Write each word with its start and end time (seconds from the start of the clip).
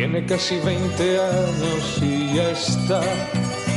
Tiene 0.00 0.24
casi 0.24 0.58
20 0.60 1.20
años 1.20 1.98
y 2.00 2.34
ya 2.34 2.52
está 2.52 3.02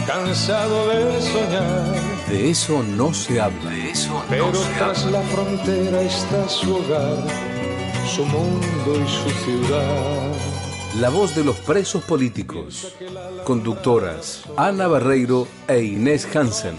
cansado 0.07 0.87
de 0.87 1.21
soñar. 1.21 2.29
De 2.29 2.49
eso 2.49 2.81
no 2.95 3.13
se 3.13 3.41
habla. 3.41 3.69
De 3.69 3.89
eso 3.89 4.23
Pero 4.29 4.47
no 4.47 4.53
se 4.53 4.71
tras 4.75 5.03
habla. 5.03 5.19
la 5.19 5.25
frontera 5.25 6.01
está 6.01 6.47
su 6.47 6.77
hogar, 6.77 7.17
su 8.07 8.23
mundo 8.23 9.05
y 9.05 9.09
su 9.09 9.29
ciudad. 9.43 10.31
La 11.01 11.09
voz 11.09 11.35
de 11.35 11.43
los 11.43 11.57
presos 11.57 12.01
políticos. 12.05 12.95
Conductoras 13.43 14.43
Ana 14.55 14.87
Barreiro 14.87 15.45
e 15.67 15.83
Inés 15.83 16.25
Hansen. 16.33 16.77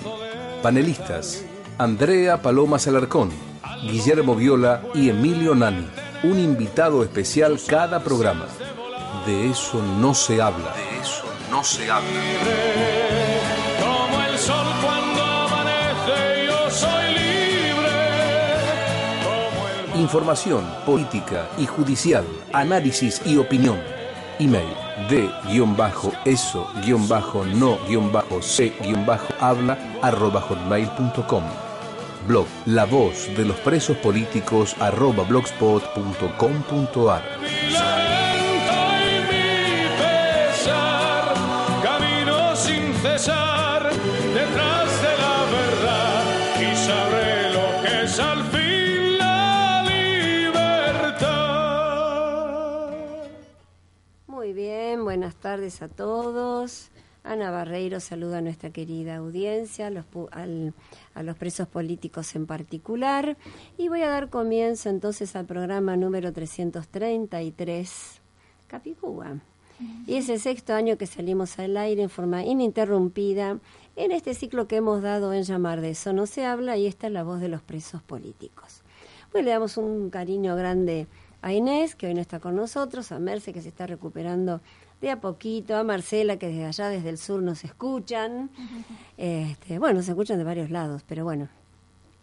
Panelistas 0.63 1.45
Andrea 1.77 2.41
Paloma 2.41 2.79
Salarcón, 2.79 3.29
Guillermo 3.83 4.37
Viola 4.37 4.81
y 4.95 5.11
Emilio 5.11 5.55
Nani. 5.55 5.87
Un 6.23 6.39
invitado 6.39 7.03
especial 7.03 7.61
cada 7.69 8.03
programa. 8.03 8.47
De 9.27 9.51
eso 9.51 9.83
no 9.99 10.13
se 10.15 10.43
habla. 10.43 10.73
De 10.75 10.99
eso 11.01 11.25
no 11.51 11.65
se 11.65 11.91
habla. 11.91 12.09
Como 13.81 14.23
el 14.23 14.39
sol 14.39 14.67
cuando 14.83 15.23
amanece, 15.23 16.47
yo 16.47 16.71
soy 16.71 17.15
libre. 17.15 17.93
Como 19.23 19.95
el 19.95 20.01
Información 20.01 20.65
política 20.85 21.49
y 21.57 21.67
judicial, 21.67 22.25
análisis 22.53 23.23
y 23.25 23.39
opinión. 23.39 23.81
Email 24.39 24.75
de 25.09 25.31
guion 25.49 25.77
bajo 25.77 26.13
eso 26.25 26.69
guion 26.85 27.09
bajo 27.09 27.45
no 27.45 27.79
guion 27.87 28.13
bajo 28.13 28.43
c 28.43 28.73
guion 28.81 29.07
bajo 29.07 29.33
habla 29.41 29.79
arroba 30.03 30.41
hotmail.com. 30.41 31.45
Blog 32.27 32.47
La 32.67 32.85
Voz 32.85 33.29
de 33.37 33.45
los 33.45 33.57
Presos 33.57 33.97
Políticos 33.99 34.75
arroba 34.81 35.25
blogspot.com.ar. 35.25 37.23
detrás 43.27 45.01
de 45.01 45.17
la 45.17 45.45
verdad 45.51 46.25
y 46.61 46.77
sabré 46.77 47.53
lo 47.55 47.83
que 47.83 48.03
es 48.03 48.21
al 48.21 48.45
fin 48.45 49.19
la 49.19 49.83
libertad. 49.89 51.25
Muy 54.27 54.53
bien, 54.53 55.05
buenas 55.05 55.37
tardes 55.37 55.81
a 55.81 55.89
todos. 55.89 56.91
Ana 57.23 57.51
Barreiro 57.51 57.99
saluda 58.01 58.39
a 58.39 58.43
nuestra 58.43 58.69
querida 58.69 59.17
audiencia, 59.17 59.87
a 59.87 61.23
los 61.23 61.37
presos 61.37 61.67
políticos 61.67 62.37
en 62.37 62.45
particular. 62.47 63.39
Y 63.79 63.89
voy 63.89 64.03
a 64.03 64.11
dar 64.11 64.29
comienzo 64.29 64.91
entonces 64.91 65.35
al 65.35 65.47
programa 65.47 65.97
número 65.97 66.31
333, 66.31 68.21
Capicúa. 68.67 69.39
Y 70.07 70.17
es 70.17 70.29
el 70.29 70.41
sexto 70.41 70.75
año 70.75 70.97
que 70.97 71.07
salimos 71.07 71.59
al 71.59 71.77
aire 71.77 72.03
en 72.03 72.11
forma 72.11 72.45
ininterrumpida 72.45 73.59
en 73.97 74.11
este 74.11 74.35
ciclo 74.35 74.67
que 74.67 74.77
hemos 74.77 75.03
dado 75.03 75.33
en 75.33 75.45
llamar 75.45 75.81
de 75.81 75.91
eso 75.91 76.13
no 76.13 76.27
se 76.27 76.45
habla 76.45 76.77
y 76.77 76.87
esta 76.87 77.07
es 77.07 77.13
la 77.13 77.23
voz 77.23 77.41
de 77.41 77.49
los 77.49 77.63
presos 77.63 78.03
políticos. 78.03 78.83
Bueno, 79.33 79.47
le 79.47 79.53
damos 79.53 79.77
un 79.77 80.11
cariño 80.11 80.57
grande 80.57 81.07
a 81.43 81.53
Inés, 81.53 81.95
que 81.95 82.07
hoy 82.07 82.15
no 82.15 82.21
está 82.21 82.41
con 82.41 82.57
nosotros, 82.57 83.13
a 83.13 83.19
Merce, 83.19 83.53
que 83.53 83.61
se 83.61 83.69
está 83.69 83.87
recuperando 83.87 84.61
de 85.01 85.11
a 85.11 85.21
poquito, 85.21 85.77
a 85.77 85.85
Marcela, 85.85 86.39
que 86.39 86.49
desde 86.49 86.65
allá, 86.65 86.89
desde 86.89 87.11
el 87.11 87.19
sur, 87.19 87.43
nos 87.43 87.65
escuchan. 87.65 88.51
Este, 89.17 89.79
bueno, 89.79 90.03
se 90.03 90.13
escuchan 90.13 90.39
de 90.39 90.45
varios 90.45 90.71
lados, 90.71 91.05
pero 91.07 91.25
bueno, 91.25 91.49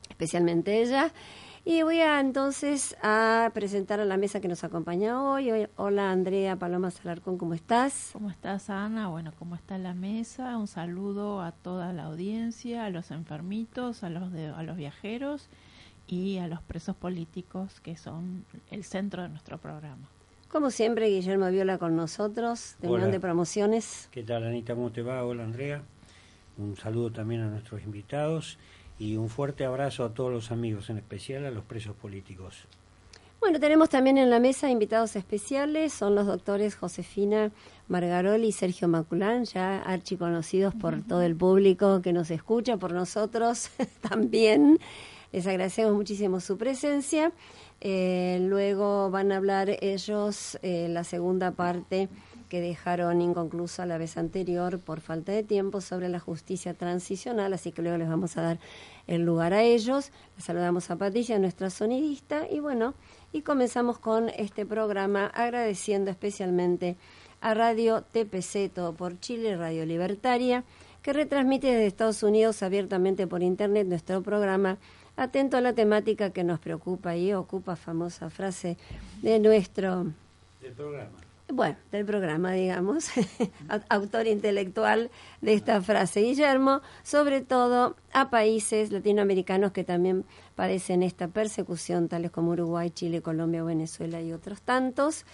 especialmente 0.10 0.82
ella. 0.82 1.14
Y 1.64 1.84
voy 1.84 2.00
a 2.00 2.20
entonces 2.20 2.96
a 3.04 3.52
presentar 3.54 4.00
a 4.00 4.06
la 4.06 4.18
mesa 4.18 4.42
que 4.42 4.48
nos 4.48 4.64
acompaña 4.64 5.22
hoy. 5.22 5.52
Hola 5.76 6.12
Andrea 6.12 6.56
Paloma 6.56 6.90
Salarcón, 6.90 7.38
¿cómo 7.38 7.54
estás? 7.54 8.10
¿Cómo 8.14 8.32
estás, 8.32 8.72
Ana? 8.72 9.10
Bueno, 9.10 9.32
¿cómo 9.38 9.54
está 9.56 9.78
la 9.78 9.94
mesa? 9.94 10.58
Un 10.58 10.68
saludo 10.68 11.42
a 11.42 11.52
toda 11.52 11.94
la 11.94 12.06
audiencia, 12.06 12.86
a 12.86 12.90
los 12.90 13.12
enfermitos, 13.12 14.04
a 14.04 14.10
los, 14.10 14.32
de- 14.32 14.48
a 14.48 14.64
los 14.64 14.76
viajeros 14.76 15.50
y 16.08 16.40
a 16.40 16.48
los 16.48 16.62
presos 16.64 16.96
políticos 16.96 17.80
que 17.82 17.96
son 17.96 18.44
el 18.72 18.84
centro 18.84 19.22
de 19.22 19.30
nuestro 19.30 19.60
programa. 19.60 20.10
Como 20.50 20.72
siempre, 20.72 21.08
Guillermo 21.10 21.50
Viola 21.52 21.78
con 21.78 21.96
nosotros, 21.96 22.76
de 22.82 22.88
Unión 22.88 23.04
Hola. 23.04 23.12
de 23.12 23.20
Promociones. 23.20 24.10
¿Qué 24.12 24.24
tal, 24.24 24.46
Anita? 24.46 24.74
¿Cómo 24.74 24.92
te 24.92 25.04
va? 25.04 25.24
Hola, 25.24 25.44
Andrea. 25.44 25.84
Un 26.58 26.76
saludo 26.76 27.12
también 27.12 27.42
a 27.42 27.48
nuestros 27.48 27.84
invitados 27.84 28.58
y 29.02 29.18
un 29.18 29.30
fuerte 29.30 29.66
abrazo 29.66 30.06
a 30.06 30.14
todos 30.14 30.32
los 30.32 30.52
amigos, 30.52 30.92
en 30.92 30.98
especial 31.00 31.44
a 31.48 31.52
los 31.52 31.64
presos 31.64 31.96
políticos. 31.96 32.68
Bueno, 33.40 33.60
tenemos 33.60 33.90
también 33.90 34.20
en 34.20 34.30
la 34.30 34.40
mesa 34.40 34.70
invitados 34.70 35.16
especiales, 35.16 35.92
son 35.92 36.14
los 36.14 36.28
doctores 36.28 36.76
Josefina 36.76 37.52
Margaroli 37.88 38.50
y 38.50 38.52
Sergio 38.52 38.88
Maculán, 38.88 39.46
ya 39.46 39.82
archiconocidos 39.82 40.76
por 40.76 41.02
todo 41.02 41.24
el 41.24 41.36
público 41.36 42.04
que 42.04 42.14
nos 42.14 42.30
escucha, 42.30 42.78
por 42.78 42.94
nosotros 42.94 43.72
también. 44.08 44.78
Les 45.32 45.48
agradecemos 45.48 45.96
muchísimo 45.96 46.40
su 46.40 46.60
presencia. 46.60 47.32
Eh, 47.80 48.38
luego 48.42 49.10
van 49.10 49.32
a 49.32 49.38
hablar 49.38 49.78
ellos 49.82 50.60
eh, 50.62 50.86
la 50.88 51.04
segunda 51.04 51.50
parte 51.50 52.08
que 52.52 52.60
dejaron 52.60 53.22
inconclusa 53.22 53.86
la 53.86 53.98
vez 53.98 54.18
anterior 54.18 54.78
por 54.78 55.00
falta 55.00 55.32
de 55.32 55.42
tiempo 55.42 55.80
sobre 55.80 56.10
la 56.10 56.20
justicia 56.20 56.74
transicional, 56.74 57.54
así 57.54 57.72
que 57.72 57.82
luego 57.82 57.98
les 57.98 58.10
vamos 58.10 58.36
a 58.36 58.42
dar 58.42 58.60
el 59.08 59.22
lugar 59.22 59.54
a 59.54 59.64
ellos. 59.64 60.12
Les 60.36 60.44
saludamos 60.44 60.92
a 60.92 60.98
Patricia, 60.98 61.40
nuestra 61.40 61.70
sonidista, 61.70 62.46
y 62.52 62.60
bueno, 62.60 62.94
y 63.32 63.44
comenzamos 63.44 64.00
con 64.00 64.28
este 64.28 64.66
programa 64.66 65.28
agradeciendo 65.28 66.12
especialmente 66.12 66.98
a 67.40 67.54
Radio 67.54 68.02
TPC 68.02 68.70
Todo 68.70 68.96
por 68.96 69.18
Chile, 69.22 69.56
Radio 69.56 69.86
Libertaria, 69.86 70.66
que 71.04 71.14
retransmite 71.14 71.68
desde 71.68 71.88
Estados 71.88 72.22
Unidos 72.22 72.64
abiertamente 72.64 73.28
por 73.28 73.44
Internet 73.44 73.88
nuestro 73.88 74.22
programa 74.24 74.78
atento 75.16 75.56
a 75.56 75.62
la 75.62 75.72
temática 75.72 76.32
que 76.32 76.44
nos 76.44 76.60
preocupa 76.60 77.16
y 77.16 77.32
ocupa 77.32 77.78
famosa 77.78 78.30
frase 78.30 78.76
de 79.22 79.40
nuestro 79.40 80.08
programa. 80.76 81.31
Bueno, 81.52 81.76
del 81.92 82.06
programa, 82.06 82.52
digamos, 82.54 83.10
au- 83.70 83.84
autor 83.90 84.28
intelectual 84.28 85.12
de 85.42 85.54
esta 85.54 85.82
frase, 85.82 86.22
Guillermo, 86.22 86.82
sobre 87.04 87.42
todo 87.42 87.96
a 88.14 88.30
países 88.30 88.92
latinoamericanos 88.92 89.72
que 89.72 89.84
también 89.84 90.26
padecen 90.56 91.04
esta 91.04 91.28
persecución, 91.28 92.08
tales 92.08 92.32
como 92.32 92.52
Uruguay, 92.52 92.90
Chile, 92.90 93.22
Colombia, 93.22 93.64
Venezuela 93.64 94.22
y 94.22 94.34
otros 94.34 94.62
tantos. 94.62 95.26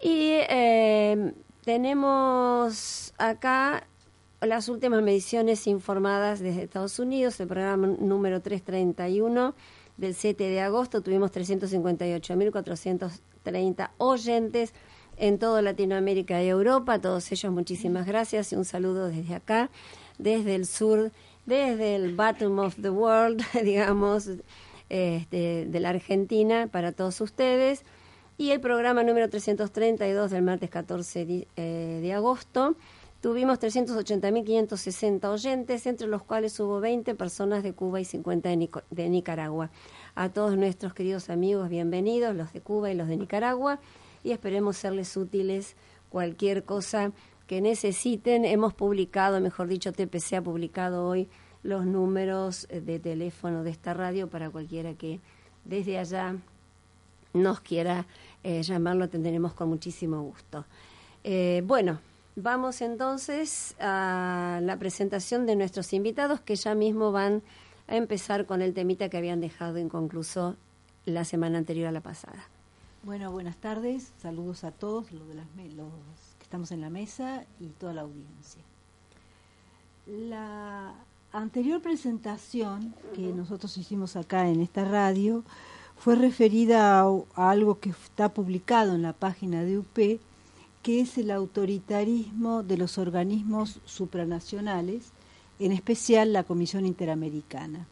Y 0.00 0.32
eh, 0.48 1.32
tenemos 1.64 3.12
acá 3.18 3.86
las 4.40 4.68
últimas 4.70 5.02
mediciones 5.02 5.66
informadas 5.66 6.40
desde 6.40 6.62
Estados 6.62 6.98
Unidos, 6.98 7.38
el 7.40 7.48
programa 7.48 7.88
número 7.98 8.40
331 8.40 9.54
del 9.98 10.14
7 10.14 10.44
de 10.44 10.60
agosto, 10.62 11.02
tuvimos 11.02 11.30
358.430 11.30 13.90
oyentes 13.98 14.72
en 15.20 15.38
toda 15.38 15.60
Latinoamérica 15.60 16.42
y 16.42 16.48
Europa, 16.48 16.94
a 16.94 17.00
todos 17.00 17.30
ellos 17.30 17.52
muchísimas 17.52 18.06
gracias 18.06 18.52
y 18.52 18.56
un 18.56 18.64
saludo 18.64 19.08
desde 19.08 19.34
acá, 19.34 19.70
desde 20.18 20.54
el 20.54 20.66
sur, 20.66 21.12
desde 21.44 21.94
el 21.94 22.16
bottom 22.16 22.58
of 22.58 22.74
the 22.80 22.88
world, 22.88 23.42
digamos, 23.62 24.30
este, 24.88 25.66
de 25.66 25.80
la 25.80 25.90
Argentina, 25.90 26.68
para 26.72 26.92
todos 26.92 27.20
ustedes. 27.20 27.84
Y 28.38 28.52
el 28.52 28.60
programa 28.60 29.02
número 29.02 29.28
332 29.28 30.30
del 30.30 30.42
martes 30.42 30.70
14 30.70 31.26
de, 31.26 31.48
eh, 31.56 31.98
de 32.00 32.12
agosto, 32.14 32.74
tuvimos 33.20 33.60
380.560 33.60 35.28
oyentes, 35.28 35.86
entre 35.86 36.06
los 36.06 36.22
cuales 36.22 36.58
hubo 36.60 36.80
20 36.80 37.14
personas 37.14 37.62
de 37.62 37.74
Cuba 37.74 38.00
y 38.00 38.06
50 38.06 38.48
de, 38.48 38.70
de 38.88 39.08
Nicaragua. 39.10 39.70
A 40.14 40.30
todos 40.30 40.56
nuestros 40.56 40.94
queridos 40.94 41.28
amigos, 41.28 41.68
bienvenidos, 41.68 42.34
los 42.34 42.54
de 42.54 42.62
Cuba 42.62 42.90
y 42.90 42.94
los 42.94 43.08
de 43.08 43.18
Nicaragua, 43.18 43.80
y 44.22 44.32
esperemos 44.32 44.76
serles 44.76 45.16
útiles 45.16 45.76
cualquier 46.08 46.64
cosa 46.64 47.12
que 47.46 47.60
necesiten. 47.60 48.44
Hemos 48.44 48.74
publicado, 48.74 49.40
mejor 49.40 49.68
dicho, 49.68 49.92
TPC 49.92 50.34
ha 50.34 50.42
publicado 50.42 51.06
hoy 51.06 51.28
los 51.62 51.86
números 51.86 52.66
eh, 52.70 52.80
de 52.80 52.98
teléfono 52.98 53.62
de 53.62 53.70
esta 53.70 53.94
radio 53.94 54.28
para 54.28 54.50
cualquiera 54.50 54.94
que 54.94 55.20
desde 55.64 55.98
allá 55.98 56.36
nos 57.32 57.60
quiera 57.60 58.06
eh, 58.42 58.62
llamarlo, 58.62 59.08
tendremos 59.08 59.54
con 59.54 59.68
muchísimo 59.68 60.22
gusto. 60.22 60.64
Eh, 61.22 61.62
bueno, 61.64 62.00
vamos 62.34 62.80
entonces 62.80 63.76
a 63.78 64.60
la 64.62 64.78
presentación 64.78 65.46
de 65.46 65.56
nuestros 65.56 65.92
invitados 65.92 66.40
que 66.40 66.56
ya 66.56 66.74
mismo 66.74 67.12
van 67.12 67.42
a 67.86 67.96
empezar 67.96 68.46
con 68.46 68.62
el 68.62 68.72
temita 68.74 69.08
que 69.08 69.18
habían 69.18 69.40
dejado 69.40 69.78
inconcluso 69.78 70.56
la 71.04 71.24
semana 71.24 71.58
anterior 71.58 71.88
a 71.88 71.92
la 71.92 72.00
pasada. 72.00 72.48
Bueno, 73.02 73.32
buenas 73.32 73.56
tardes, 73.56 74.12
saludos 74.20 74.62
a 74.62 74.72
todos 74.72 75.10
los, 75.10 75.26
de 75.26 75.34
las 75.34 75.46
los 75.74 75.88
que 76.38 76.42
estamos 76.42 76.70
en 76.70 76.82
la 76.82 76.90
mesa 76.90 77.46
y 77.58 77.68
toda 77.68 77.94
la 77.94 78.02
audiencia. 78.02 78.62
La 80.06 80.92
anterior 81.32 81.80
presentación 81.80 82.94
que 83.14 83.32
nosotros 83.32 83.78
hicimos 83.78 84.16
acá 84.16 84.50
en 84.50 84.60
esta 84.60 84.84
radio 84.84 85.44
fue 85.96 86.14
referida 86.14 87.00
a, 87.00 87.50
algo 87.50 87.80
que 87.80 87.88
está 87.88 88.34
publicado 88.34 88.94
en 88.94 89.00
la 89.00 89.14
página 89.14 89.64
de 89.64 89.78
UP, 89.78 90.20
que 90.82 91.00
es 91.00 91.16
el 91.16 91.30
autoritarismo 91.30 92.62
de 92.62 92.76
los 92.76 92.98
organismos 92.98 93.80
supranacionales, 93.86 95.12
en 95.58 95.72
especial 95.72 96.34
la 96.34 96.44
Comisión 96.44 96.84
Interamericana. 96.84 97.86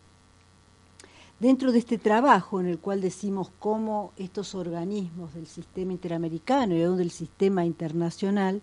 Dentro 1.40 1.70
de 1.70 1.78
este 1.78 1.98
trabajo 1.98 2.58
en 2.58 2.66
el 2.66 2.78
cual 2.78 3.00
decimos 3.00 3.50
cómo 3.60 4.12
estos 4.16 4.56
organismos 4.56 5.34
del 5.34 5.46
sistema 5.46 5.92
interamericano 5.92 6.74
y 6.74 6.82
aún 6.82 6.96
del 6.96 7.12
sistema 7.12 7.64
internacional, 7.64 8.60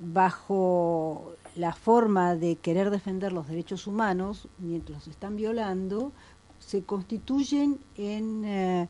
bajo 0.00 1.34
la 1.54 1.72
forma 1.72 2.34
de 2.34 2.56
querer 2.56 2.90
defender 2.90 3.32
los 3.32 3.46
derechos 3.46 3.86
humanos, 3.86 4.48
mientras 4.58 4.98
los 4.98 5.08
están 5.08 5.36
violando, 5.36 6.10
se 6.58 6.82
constituyen 6.82 7.78
en 7.96 8.44
eh, 8.44 8.88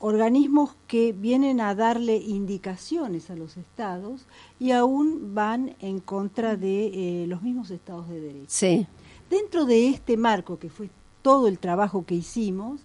organismos 0.00 0.76
que 0.86 1.12
vienen 1.12 1.62
a 1.62 1.74
darle 1.74 2.16
indicaciones 2.16 3.30
a 3.30 3.36
los 3.36 3.56
estados 3.56 4.26
y 4.58 4.72
aún 4.72 5.34
van 5.34 5.76
en 5.80 6.00
contra 6.00 6.56
de 6.56 7.22
eh, 7.22 7.26
los 7.26 7.40
mismos 7.40 7.70
estados 7.70 8.06
de 8.08 8.20
derecho. 8.20 8.46
Sí. 8.48 8.86
Dentro 9.30 9.64
de 9.64 9.88
este 9.88 10.16
marco, 10.16 10.58
que 10.58 10.68
fue 10.68 10.90
todo 11.22 11.48
el 11.48 11.58
trabajo 11.58 12.04
que 12.04 12.14
hicimos, 12.14 12.80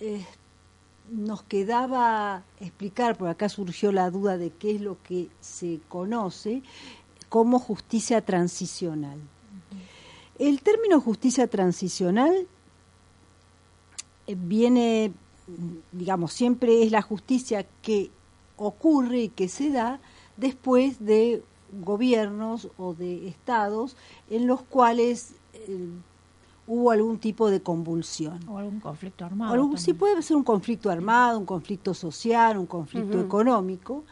eh, 0.00 0.24
nos 1.10 1.42
quedaba 1.42 2.44
explicar, 2.60 3.16
por 3.16 3.28
acá 3.28 3.48
surgió 3.48 3.92
la 3.92 4.10
duda 4.10 4.38
de 4.38 4.50
qué 4.50 4.76
es 4.76 4.80
lo 4.80 4.96
que 5.02 5.28
se 5.40 5.80
conoce 5.88 6.62
como 7.28 7.58
justicia 7.58 8.20
transicional. 8.24 9.18
El 10.38 10.62
término 10.62 11.00
justicia 11.00 11.48
transicional 11.48 12.46
eh, 14.26 14.36
viene, 14.38 15.12
digamos, 15.92 16.32
siempre 16.32 16.82
es 16.82 16.92
la 16.92 17.02
justicia 17.02 17.66
que 17.82 18.10
ocurre 18.56 19.22
y 19.22 19.28
que 19.28 19.48
se 19.48 19.70
da 19.70 20.00
después 20.36 21.04
de 21.04 21.42
gobiernos 21.72 22.68
o 22.78 22.94
de 22.94 23.28
estados 23.28 23.96
en 24.28 24.46
los 24.46 24.62
cuales 24.62 25.34
eh, 25.54 25.88
hubo 26.70 26.92
algún 26.92 27.18
tipo 27.18 27.50
de 27.50 27.60
convulsión. 27.60 28.38
O 28.48 28.58
algún 28.58 28.78
conflicto 28.78 29.24
armado. 29.24 29.76
sí, 29.76 29.92
puede 29.92 30.22
ser 30.22 30.36
un 30.36 30.44
conflicto 30.44 30.88
armado, 30.88 31.36
un 31.36 31.44
conflicto 31.44 31.94
social, 31.94 32.56
un 32.56 32.66
conflicto 32.66 33.20
económico. 33.20 34.04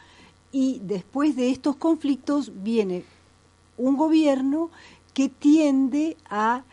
Y 0.51 0.81
después 0.83 1.37
de 1.37 1.51
estos 1.51 1.77
conflictos 1.77 2.51
viene 2.61 3.05
un 3.77 3.95
gobierno 3.95 4.71
que 5.13 5.29
tiende 5.29 6.17
a 6.29 6.63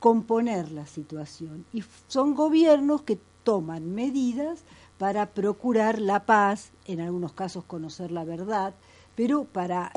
componer 0.00 0.72
la 0.72 0.84
situación. 0.84 1.64
Y 1.72 1.84
son 2.08 2.34
gobiernos 2.34 3.02
que 3.02 3.20
toman 3.44 3.94
medidas 3.94 4.64
para 4.98 5.26
procurar 5.26 6.00
la 6.00 6.26
paz, 6.26 6.72
en 6.86 7.00
algunos 7.00 7.32
casos 7.34 7.62
conocer 7.62 8.10
la 8.10 8.24
verdad, 8.24 8.74
pero 9.14 9.44
para 9.44 9.92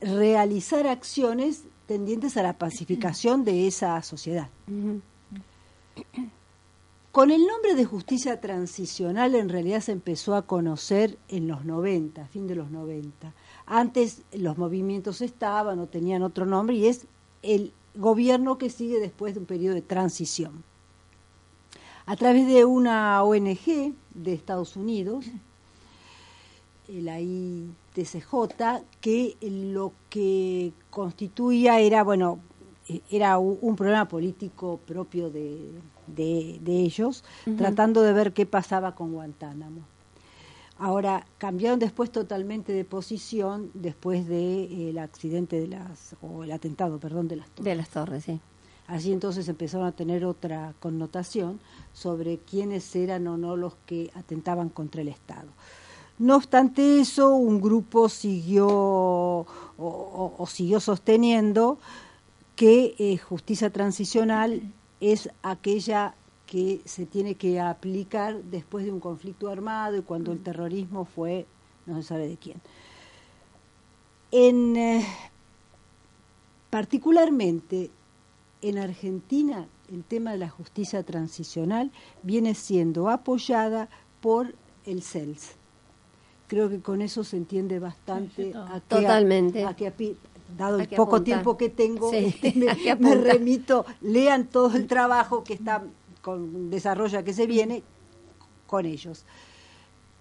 realizar 0.00 0.86
acciones 0.86 1.64
tendientes 1.86 2.36
a 2.36 2.42
la 2.42 2.58
pacificación 2.58 3.44
de 3.44 3.66
esa 3.66 4.00
sociedad. 4.02 4.48
Con 7.12 7.30
el 7.30 7.46
nombre 7.46 7.74
de 7.74 7.86
justicia 7.86 8.40
transicional 8.40 9.34
en 9.34 9.48
realidad 9.48 9.80
se 9.80 9.92
empezó 9.92 10.34
a 10.34 10.42
conocer 10.42 11.16
en 11.28 11.48
los 11.48 11.64
90, 11.64 12.26
fin 12.26 12.46
de 12.46 12.54
los 12.54 12.70
90. 12.70 13.32
Antes 13.64 14.20
los 14.32 14.58
movimientos 14.58 15.22
estaban 15.22 15.78
o 15.78 15.86
tenían 15.86 16.22
otro 16.22 16.44
nombre 16.44 16.76
y 16.76 16.86
es 16.86 17.06
el 17.42 17.72
gobierno 17.94 18.58
que 18.58 18.68
sigue 18.68 19.00
después 19.00 19.32
de 19.32 19.40
un 19.40 19.46
periodo 19.46 19.74
de 19.74 19.82
transición. 19.82 20.62
A 22.04 22.16
través 22.16 22.46
de 22.46 22.64
una 22.66 23.22
ONG 23.22 23.94
de 24.14 24.34
Estados 24.34 24.76
Unidos, 24.76 25.24
la 26.88 27.18
ITCJ, 27.96 28.84
que 29.00 29.36
lo 29.40 29.92
que 30.10 30.72
constituía 30.90 31.80
era, 31.80 32.02
bueno, 32.02 32.40
era 33.10 33.38
un, 33.38 33.76
problema 33.76 34.06
político 34.06 34.80
propio 34.86 35.30
de, 35.30 36.60
ellos, 36.66 37.24
tratando 37.56 38.02
de 38.02 38.12
ver 38.12 38.32
qué 38.32 38.46
pasaba 38.46 38.94
con 38.94 39.12
Guantánamo. 39.12 39.82
Ahora, 40.78 41.26
cambiaron 41.38 41.78
después 41.78 42.12
totalmente 42.12 42.72
de 42.72 42.84
posición 42.84 43.70
después 43.72 44.28
del 44.28 44.98
accidente 44.98 45.58
de 45.58 45.68
las, 45.68 46.14
o 46.20 46.44
el 46.44 46.52
atentado, 46.52 46.98
perdón, 46.98 47.28
de 47.28 47.36
las 47.36 47.48
torres. 47.48 47.64
De 47.64 47.74
las 47.74 47.88
torres, 47.88 48.24
sí. 48.24 48.40
Allí 48.86 49.12
entonces 49.12 49.48
empezaron 49.48 49.86
a 49.86 49.92
tener 49.92 50.24
otra 50.24 50.74
connotación 50.78 51.58
sobre 51.92 52.38
quiénes 52.38 52.94
eran 52.94 53.26
o 53.26 53.36
no 53.36 53.56
los 53.56 53.74
que 53.86 54.10
atentaban 54.14 54.68
contra 54.68 55.00
el 55.00 55.08
Estado. 55.08 55.48
No 56.18 56.36
obstante 56.36 57.00
eso, 57.00 57.34
un 57.34 57.60
grupo 57.60 58.08
siguió 58.08 58.66
o, 58.68 60.46
siguió 60.48 60.80
sosteniendo 60.80 61.78
que 62.54 62.94
eh, 62.98 63.18
justicia 63.18 63.70
transicional 63.70 64.62
es 65.00 65.28
aquella 65.42 66.14
que 66.46 66.80
se 66.86 67.04
tiene 67.04 67.34
que 67.34 67.60
aplicar 67.60 68.42
después 68.44 68.86
de 68.86 68.92
un 68.92 69.00
conflicto 69.00 69.50
armado 69.50 69.98
y 69.98 70.02
cuando 70.02 70.32
el 70.32 70.42
terrorismo 70.42 71.04
fue 71.04 71.46
no 71.84 71.96
se 71.96 72.02
sabe 72.02 72.28
de 72.28 72.36
quién. 72.36 72.60
En, 74.30 74.76
eh, 74.76 75.06
particularmente 76.70 77.90
en 78.62 78.78
Argentina, 78.78 79.66
el 79.92 80.02
tema 80.02 80.32
de 80.32 80.38
la 80.38 80.48
justicia 80.48 81.02
transicional 81.02 81.90
viene 82.22 82.54
siendo 82.54 83.10
apoyada 83.10 83.88
por 84.20 84.54
el 84.86 85.02
CELS. 85.02 85.55
Creo 86.46 86.68
que 86.68 86.80
con 86.80 87.02
eso 87.02 87.24
se 87.24 87.36
entiende 87.36 87.78
bastante 87.78 88.52
a 88.54 88.80
Totalmente. 88.80 89.64
A, 89.64 89.74
dado 90.56 90.78
el 90.78 90.88
poco 90.88 91.22
tiempo 91.22 91.56
que 91.56 91.68
tengo, 91.68 92.12
este, 92.12 92.54
me, 92.54 93.14
remito, 93.14 93.84
lean 94.00 94.46
todo 94.46 94.76
el 94.76 94.86
trabajo 94.86 95.42
que 95.42 95.54
está 95.54 95.82
con 96.22 96.70
desarrollo 96.70 97.22
que 97.24 97.32
se 97.32 97.46
viene 97.46 97.82
con 98.66 98.86
ellos, 98.86 99.24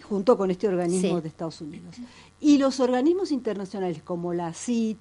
junto 0.03 0.37
con 0.37 0.51
este 0.51 0.67
organismo 0.67 1.21
de 1.21 1.27
Estados 1.27 1.61
Unidos. 1.61 1.95
Y 2.39 2.57
los 2.57 2.79
organismos 2.79 3.31
internacionales 3.31 4.01
como 4.03 4.33
la 4.33 4.53
CIT 4.53 4.97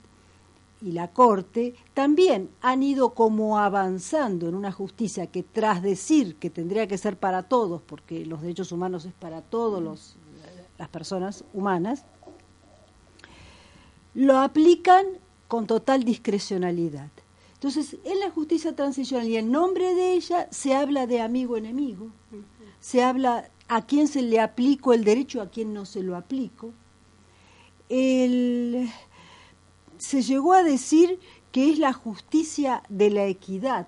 y 0.83 0.93
la 0.93 1.09
Corte 1.09 1.75
también 1.95 2.51
han 2.61 2.83
ido 2.83 3.15
como 3.15 3.59
avanzando 3.59 4.49
en 4.49 4.55
una 4.55 4.73
justicia 4.73 5.27
que 5.27 5.43
tras 5.43 5.83
decir 5.83 6.37
que 6.37 6.51
tendría 6.51 6.87
que 6.87 6.99
ser 6.99 7.19
para 7.19 7.45
todos, 7.45 7.81
porque 7.83 8.27
los 8.27 8.43
derechos 8.43 8.73
humanos 8.73 9.05
es 9.05 9.13
para 9.13 9.41
todas 9.41 10.17
personas 10.89 11.45
humanas, 11.53 12.05
lo 14.15 14.39
aplican 14.39 15.05
con 15.49 15.67
total 15.67 16.05
discrecionalidad. 16.05 17.11
Entonces, 17.55 17.97
en 18.05 18.21
la 18.21 18.31
justicia 18.31 18.77
transicional 18.77 19.29
y 19.29 19.37
en 19.37 19.51
nombre 19.51 19.95
de 19.95 20.13
ella 20.13 20.49
se 20.51 20.75
habla 20.75 21.07
de 21.07 21.21
amigo-enemigo, 21.21 22.11
se 22.81 23.03
habla 23.03 23.51
a 23.69 23.87
quién 23.87 24.09
se 24.09 24.23
le 24.23 24.41
aplicó 24.41 24.93
el 24.93 25.05
derecho, 25.05 25.41
a 25.41 25.49
quién 25.49 25.73
no 25.73 25.87
se 25.87 26.03
lo 26.03 26.17
aplico. 26.17 26.73
se 27.89 28.89
llegó 30.23 30.53
a 30.53 30.63
decir 30.63 31.19
que 31.53 31.71
es 31.71 31.79
la 31.79 31.93
justicia 31.93 32.83
de 32.89 33.11
la 33.11 33.27
equidad, 33.27 33.87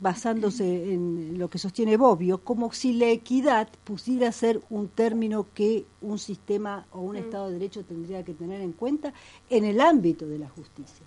basándose 0.00 0.94
en 0.94 1.38
lo 1.38 1.50
que 1.50 1.58
sostiene 1.58 1.98
Bobbio, 1.98 2.38
como 2.38 2.72
si 2.72 2.94
la 2.94 3.08
equidad 3.08 3.68
pudiera 3.84 4.32
ser 4.32 4.62
un 4.70 4.88
término 4.88 5.46
que 5.52 5.84
un 6.00 6.18
sistema 6.18 6.86
o 6.92 7.00
un 7.00 7.16
Estado 7.16 7.48
de 7.48 7.54
Derecho 7.54 7.84
tendría 7.84 8.24
que 8.24 8.32
tener 8.32 8.62
en 8.62 8.72
cuenta 8.72 9.12
en 9.50 9.64
el 9.64 9.80
ámbito 9.80 10.26
de 10.26 10.38
la 10.38 10.48
justicia. 10.48 11.04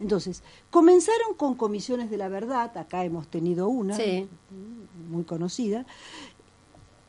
Entonces, 0.00 0.42
comenzaron 0.70 1.34
con 1.36 1.54
comisiones 1.54 2.10
de 2.10 2.16
la 2.16 2.28
verdad, 2.28 2.76
acá 2.76 3.04
hemos 3.04 3.28
tenido 3.28 3.68
una 3.68 3.96
muy 5.10 5.24
conocida, 5.24 5.86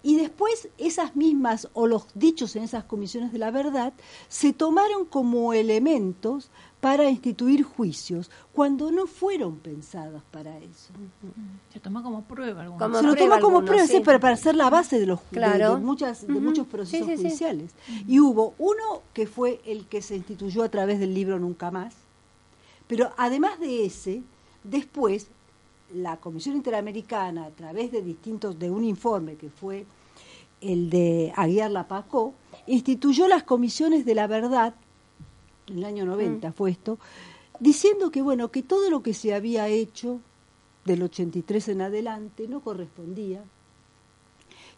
Y 0.03 0.15
después 0.15 0.69
esas 0.77 1.17
mismas 1.17 1.67
o 1.73 1.85
los 1.85 2.05
dichos 2.13 2.55
en 2.55 2.63
esas 2.63 2.85
comisiones 2.85 3.33
de 3.33 3.39
la 3.39 3.51
verdad 3.51 3.91
se 4.29 4.53
tomaron 4.53 5.05
como 5.05 5.51
elementos 5.53 6.49
para 6.79 7.09
instituir 7.09 7.63
juicios 7.63 8.29
cuando 8.53 8.91
no 8.91 9.07
fueron 9.07 9.57
pensados 9.57 10.21
para 10.31 10.57
eso. 10.59 10.89
Se 11.73 11.79
toma 11.79 12.03
como 12.03 12.21
prueba 12.23 12.61
alguna 12.61 12.79
Como 12.85 12.97
se 12.99 13.03
lo 13.03 13.11
prueba 13.13 13.29
toma 13.35 13.41
como 13.41 13.57
algunos, 13.57 13.69
prueba, 13.69 13.87
sí. 13.87 14.01
pero 14.05 14.19
para 14.19 14.35
ser 14.37 14.55
la 14.55 14.69
base 14.69 14.99
de 14.99 15.07
los 15.07 15.19
de- 15.31 15.37
Claro. 15.37 15.75
de, 15.77 15.81
muchas 15.81 16.27
de 16.27 16.33
muchos 16.33 16.67
procesos 16.67 17.07
Sí, 17.07 17.11
sí, 17.11 17.17
sí. 17.17 17.23
judiciales. 17.23 17.71
Y 18.07 18.19
hubo 18.19 18.53
uno 18.59 19.01
que 19.13 19.25
fue 19.25 19.59
el 19.65 19.87
que 19.87 20.01
se 20.03 20.15
instituyó 20.15 20.63
a 20.63 20.69
través 20.69 20.99
del 20.99 21.13
libro 21.15 21.39
Nunca 21.39 21.71
más, 21.71 21.95
pero 22.87 23.11
además 23.17 23.59
de 23.59 23.85
ese, 23.85 24.21
después 24.63 25.27
la 25.95 26.17
Comisión 26.17 26.55
Interamericana 26.55 27.45
a 27.45 27.49
través 27.51 27.91
de 27.91 28.01
distintos 28.01 28.59
de 28.59 28.69
un 28.69 28.83
informe 28.83 29.35
que 29.35 29.49
fue 29.49 29.85
el 30.61 30.89
de 30.89 31.33
Aguiar 31.35 31.71
Lapacó, 31.71 32.33
instituyó 32.67 33.27
las 33.27 33.43
comisiones 33.43 34.05
de 34.05 34.15
la 34.15 34.27
verdad 34.27 34.73
en 35.69 35.79
el 35.79 35.85
año 35.85 36.05
90 36.05 36.51
fue 36.51 36.71
esto, 36.71 36.99
diciendo 37.59 38.11
que 38.11 38.21
bueno, 38.21 38.49
que 38.49 38.63
todo 38.63 38.89
lo 38.89 39.01
que 39.01 39.13
se 39.13 39.33
había 39.33 39.67
hecho 39.67 40.19
del 40.85 41.03
83 41.03 41.69
en 41.69 41.81
adelante 41.81 42.47
no 42.47 42.61
correspondía, 42.61 43.43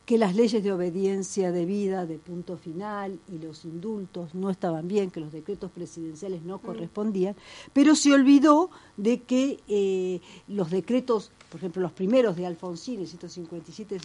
que 0.06 0.18
las 0.18 0.36
leyes 0.36 0.64
de 0.64 0.72
obediencia 0.72 1.52
debida 1.52 2.08
de 2.08 2.18
punto 2.18 2.58
final 2.58 3.20
y 3.32 3.38
los 3.38 3.64
indultos 3.64 4.34
no 4.34 4.50
estaban 4.50 4.88
bien, 4.88 5.12
que 5.12 5.20
los 5.20 5.32
decretos 5.32 5.70
presidenciales 5.70 6.42
no 6.42 6.58
correspondían, 6.58 7.36
pero 7.74 7.94
se 7.94 8.12
olvidó 8.14 8.72
de 8.98 9.22
que 9.22 9.60
eh, 9.68 10.20
los 10.48 10.72
decretos, 10.72 11.32
por 11.50 11.60
ejemplo, 11.60 11.84
los 11.84 11.92
primeros 11.92 12.36
de 12.36 12.48
Alfonsín, 12.48 13.02
el 13.02 13.08
157 13.08 14.00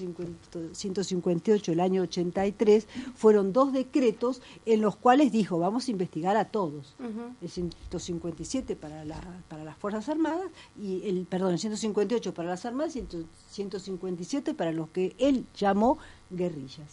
158, 0.72 1.72
el 1.72 1.80
año 1.80 2.02
83, 2.02 2.86
fueron 3.14 3.54
dos 3.54 3.72
decretos 3.72 4.42
en 4.66 4.82
los 4.82 4.96
cuales 4.96 5.32
dijo, 5.32 5.58
vamos 5.58 5.88
a 5.88 5.90
investigar 5.90 6.36
a 6.36 6.44
todos. 6.44 6.96
El 7.40 7.48
157 7.48 8.76
para, 8.76 9.06
la, 9.06 9.20
para 9.48 9.64
las 9.64 9.78
Fuerzas 9.78 10.08
Armadas, 10.10 10.50
y 10.78 11.08
el, 11.08 11.24
perdón, 11.24 11.52
el 11.52 11.58
158 11.58 12.34
para 12.34 12.50
las 12.50 12.66
Armadas 12.66 12.94
y 12.96 12.98
el 12.98 13.26
157 13.50 14.52
para 14.52 14.72
los 14.72 14.90
que 14.90 15.14
él 15.18 15.46
llamó 15.56 15.83
guerrillas, 16.30 16.88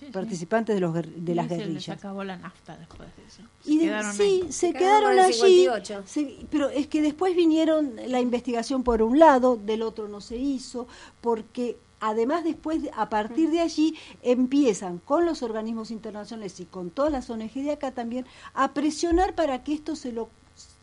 sí. 0.00 0.06
participantes 0.12 0.74
de, 0.74 0.80
los, 0.80 0.94
de 0.94 1.34
las 1.34 1.46
Y 1.46 1.48
se 1.50 1.56
guerrillas. 1.56 1.88
acabó 1.98 2.24
la 2.24 2.36
nafta 2.36 2.76
después 2.76 3.08
de 3.16 3.24
eso. 3.26 3.42
Se 3.62 3.70
Y 3.72 3.78
de- 3.78 3.84
quedaron 3.84 4.14
sí, 4.14 4.22
ahí. 4.22 4.52
se 4.52 4.72
quedaron 4.72 5.18
allí, 5.18 5.32
58. 5.34 6.02
se- 6.06 6.36
pero 6.50 6.68
es 6.70 6.86
que 6.86 7.02
después 7.02 7.36
vinieron 7.36 7.94
la 8.06 8.20
investigación 8.20 8.82
por 8.82 9.02
un 9.02 9.18
lado, 9.18 9.56
del 9.56 9.82
otro 9.82 10.08
no 10.08 10.20
se 10.20 10.36
hizo, 10.36 10.86
porque 11.20 11.76
además 12.00 12.44
después, 12.44 12.82
de- 12.82 12.90
a 12.96 13.10
partir 13.10 13.50
de 13.50 13.60
allí, 13.60 13.94
empiezan 14.22 14.98
con 14.98 15.26
los 15.26 15.42
organismos 15.42 15.90
internacionales 15.90 16.58
y 16.60 16.64
con 16.64 16.90
todas 16.90 17.12
las 17.12 17.28
ONG 17.28 17.52
de 17.62 17.72
acá 17.72 17.90
también 17.92 18.24
a 18.54 18.72
presionar 18.72 19.34
para 19.34 19.62
que 19.62 19.74
esto 19.74 19.94
se, 19.96 20.12
lo, 20.12 20.30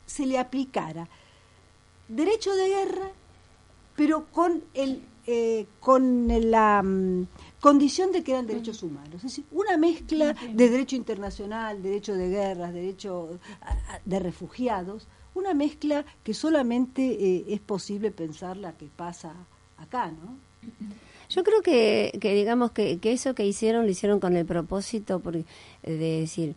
se 0.05 0.25
le 0.27 0.37
aplicara. 0.37 1.09
Derecho 2.07 2.55
de 2.55 2.67
guerra, 2.69 3.09
pero 3.95 4.27
con 4.27 4.63
el 4.75 5.01
eh, 5.27 5.65
con 5.81 6.27
la 6.49 6.81
mm, 6.81 7.27
condición 7.59 8.13
de 8.13 8.23
que 8.23 8.31
eran 8.31 8.47
derechos 8.47 8.81
humanos, 8.81 9.15
es 9.15 9.23
decir, 9.23 9.45
una 9.51 9.77
mezcla 9.77 10.33
de 10.33 10.69
derecho 10.69 10.95
internacional, 10.95 11.83
derecho 11.83 12.15
de 12.15 12.29
guerras, 12.29 12.73
derecho 12.73 13.37
de 14.05 14.19
refugiados, 14.19 15.07
una 15.35 15.53
mezcla 15.53 16.05
que 16.23 16.33
solamente 16.33 17.03
eh, 17.03 17.45
es 17.49 17.59
posible 17.59 18.11
pensar 18.11 18.57
la 18.57 18.71
que 18.71 18.85
pasa 18.85 19.33
acá, 19.77 20.11
¿no? 20.11 20.37
Yo 21.29 21.43
creo 21.43 21.61
que, 21.61 22.17
que 22.21 22.33
digamos 22.33 22.71
que, 22.71 22.99
que 22.99 23.11
eso 23.11 23.35
que 23.35 23.45
hicieron 23.45 23.83
lo 23.83 23.91
hicieron 23.91 24.21
con 24.21 24.35
el 24.37 24.45
propósito 24.45 25.19
de 25.19 25.43
decir, 26.21 26.55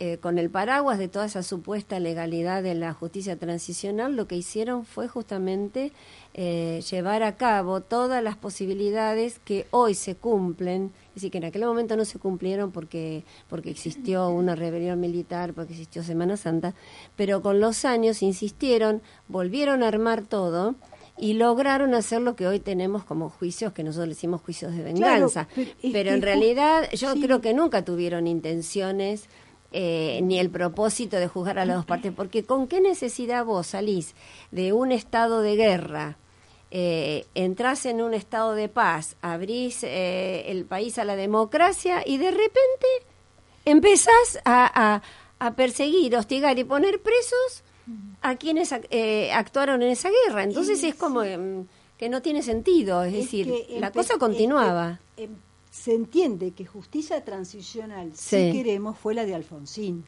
eh, 0.00 0.18
con 0.18 0.38
el 0.38 0.50
paraguas 0.50 0.98
de 0.98 1.06
toda 1.06 1.26
esa 1.26 1.44
supuesta 1.44 2.00
legalidad 2.00 2.64
de 2.64 2.74
la 2.74 2.92
justicia 2.92 3.36
transicional, 3.36 4.16
lo 4.16 4.26
que 4.26 4.36
hicieron 4.36 4.84
fue 4.84 5.06
justamente 5.06 5.92
eh, 6.34 6.82
llevar 6.90 7.22
a 7.22 7.36
cabo 7.36 7.80
todas 7.80 8.20
las 8.20 8.36
posibilidades 8.36 9.38
que 9.44 9.66
hoy 9.70 9.94
se 9.94 10.16
cumplen, 10.16 10.90
es 11.10 11.14
decir, 11.14 11.30
que 11.30 11.38
en 11.38 11.44
aquel 11.44 11.64
momento 11.64 11.96
no 11.96 12.04
se 12.04 12.18
cumplieron 12.18 12.72
porque, 12.72 13.22
porque 13.48 13.70
existió 13.70 14.30
una 14.30 14.56
rebelión 14.56 14.98
militar, 14.98 15.54
porque 15.54 15.74
existió 15.74 16.02
Semana 16.02 16.36
Santa, 16.36 16.74
pero 17.14 17.40
con 17.40 17.60
los 17.60 17.84
años 17.84 18.20
insistieron, 18.20 19.00
volvieron 19.28 19.84
a 19.84 19.88
armar 19.88 20.22
todo 20.22 20.74
y 21.16 21.34
lograron 21.34 21.94
hacer 21.94 22.20
lo 22.20 22.34
que 22.34 22.46
hoy 22.48 22.58
tenemos 22.58 23.04
como 23.04 23.30
juicios, 23.30 23.72
que 23.72 23.84
nosotros 23.84 24.08
le 24.08 24.14
decimos 24.14 24.40
juicios 24.40 24.74
de 24.74 24.82
venganza. 24.82 25.46
pero 25.92 26.10
en 26.10 26.22
realidad 26.22 26.90
yo 26.92 27.12
sí. 27.12 27.20
creo 27.20 27.40
que 27.40 27.54
nunca 27.54 27.84
tuvieron 27.84 28.26
intenciones 28.26 29.28
eh, 29.76 30.20
ni 30.22 30.38
el 30.38 30.48
propósito 30.50 31.16
de 31.18 31.26
juzgar 31.28 31.58
a 31.58 31.64
las 31.66 31.76
dos 31.76 31.84
partes, 31.84 32.12
porque 32.14 32.44
¿con 32.44 32.68
qué 32.68 32.80
necesidad 32.80 33.44
vos 33.44 33.66
salís 33.66 34.14
de 34.52 34.72
un 34.72 34.92
estado 34.92 35.42
de 35.42 35.56
guerra? 35.56 36.16
Eh, 36.70 37.26
entrás 37.34 37.84
en 37.86 38.00
un 38.00 38.14
estado 38.14 38.54
de 38.54 38.68
paz, 38.68 39.16
abrís 39.20 39.82
eh, 39.84 40.44
el 40.50 40.64
país 40.64 40.98
a 40.98 41.04
la 41.04 41.14
democracia 41.16 42.02
y 42.06 42.16
de 42.18 42.30
repente 42.30 42.86
empezás 43.64 44.38
a, 44.44 44.94
a- 44.96 45.02
a 45.40 45.54
perseguir, 45.56 46.16
hostigar 46.16 46.58
y 46.58 46.64
poner 46.64 47.00
presos 47.02 47.64
a 48.22 48.36
quienes 48.36 48.72
eh, 48.90 49.30
actuaron 49.32 49.82
en 49.82 49.90
esa 49.90 50.08
guerra. 50.10 50.42
Entonces 50.44 50.82
es 50.82 50.94
como 50.94 51.20
mm, 51.20 51.66
que 51.98 52.08
no 52.08 52.22
tiene 52.22 52.42
sentido, 52.42 53.02
es, 53.04 53.12
Es 53.14 53.20
decir, 53.24 53.52
la 53.78 53.90
cosa 53.92 54.16
continuaba. 54.18 55.00
em, 55.16 55.30
se 55.74 55.92
entiende 55.92 56.52
que 56.52 56.64
justicia 56.64 57.24
transicional, 57.24 58.12
Sí. 58.14 58.36
si 58.36 58.52
queremos, 58.52 58.96
fue 58.96 59.12
la 59.12 59.26
de 59.26 59.34
Alfonsín. 59.34 60.04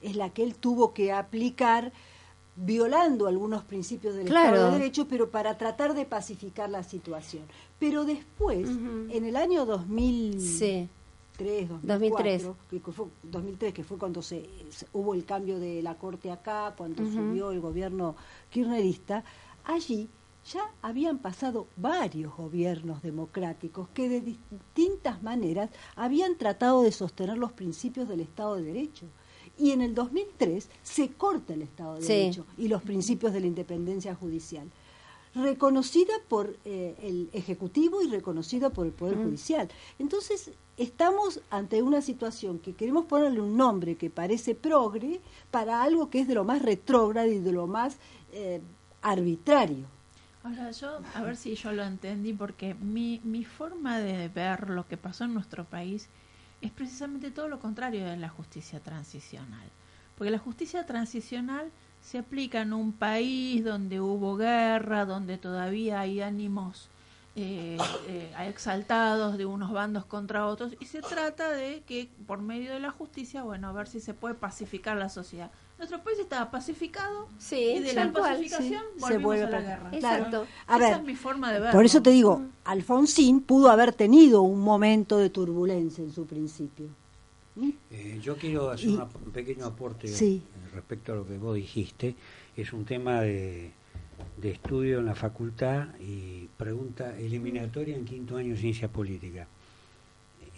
Es 0.00 0.16
la 0.16 0.30
que 0.30 0.42
él 0.42 0.54
tuvo 0.54 0.94
que 0.94 1.12
aplicar 1.12 1.92
violando 2.56 3.26
algunos 3.26 3.62
principios 3.62 4.14
del 4.14 4.24
Claro. 4.26 4.54
Estado 4.56 4.72
de 4.72 4.78
Derecho, 4.78 5.06
pero 5.08 5.30
para 5.30 5.58
tratar 5.58 5.92
de 5.94 6.06
pacificar 6.06 6.70
la 6.70 6.82
situación. 6.82 7.42
Pero 7.78 8.06
después, 8.06 8.66
en 8.68 9.24
el 9.26 9.36
año 9.36 9.66
2003, 9.66 10.42
Sí. 10.58 10.88
2003, 11.38 12.42
2003. 12.42 12.82
que 12.82 12.92
fue, 12.92 13.06
2003, 13.22 13.74
que 13.74 13.84
fue 13.84 13.98
cuando 13.98 14.22
se, 14.22 14.48
hubo 14.94 15.12
el 15.14 15.26
cambio 15.26 15.58
de 15.58 15.82
la 15.82 15.96
Corte 15.96 16.30
acá, 16.30 16.74
cuando 16.78 17.04
subió 17.04 17.50
el 17.50 17.60
gobierno 17.60 18.16
kirchnerista, 18.50 19.22
allí 19.64 20.08
ya 20.52 20.72
habían 20.82 21.18
pasado 21.18 21.66
varios 21.76 22.36
gobiernos 22.36 23.02
democráticos 23.02 23.88
que 23.94 24.08
de 24.08 24.20
distintas 24.20 25.22
maneras 25.22 25.70
habían 25.96 26.36
tratado 26.36 26.82
de 26.82 26.92
sostener 26.92 27.38
los 27.38 27.52
principios 27.52 28.08
del 28.08 28.20
Estado 28.20 28.56
de 28.56 28.62
Derecho. 28.62 29.06
Y 29.58 29.72
en 29.72 29.82
el 29.82 29.94
2003 29.94 30.68
se 30.82 31.10
corta 31.10 31.54
el 31.54 31.62
Estado 31.62 31.96
de 31.96 32.02
Sí. 32.02 32.12
Derecho 32.12 32.46
y 32.56 32.68
los 32.68 32.82
principios 32.82 33.32
de 33.32 33.40
la 33.40 33.46
independencia 33.46 34.14
judicial 34.14 34.68
reconocida 35.34 36.12
por 36.28 36.56
eh, 36.64 36.96
el 37.02 37.30
Ejecutivo 37.32 38.02
y 38.02 38.08
reconocida 38.08 38.70
por 38.70 38.86
el 38.86 38.92
Poder 38.92 39.16
Judicial. 39.16 39.68
Entonces, 39.98 40.50
estamos 40.76 41.40
ante 41.50 41.82
una 41.82 42.02
situación 42.02 42.58
que 42.58 42.74
queremos 42.74 43.04
ponerle 43.04 43.40
un 43.40 43.56
nombre 43.56 43.96
que 43.96 44.10
parece 44.10 44.54
progre 44.54 45.20
para 45.50 45.82
algo 45.82 46.10
que 46.10 46.20
es 46.20 46.26
de 46.28 46.34
lo 46.34 46.44
más 46.44 46.62
retrógrado 46.62 47.30
y 47.30 47.38
de 47.38 47.52
lo 47.52 47.66
más 47.66 47.98
eh, 48.32 48.60
arbitrario. 49.02 49.99
Ahora 50.42 50.70
yo, 50.70 51.00
a 51.14 51.22
ver 51.22 51.36
si 51.36 51.54
yo 51.54 51.72
lo 51.72 51.82
entendí, 51.82 52.32
porque 52.32 52.74
mi, 52.74 53.20
mi 53.24 53.44
forma 53.44 53.98
de 53.98 54.28
ver 54.28 54.70
lo 54.70 54.88
que 54.88 54.96
pasó 54.96 55.24
en 55.24 55.34
nuestro 55.34 55.64
país 55.64 56.08
es 56.62 56.70
precisamente 56.70 57.30
todo 57.30 57.48
lo 57.48 57.60
contrario 57.60 58.06
de 58.06 58.16
la 58.16 58.28
justicia 58.28 58.80
transicional. 58.80 59.68
Porque 60.16 60.30
la 60.30 60.38
justicia 60.38 60.86
transicional 60.86 61.70
se 62.02 62.18
aplica 62.18 62.62
en 62.62 62.72
un 62.72 62.92
país 62.92 63.64
donde 63.64 64.00
hubo 64.00 64.36
guerra, 64.36 65.04
donde 65.04 65.38
todavía 65.38 66.00
hay 66.00 66.20
ánimos 66.22 66.88
eh, 67.36 67.78
eh, 68.08 68.32
exaltados 68.48 69.38
de 69.38 69.46
unos 69.46 69.70
bandos 69.72 70.04
contra 70.04 70.46
otros, 70.46 70.74
y 70.80 70.86
se 70.86 71.00
trata 71.00 71.50
de 71.50 71.82
que 71.86 72.10
por 72.26 72.40
medio 72.40 72.72
de 72.72 72.80
la 72.80 72.90
justicia, 72.90 73.42
bueno, 73.42 73.68
a 73.68 73.72
ver 73.72 73.86
si 73.86 74.00
se 74.00 74.14
puede 74.14 74.34
pacificar 74.34 74.96
la 74.96 75.08
sociedad. 75.08 75.50
Nuestro 75.80 76.02
país 76.04 76.18
estaba 76.18 76.50
pacificado 76.50 77.26
Sí, 77.38 77.56
y 77.56 77.80
de 77.80 77.94
la 77.94 78.12
cual, 78.12 78.32
pacificación 78.34 78.82
sí. 78.94 78.94
Se 78.96 79.00
volvimos 79.00 79.22
vuelve 79.24 79.44
a 79.44 79.50
la 79.50 79.60
guerra. 79.62 79.90
Exacto. 79.92 80.46
A 80.66 80.76
Esa 80.76 80.84
ver, 80.90 80.98
es 81.00 81.04
mi 81.06 81.16
forma 81.16 81.50
de 81.52 81.58
verlo. 81.60 81.72
Por 81.72 81.84
eso 81.86 82.02
te 82.02 82.10
digo, 82.10 82.42
Alfonsín 82.64 83.40
pudo 83.40 83.70
haber 83.70 83.92
tenido 83.94 84.42
un 84.42 84.60
momento 84.60 85.16
de 85.16 85.30
turbulencia 85.30 86.04
en 86.04 86.12
su 86.12 86.26
principio. 86.26 86.86
¿Mm? 87.56 87.70
Eh, 87.90 88.20
yo 88.22 88.36
quiero 88.36 88.70
hacer 88.70 88.90
Y- 88.90 88.94
una- 88.94 89.04
un 89.24 89.32
pequeño 89.32 89.64
aporte 89.64 90.06
Sí. 90.08 90.42
respecto 90.74 91.12
a 91.12 91.16
lo 91.16 91.26
que 91.26 91.38
vos 91.38 91.54
dijiste. 91.56 92.14
Es 92.56 92.72
un 92.74 92.84
tema 92.84 93.22
de, 93.22 93.72
de 94.36 94.50
estudio 94.50 94.98
en 94.98 95.06
la 95.06 95.14
facultad 95.14 95.88
y 95.98 96.46
pregunta 96.58 97.16
eliminatoria 97.18 97.96
en 97.96 98.04
quinto 98.04 98.36
año 98.36 98.50
de 98.54 98.60
ciencia 98.60 98.88
política. 98.88 99.48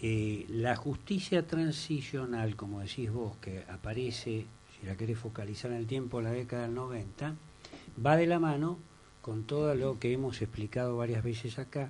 Eh, 0.01 0.45
la 0.49 0.75
justicia 0.75 1.47
transicional, 1.47 2.57
como 2.57 2.81
decís 2.81 3.09
vos, 3.11 3.37
que 3.37 3.63
aparece, 3.69 4.45
si 4.83 4.87
la 4.89 4.97
querés 4.97 5.17
focalizar 5.17 5.71
en 5.71 5.77
el 5.77 5.87
tiempo, 5.87 6.17
en 6.19 6.25
la 6.25 6.31
década 6.31 6.63
del 6.63 6.73
90, 6.75 7.35
va 8.05 8.17
de 8.17 8.27
la 8.27 8.37
mano 8.37 8.77
con 9.21 9.43
todo 9.45 9.73
lo 9.75 9.97
que 9.97 10.11
hemos 10.11 10.41
explicado 10.41 10.97
varias 10.97 11.23
veces 11.23 11.57
acá, 11.57 11.89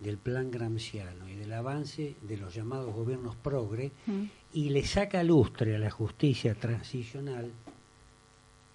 del 0.00 0.16
plan 0.16 0.50
gramsciano 0.50 1.28
y 1.28 1.34
del 1.36 1.52
avance 1.52 2.16
de 2.22 2.36
los 2.38 2.54
llamados 2.54 2.94
gobiernos 2.94 3.36
progre 3.36 3.92
Mm. 4.06 4.22
y 4.54 4.70
le 4.70 4.82
saca 4.86 5.22
lustre 5.22 5.76
a 5.76 5.78
la 5.78 5.90
justicia 5.90 6.54
transicional 6.54 7.50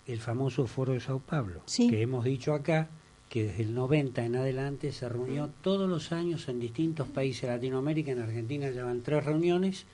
el 0.05 0.19
famoso 0.19 0.67
foro 0.67 0.93
de 0.93 0.99
Sao 0.99 1.19
Paulo, 1.19 1.61
Sí. 1.65 1.89
que 1.89 2.01
hemos 2.03 2.23
dicho 2.23 2.53
acá 2.53 2.87
que 3.29 3.43
desde 3.45 3.63
el 3.63 3.73
90 3.73 4.23
en 4.23 4.35
adelante 4.37 4.91
se 4.91 5.09
reunió 5.09 5.49
todos 5.61 5.89
los 5.89 6.11
años 6.13 6.47
en 6.47 6.59
distintos 6.59 7.07
países 7.09 7.41
de 7.41 7.47
Latinoamérica, 7.55 8.11
en 8.11 8.21
Argentina 8.21 8.69
ya 8.69 8.85
van 8.85 9.01
tres 9.01 9.25
reuniones, 9.25 9.85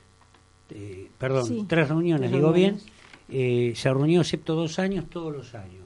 eh, 0.70 1.10
perdón, 1.17 1.46
Sí, 1.48 1.65
tres 1.67 1.88
reuniones, 1.88 2.29
tres 2.29 2.32
digo 2.34 2.51
reuniones. 2.51 2.84
bien, 2.84 2.93
eh, 3.35 3.73
se 3.75 3.89
reunió 3.91 4.21
excepto 4.21 4.53
dos 4.55 4.77
años, 4.79 5.09
todos 5.09 5.33
los 5.33 5.55
años. 5.55 5.83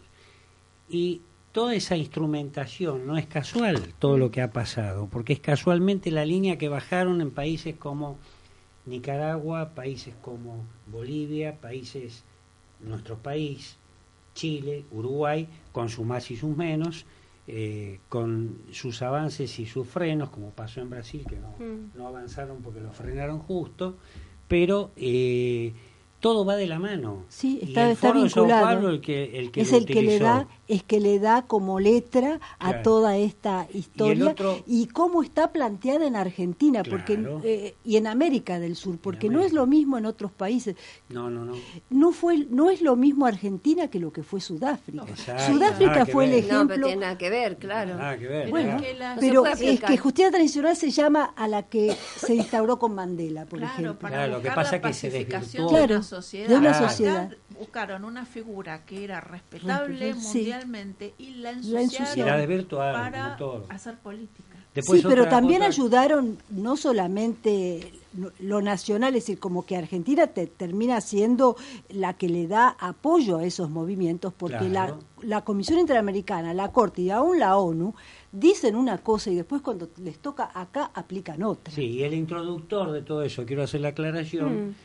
Y 0.89 1.21
toda 1.53 1.73
esa 1.75 1.95
instrumentación 1.97 3.07
no 3.07 3.17
es 3.17 3.25
casual 3.25 3.93
todo 3.99 4.17
lo 4.17 4.29
que 4.31 4.41
ha 4.41 4.51
pasado, 4.51 5.07
porque 5.11 5.33
es 5.33 5.39
casualmente 5.39 6.11
la 6.11 6.25
línea 6.25 6.57
que 6.57 6.67
bajaron 6.69 7.21
en 7.21 7.31
países 7.31 7.75
como 7.75 8.17
Nicaragua, 8.85 9.69
países 9.75 10.13
como 10.21 10.65
Bolivia, 10.87 11.55
países, 11.59 12.23
nuestro 12.79 13.17
país, 13.17 13.77
Chile, 14.33 14.85
Uruguay, 14.91 15.47
con 15.71 15.89
sus 15.89 16.05
más 16.05 16.29
y 16.31 16.35
sus 16.37 16.55
menos, 16.55 17.05
eh, 17.47 17.99
con 18.09 18.57
sus 18.71 19.01
avances 19.01 19.57
y 19.59 19.65
sus 19.65 19.87
frenos, 19.87 20.29
como 20.29 20.51
pasó 20.51 20.81
en 20.81 20.89
Brasil, 20.89 21.25
que 21.27 21.37
no, 21.37 21.49
Mm. 21.59 21.97
no 21.97 22.07
avanzaron 22.07 22.61
porque 22.61 22.81
lo 22.81 22.91
frenaron 22.91 23.39
justo, 23.39 23.95
pero 24.47 24.91
eh, 24.95 25.73
todo 26.27 26.43
va 26.43 26.55
de 26.57 26.67
la 26.67 26.77
mano. 26.77 27.23
Sí, 27.29 27.59
Y 27.61 27.69
está, 27.69 27.85
el 27.85 27.91
está 27.91 28.07
Foro 28.09 28.23
de 28.23 28.29
Sao 28.29 28.43
vinculado. 28.43 28.65
Paulo 28.65 28.89
el 28.89 28.99
que, 29.01 29.39
el 29.39 29.51
que 29.51 29.61
es 29.61 29.71
el 29.71 29.85
que 29.85 30.01
le 30.01 30.19
da 30.19 30.47
es 30.67 30.83
que 30.83 30.99
le 30.99 31.19
da 31.19 31.43
como 31.43 31.79
letra 31.79 32.41
a 32.59 32.67
Claro. 32.69 32.83
toda 32.83 33.15
esta 33.17 33.67
historia 33.73 34.31
otro- 34.31 34.61
y, 34.67 34.87
cómo 34.87 35.23
está 35.23 35.53
planteada 35.53 36.05
en 36.05 36.17
Argentina 36.17 36.83
porque 36.83 37.17
eh, 37.45 37.75
y 37.85 37.95
en 37.95 38.07
América 38.07 38.59
del 38.59 38.75
Sur 38.75 38.97
porque 38.97 39.29
no 39.29 39.39
es 39.41 39.53
lo 39.53 39.65
mismo 39.67 39.97
en 39.97 40.05
otros 40.05 40.31
países 40.33 40.75
No, 41.07 41.29
no, 41.29 41.45
no. 41.45 41.53
no 41.89 42.11
fue 42.11 42.45
no 42.49 42.69
es 42.69 42.81
lo 42.81 42.97
mismo 42.97 43.25
Argentina 43.25 43.87
que 43.87 43.99
lo 43.99 44.11
que 44.11 44.23
fue 44.23 44.41
Sudáfrica 44.41 45.05
Exacto, 45.07 45.53
Sudáfrica 45.53 46.05
fue 46.05 46.25
el 46.25 46.31
ver. 46.31 46.43
No, 46.43 46.49
pero 46.49 46.53
ejemplo 46.57 46.87
tiene 46.87 47.01
nada 47.01 47.17
que 47.17 47.29
ver, 47.29 47.57
claro. 47.57 47.95
Nada 47.95 48.17
que 48.17 48.27
ver. 48.27 48.39
Pero 48.41 48.51
Bueno, 48.51 48.75
es 48.75 48.81
que 48.81 48.93
la- 48.95 49.15
pero 49.19 49.45
es 49.45 50.01
justicia 50.01 50.31
tradicional 50.31 50.75
se 50.75 50.91
llama 50.91 51.33
a 51.37 51.47
la 51.47 51.63
que 51.63 51.95
se 52.17 52.35
instauró 52.35 52.77
con 52.77 52.93
Mandela 52.93 53.45
por 53.45 53.59
Claro, 53.59 53.73
ejemplo 53.73 53.99
para 53.99 54.15
Claro, 54.17 54.31
lo 54.33 54.37
que 54.41 54.49
buscar 54.49 54.55
pasa 54.55 54.75
la 54.77 54.81
que 54.81 54.93
se 54.93 55.07
pacificación 55.07 55.41
desvirtuó. 55.67 55.77
de 55.79 55.85
Claro, 55.87 56.03
sociedad. 56.21 56.47
de 56.49 56.55
una 56.55 56.73
sociedad. 56.73 57.31
Buscaron 57.57 58.03
una 58.05 58.25
figura 58.25 58.85
que 58.85 59.03
era 59.03 59.19
respetable 59.21 60.13
Sí. 60.13 60.19
mundialmente 60.39 61.13
y 61.17 61.35
la 61.35 61.51
ensuciaron, 61.51 62.25
la 62.27 62.37
desvirtuaron, 62.37 63.01
para 63.01 63.37
todo. 63.37 63.65
hacer 63.69 63.95
política. 63.97 64.43
Después 64.75 65.01
sí, 65.01 65.07
pero 65.09 65.27
también 65.27 65.61
otra- 65.61 65.69
ayudaron 65.69 66.37
no 66.51 66.77
solamente 66.77 67.93
lo 68.39 68.61
nacional, 68.61 69.15
es 69.15 69.23
decir, 69.23 69.39
como 69.39 69.65
que 69.65 69.75
Argentina 69.75 70.27
te- 70.27 70.45
termina 70.47 71.01
siendo 71.01 71.55
la 71.89 72.13
que 72.13 72.29
le 72.29 72.47
da 72.47 72.75
apoyo 72.79 73.37
a 73.37 73.43
esos 73.43 73.69
movimientos, 73.71 74.33
porque 74.37 74.69
Claro. 74.69 74.99
la, 75.21 75.27
la 75.37 75.41
Comisión 75.43 75.79
Interamericana, 75.79 76.53
la 76.53 76.71
Corte 76.71 77.01
y 77.01 77.09
aún 77.09 77.39
la 77.39 77.57
ONU 77.57 77.95
dicen 78.31 78.75
una 78.75 78.99
cosa 78.99 79.31
y 79.31 79.35
después 79.35 79.61
cuando 79.63 79.89
les 79.97 80.19
toca 80.19 80.51
acá 80.53 80.91
aplican 80.93 81.41
otra. 81.41 81.73
Sí, 81.73 81.81
y 81.83 82.03
el 82.03 82.13
introductor 82.13 82.91
de 82.91 83.01
todo 83.01 83.23
eso, 83.23 83.45
quiero 83.47 83.63
hacer 83.63 83.81
la 83.81 83.89
aclaración, 83.89 84.69
Mm. 84.69 84.75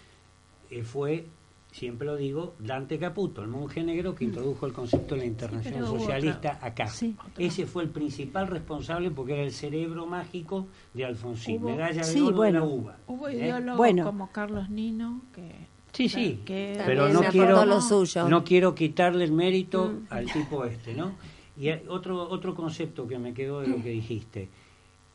Fue, 0.82 1.26
siempre 1.70 2.06
lo 2.06 2.16
digo, 2.16 2.54
Dante 2.58 2.98
Caputo, 2.98 3.42
el 3.42 3.48
monje 3.48 3.82
negro 3.82 4.14
que 4.14 4.24
introdujo 4.24 4.66
el 4.66 4.72
concepto 4.72 5.14
de 5.14 5.20
la 5.22 5.26
internacional 5.26 5.86
socialista 5.86 6.54
otra- 6.56 6.66
acá. 6.66 6.86
Sí. 6.88 7.14
Ese 7.38 7.66
fue 7.66 7.82
el 7.84 7.90
principal 7.90 8.46
responsable 8.46 9.10
porque 9.10 9.34
era 9.34 9.42
el 9.42 9.52
cerebro 9.52 10.06
mágico 10.06 10.66
de 10.94 11.04
Alfonsín, 11.04 11.62
Hubo- 11.62 11.70
medalla 11.70 11.98
de 12.02 12.04
sí, 12.04 12.20
oro 12.20 12.36
bueno. 12.36 12.60
de 12.60 12.66
la 12.66 12.72
uva. 12.74 12.96
Hubo 13.06 13.28
¿eh? 13.28 13.36
ideólogos 13.36 13.76
Bueno. 13.78 14.04
como 14.04 14.32
Carlos 14.32 14.70
Nino 14.70 15.20
que 15.34 15.70
Sí, 15.92 16.08
sí, 16.08 16.40
que 16.46 16.80
pero 16.86 17.08
no 17.10 17.20
quiero, 17.24 17.66
lo 17.66 17.80
suyo. 17.82 18.26
no 18.26 18.42
quiero 18.44 18.74
quitarle 18.74 19.24
el 19.24 19.32
mérito 19.32 19.88
Mm. 19.92 20.06
al 20.08 20.24
tipo 20.32 20.64
este, 20.64 20.94
¿no? 20.94 21.12
Y 21.54 21.68
hay 21.68 21.82
otro, 21.86 22.30
otro 22.30 22.54
concepto 22.54 23.06
que 23.06 23.18
me 23.18 23.34
quedó 23.34 23.60
de 23.60 23.68
lo 23.68 23.76
que 23.82 23.90
dijiste. 23.90 24.48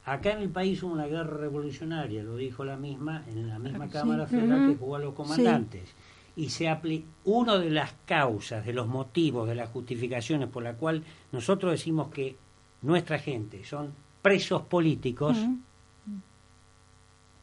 Acá 0.07 0.31
en 0.31 0.39
el 0.41 0.49
país 0.49 0.81
hubo 0.83 0.93
una 0.93 1.05
guerra 1.05 1.35
revolucionaria, 1.37 2.23
lo 2.23 2.37
dijo 2.37 2.63
la 2.63 2.77
misma, 2.77 3.23
en 3.27 3.49
la 3.49 3.59
misma 3.59 3.87
Sí. 3.87 3.91
Cámara 3.91 4.25
Federal 4.25 4.69
que 4.71 4.75
jugó 4.77 4.95
a 4.95 4.99
los 4.99 5.13
comandantes. 5.13 5.93
Y 6.35 6.49
se 6.49 6.69
apli 6.69 7.03
una 7.25 7.57
de 7.57 7.69
las 7.69 7.93
causas, 8.05 8.65
de 8.65 8.71
los 8.71 8.87
motivos, 8.87 9.47
de 9.49 9.55
las 9.55 9.69
justificaciones 9.69 10.47
por 10.49 10.63
la 10.63 10.75
cual 10.75 11.03
nosotros 11.33 11.71
decimos 11.73 12.07
que 12.09 12.37
nuestra 12.83 13.19
gente 13.19 13.63
son 13.65 13.91
presos 14.21 14.61
políticos, 14.61 15.37
Mm. 15.37 15.57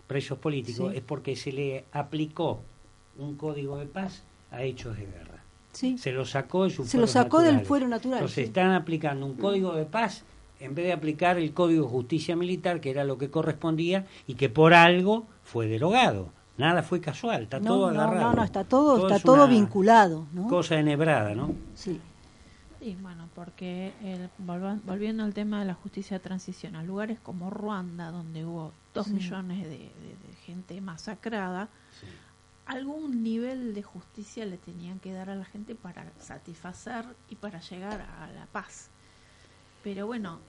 presos 0.07 0.39
políticos, 0.39 0.91
Sí. 0.93 0.99
es 0.99 1.03
porque 1.05 1.37
se 1.37 1.53
le 1.53 1.85
aplicó 1.93 2.61
un 3.19 3.37
código 3.37 3.79
de 3.79 3.87
paz 3.87 4.23
a 4.51 4.63
hechos 4.63 4.97
de 4.97 5.07
guerra. 5.07 5.43
Sí. 5.73 5.99
Se 5.99 6.13
lo 6.13 6.25
sacó 6.25 6.65
de 6.65 6.71
su 6.71 6.85
Se 6.85 6.99
lo 6.99 7.07
sacó 7.07 7.41
del 7.41 7.61
fuero 7.61 7.89
natural, 7.89 8.19
Entonces 8.21 8.35
sí. 8.37 8.43
están 8.43 8.71
aplicando 8.73 9.27
un 9.27 9.35
código 9.35 9.75
de 9.75 9.85
paz 9.85 10.25
en 10.65 10.75
vez 10.75 10.87
de 10.87 10.93
aplicar 10.93 11.39
el 11.39 11.53
código 11.53 11.85
de 11.85 11.91
justicia 11.91 12.37
militar, 12.37 12.81
que 12.81 12.91
era 12.91 13.05
lo 13.05 13.19
que 13.19 13.31
correspondía 13.31 14.07
y 14.27 14.35
que 14.35 14.49
por 14.49 14.75
algo 14.75 15.27
fue 15.45 15.67
derogado. 15.67 16.31
Nada 16.57 16.83
fue 16.83 17.01
casual, 17.01 17.45
está 17.45 17.59
No, 17.61 17.67
todo 17.67 17.87
agarrado. 17.89 18.31
no, 18.31 18.33
no, 18.37 18.45
está 18.45 18.65
todo, 18.65 18.97
está 19.07 19.17
es 19.17 19.23
todo 19.23 19.49
vinculado, 19.49 20.27
¿no? 20.33 20.47
Cosa 20.49 20.79
enhebrada, 20.79 21.35
¿no? 21.35 21.53
Sí. 21.75 22.01
Y 22.81 22.95
bueno, 22.97 23.29
porque 23.35 23.93
el- 24.05 24.29
volvan- 24.39 24.81
volviendo 24.85 25.25
al 25.25 25.33
tema 25.35 25.59
de 25.61 25.65
la 25.65 25.75
justicia 25.75 26.19
transicional, 26.21 26.87
lugares 26.87 27.19
como 27.21 27.51
Ruanda, 27.51 28.11
donde 28.11 28.45
hubo 28.45 28.73
dos 28.93 29.07
Sí. 29.07 29.15
millones 29.15 29.65
de, 29.65 29.71
de- 29.71 29.79
de 29.79 30.35
gente 30.45 30.81
masacrada, 30.81 31.69
algún 32.67 33.23
nivel 33.23 33.75
de 33.75 33.83
justicia 33.83 34.47
le 34.47 34.57
tenían 34.57 34.99
que 34.99 35.13
dar 35.13 35.29
a 35.31 35.35
la 35.35 35.45
gente 35.45 35.75
para 35.75 36.07
satisfacer 36.21 37.05
y 37.29 37.35
para 37.37 37.61
llegar 37.61 38.01
a 38.03 38.31
la 38.33 38.47
paz. 38.47 38.91
Pero 39.85 40.07
bueno, 40.07 40.41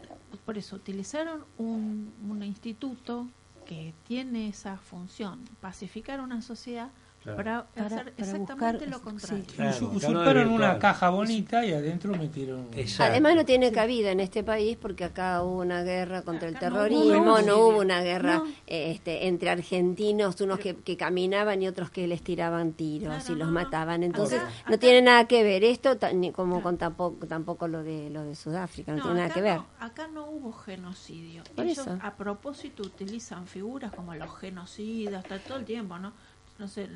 por 0.45 0.57
eso 0.57 0.77
utilizaron 0.77 1.43
un, 1.57 2.13
un 2.29 2.41
instituto 2.41 3.27
que 3.65 3.93
tiene 4.07 4.47
esa 4.47 4.77
función, 4.77 5.43
pacificar 5.59 6.21
una 6.21 6.41
sociedad 6.41 6.89
Claro. 7.25 7.37
para, 7.37 7.65
Para- 7.73 7.85
hacer 7.87 8.13
para 8.13 8.27
exactamente 8.27 8.85
buscar- 8.85 8.89
lo 8.89 9.01
contrario. 9.01 9.43
sí. 9.47 9.55
Claro, 9.55 9.71
Usu- 9.71 9.99
claro, 9.99 10.13
usurparon 10.13 10.47
una 10.51 10.77
caja 10.79 11.09
bonita 11.09 11.65
y 11.65 11.73
adentro 11.73 12.11
metieron... 12.15 12.67
Exacto. 12.75 13.11
Además 13.11 13.35
no 13.35 13.45
tiene 13.45 13.71
cabida 13.71 14.11
en 14.11 14.19
este 14.19 14.43
país 14.43 14.77
porque 14.79 15.05
acá 15.05 15.41
hubo 15.41 15.59
una 15.61 15.81
guerra 15.81 16.21
contra 16.21 16.47
el 16.47 16.53
no 16.53 16.59
terrorismo, 16.59 17.33
hubo 17.33 17.41
no, 17.41 17.57
hubo 17.57 17.79
una 17.79 18.01
guerra 18.01 18.35
No. 18.37 18.45
este, 18.67 19.27
entre 19.27 19.49
argentinos, 19.49 20.39
unos 20.39 20.59
que, 20.59 20.75
que 20.75 20.95
caminaban 20.97 21.61
y 21.63 21.67
otros 21.67 21.89
que 21.89 22.05
les 22.07 22.21
tiraban 22.21 22.73
tiros 22.73 23.09
Claro, 23.15 23.33
y 23.33 23.35
los 23.39 23.47
no, 23.47 23.53
mataban. 23.53 24.03
Entonces 24.03 24.39
Acá- 24.41 24.51
no 24.67 24.75
acá- 24.75 24.77
tiene 24.77 25.01
nada 25.01 25.25
que 25.27 25.43
ver 25.43 25.63
esto 25.63 25.97
ni 26.13 26.31
como 26.31 26.61
con 26.61 26.77
tampoco, 26.77 27.25
tampoco 27.25 27.67
lo 27.67 27.81
de 27.83 28.11
lo 28.11 28.23
de 28.23 28.35
Sudáfrica, 28.35 28.93
no, 28.93 29.01
tiene 29.01 29.15
nada 29.15 29.25
acá 29.25 29.33
que 29.33 29.41
ver. 29.41 29.57
no- 29.57 29.65
acá 29.79 30.07
no 30.07 30.29
hubo 30.29 30.53
genocidio. 30.53 31.43
Por 31.55 31.65
Ellos 31.65 31.79
eso. 31.79 31.97
a 32.03 32.15
propósito 32.15 32.83
utilizan 32.83 33.47
figuras 33.47 33.91
como 33.93 34.13
los 34.13 34.37
genocidas, 34.37 35.23
hasta 35.23 35.39
todo 35.39 35.57
el 35.57 35.65
tiempo, 35.65 35.97
¿no? 35.97 36.13
No 36.59 36.67
sé, 36.67 36.87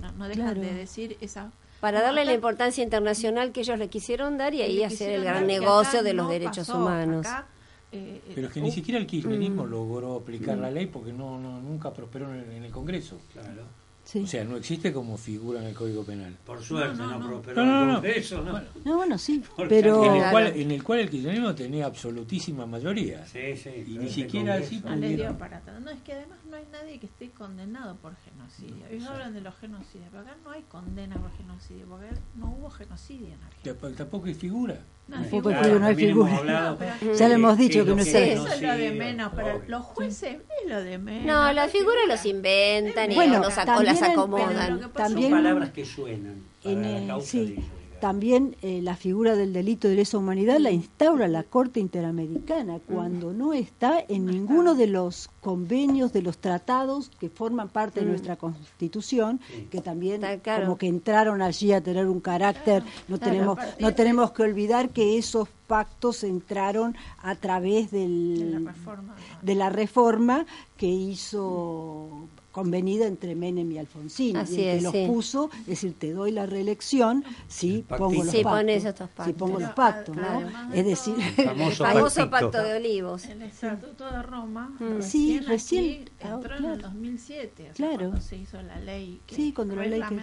no, 0.00 0.12
no 0.12 0.28
dejan 0.28 0.54
Claro. 0.54 0.60
de 0.60 0.74
decir 0.74 1.16
esa 1.20 1.50
Para 1.80 2.00
darle 2.02 2.24
la 2.24 2.34
importancia 2.34 2.82
internacional 2.84 3.52
que 3.52 3.60
ellos 3.60 3.78
le 3.78 3.88
quisieron 3.88 4.38
dar 4.38 4.54
y 4.54 4.62
ahí 4.62 4.82
hacer 4.82 5.10
el 5.10 5.24
gran 5.24 5.46
negocio 5.46 6.02
de 6.02 6.12
los 6.12 6.26
no 6.26 6.32
derechos 6.32 6.66
pasó. 6.68 6.78
humanos. 6.78 7.26
Acá, 7.26 7.46
eh, 7.92 8.20
Pero 8.34 8.46
es 8.48 8.52
que 8.52 8.58
eh, 8.60 8.62
ni 8.62 8.68
hu- 8.70 8.74
siquiera 8.74 8.98
el 9.00 9.06
kirchnerismo 9.06 9.64
Mm. 9.64 9.70
logró 9.70 10.16
aplicar 10.16 10.58
la 10.58 10.70
ley 10.70 10.86
porque 10.86 11.12
no, 11.12 11.38
no 11.38 11.60
nunca 11.60 11.92
prosperó 11.92 12.32
en 12.32 12.40
el, 12.40 12.50
en 12.52 12.64
el 12.64 12.70
Congreso. 12.72 13.18
Claro. 13.32 13.62
Sí. 14.04 14.20
O 14.22 14.26
sea, 14.26 14.42
no 14.42 14.56
existe 14.56 14.90
como 14.90 15.18
figura 15.18 15.60
en 15.60 15.66
el 15.66 15.74
Código 15.74 16.02
Penal. 16.02 16.34
Por 16.46 16.62
suerte 16.62 16.96
No, 16.96 17.06
no, 17.06 17.10
no, 17.12 17.18
no. 17.18 17.26
prosperó 17.28 17.64
No, 17.66 17.84
no. 17.86 17.92
Congreso, 17.96 18.42
¿no? 18.42 18.60
No, 18.84 18.96
bueno, 18.96 19.18
sí, 19.18 19.42
Porque 19.56 19.68
pero 19.68 20.02
En 20.02 20.12
el, 20.12 20.16
Claro. 20.18 20.30
cual, 20.32 20.46
en 20.56 20.70
el 20.70 20.82
cual 20.82 20.98
el 21.00 21.10
kirchnerismo 21.10 21.54
tenía 21.54 21.84
absolutísima 21.86 22.64
mayoría. 22.64 23.26
Sí, 23.26 23.54
sí. 23.56 23.70
Y 23.86 23.98
ni 23.98 24.06
ese 24.06 24.14
siquiera 24.14 24.54
así 24.54 24.80
no 24.82 24.90
les 24.96 25.00
dio 25.00 25.08
pudieron. 25.10 25.36
para 25.36 25.60
tanto. 25.60 25.80
No, 25.82 25.90
es 25.90 26.00
que 26.00 26.14
además 26.14 26.38
no 26.50 26.56
hay 26.56 26.64
nadie 26.72 26.98
que 26.98 27.06
esté 27.06 27.30
condenado 27.30 27.96
por 27.96 28.14
genocidio. 28.16 28.86
Ellos 28.90 29.06
hablan 29.08 29.34
de 29.34 29.40
los 29.40 29.54
genocidios, 29.56 30.08
pero 30.10 30.22
acá 30.22 30.36
no 30.44 30.50
hay 30.50 30.62
condena 30.62 31.16
por 31.16 31.30
genocidio, 31.36 31.86
porque 31.86 32.06
no 32.36 32.50
hubo 32.58 32.70
genocidio 32.70 33.28
en 33.28 33.42
Argentina. 33.42 33.74
Tamp- 33.80 33.96
Tampoco 33.96 34.26
hay 34.26 34.34
figura. 34.34 34.78
No 35.08 35.16
hay 35.16 35.22
Tampoco 35.22 35.48
hay 35.48 35.54
figura. 35.54 35.64
figura, 35.64 35.80
no 35.80 35.86
hay 35.86 35.92
también 35.94 36.08
figura. 36.10 36.28
hemos 36.30 36.40
hablado 36.40 36.70
No, 36.72 36.78
pero- 36.78 37.14
Ya 37.14 37.28
le 37.28 37.34
hemos 37.34 37.58
dicho 37.58 37.78
que 37.84 37.90
lo 37.90 37.96
no 37.96 38.02
es 38.02 38.08
es 38.08 38.14
Eso 38.38 38.46
es 38.48 38.62
lo 38.62 38.72
de 38.76 38.92
menos, 38.92 39.32
pero 39.34 39.62
los 39.66 39.84
jueces 39.84 40.36
es 40.62 40.70
lo 40.70 40.82
de 40.82 40.98
menos. 40.98 41.26
No, 41.26 41.52
las 41.52 41.70
figuras 41.72 41.96
figura. 42.02 42.14
los 42.16 42.26
inventan 42.26 43.12
y 43.12 43.14
Bueno, 43.14 43.38
los 43.40 43.56
aco- 43.56 43.66
también 43.66 43.94
las 43.94 44.02
acomodan. 44.02 44.80
lo 44.80 44.90
pasa- 44.92 45.04
Son 45.08 45.12
También- 45.14 45.30
palabras 45.32 45.70
que 45.70 45.84
suenan 45.86 46.42
para 46.62 46.74
En, 46.74 47.06
la 47.06 47.12
causa 47.14 47.26
sí. 47.30 47.38
de 47.38 47.52
ellos. 47.52 47.64
También 48.00 48.56
eh, 48.62 48.80
la 48.82 48.96
figura 48.96 49.36
del 49.36 49.52
delito 49.52 49.88
de 49.88 49.96
lesa 49.96 50.18
humanidad 50.18 50.58
la 50.58 50.70
instaura 50.70 51.28
la 51.28 51.42
Corte 51.42 51.80
Interamericana 51.80 52.78
cuando 52.86 53.32
no 53.32 53.52
está 53.52 54.04
en 54.08 54.26
ninguno 54.26 54.74
de 54.74 54.86
los 54.86 55.30
convenios, 55.40 56.12
de 56.12 56.22
los 56.22 56.38
tratados 56.38 57.10
que 57.18 57.28
forman 57.28 57.68
parte 57.68 58.00
de 58.00 58.06
nuestra 58.06 58.36
Constitución, 58.36 59.40
que 59.70 59.80
también 59.80 60.22
claro. 60.42 60.64
como 60.64 60.78
que 60.78 60.86
entraron 60.86 61.42
allí 61.42 61.72
a 61.72 61.80
tener 61.80 62.06
un 62.06 62.20
carácter. 62.20 62.82
No 63.08 63.18
tenemos 63.18 63.58
no 63.78 63.94
tenemos 63.94 64.32
que 64.32 64.42
olvidar 64.42 64.90
que 64.90 65.18
esos 65.18 65.48
pactos 65.66 66.24
entraron 66.24 66.96
a 67.22 67.34
través 67.36 67.90
del, 67.90 68.52
De 68.52 68.60
la 68.60 68.70
reforma, 68.70 69.14
¿no? 69.14 69.38
de 69.42 69.54
la 69.54 69.70
reforma 69.70 70.46
que 70.76 70.86
hizo 70.86 72.28
convenida 72.62 73.06
entre 73.06 73.34
Menem 73.34 73.70
y 73.72 73.78
Alfonsín. 73.78 74.36
Así 74.36 74.56
y 74.56 74.58
el 74.58 74.62
que 74.64 74.76
es, 74.76 74.82
los 74.82 74.92
sí. 74.92 75.04
puso, 75.06 75.50
es 75.60 75.66
decir, 75.66 75.94
te 75.98 76.12
doy 76.12 76.32
la 76.32 76.46
reelección 76.46 77.24
si 77.46 77.84
pongo 77.88 78.24
los 78.24 78.32
Sí, 78.32 78.42
pactos. 78.42 78.52
pones 78.60 78.84
estos 78.84 79.08
Si 79.10 79.16
pactos. 79.16 79.34
pongo 79.36 79.54
Pero 79.56 79.66
los 79.66 79.74
pactos, 79.76 80.16
¿no? 80.16 80.72
Es 80.74 80.84
decir, 80.86 81.14
El 81.38 81.44
famoso 81.46 81.86
El 81.86 81.92
famoso 81.92 82.30
pactito. 82.30 82.30
pacto 82.30 82.62
de 82.62 82.76
olivos. 82.76 83.24
El 83.26 83.42
Estatuto 83.42 84.04
de 84.10 84.22
Roma 84.22 84.74
Mm. 84.80 85.02
Sí, 85.02 85.38
recién, 85.40 85.84
aquí 85.84 86.04
ah, 86.22 86.28
entró 86.34 86.52
en 86.54 86.58
claro. 86.58 86.74
el 86.74 86.82
2007, 86.82 87.62
o 87.62 87.64
sea, 87.66 87.72
Claro. 87.74 87.96
cuando 88.08 88.20
se 88.20 88.36
hizo 88.36 88.60
la 88.62 88.80
ley 88.80 89.20
que 89.26 89.34
Sí, 89.36 89.52
cuando 89.52 89.76
la 89.76 89.84
ley 89.86 90.00
que- 90.08 90.20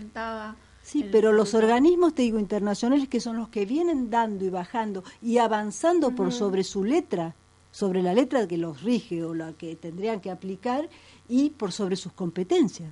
Sí, 0.83 1.01
el 1.01 1.09
pero 1.09 1.33
los 1.33 1.53
organismos, 1.55 2.13
te 2.13 2.21
digo, 2.21 2.37
internacionales 2.39 3.07
que 3.07 3.19
son 3.19 3.37
los 3.37 3.49
que 3.49 3.65
vienen 3.65 4.09
dando 4.09 4.45
y 4.45 4.49
bajando 4.49 5.03
y 5.21 5.37
avanzando 5.39 6.11
por 6.13 6.31
sobre 6.31 6.63
su 6.63 6.83
letra, 6.83 7.33
sobre 7.71 8.01
la 8.03 8.13
letra 8.13 8.47
que 8.47 8.57
los 8.57 8.83
rige 8.83 9.23
o 9.23 9.33
la 9.33 9.53
que 9.53 9.75
tendrían 9.75 10.21
que 10.21 10.29
aplicar 10.31 10.87
y 11.29 11.49
por 11.51 11.71
sobre 11.71 11.95
sus 11.95 12.13
competencias. 12.13 12.89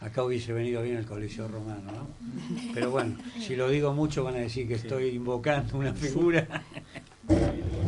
Acá 0.00 0.24
hubiese 0.24 0.54
venido 0.54 0.80
bien 0.82 0.96
el 0.96 1.04
colegio 1.04 1.46
romano, 1.46 1.92
¿no? 1.92 2.06
Pero 2.74 2.90
bueno, 2.90 3.16
si 3.38 3.54
lo 3.54 3.68
digo 3.68 3.92
mucho 3.92 4.24
van 4.24 4.36
a 4.36 4.38
decir 4.38 4.66
que 4.66 4.74
estoy 4.74 5.08
invocando 5.08 5.76
una 5.76 5.92
figura. 5.92 6.46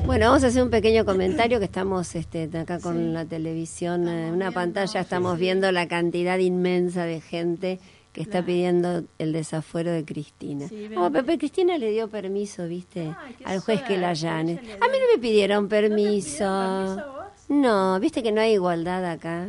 Bueno, 0.04 0.26
vamos 0.26 0.44
a 0.44 0.48
hacer 0.48 0.62
un 0.62 0.68
pequeño 0.70 1.04
comentario 1.06 1.58
que 1.58 1.64
estamos 1.64 2.14
este, 2.14 2.50
acá 2.58 2.80
con 2.80 2.98
Sí. 2.98 3.12
la 3.12 3.24
televisión, 3.24 4.02
Estamos 4.02 4.18
en 4.20 4.26
una 4.34 4.36
viendo, 4.50 4.52
pantalla, 4.54 5.00
estamos 5.00 5.34
sí. 5.36 5.40
viendo 5.40 5.72
la 5.72 5.88
cantidad 5.88 6.38
inmensa 6.38 7.04
de 7.06 7.20
gente 7.22 7.80
que 8.12 8.20
está 8.20 8.32
Claro. 8.32 8.46
pidiendo 8.46 9.04
el 9.18 9.32
desafuero 9.32 9.90
de 9.90 10.04
Cristina. 10.04 10.68
Sí, 10.68 10.90
Pepe 11.14 11.38
Cristina 11.38 11.78
le 11.78 11.92
dio 11.92 12.08
permiso, 12.08 12.68
¿viste? 12.68 13.14
Ay, 13.18 13.36
al 13.44 13.60
juez 13.60 13.80
que 13.84 13.96
la 13.96 14.12
llane. 14.12 14.52
A 14.82 14.86
mí 14.88 14.98
no 15.00 15.14
me 15.14 15.18
pidieron 15.18 15.62
¿No 15.64 15.68
permiso. 15.70 16.44
vos? 16.44 17.21
No, 17.52 18.00
viste 18.00 18.22
que 18.22 18.32
no 18.32 18.40
hay 18.40 18.52
igualdad 18.54 19.04
acá. 19.04 19.46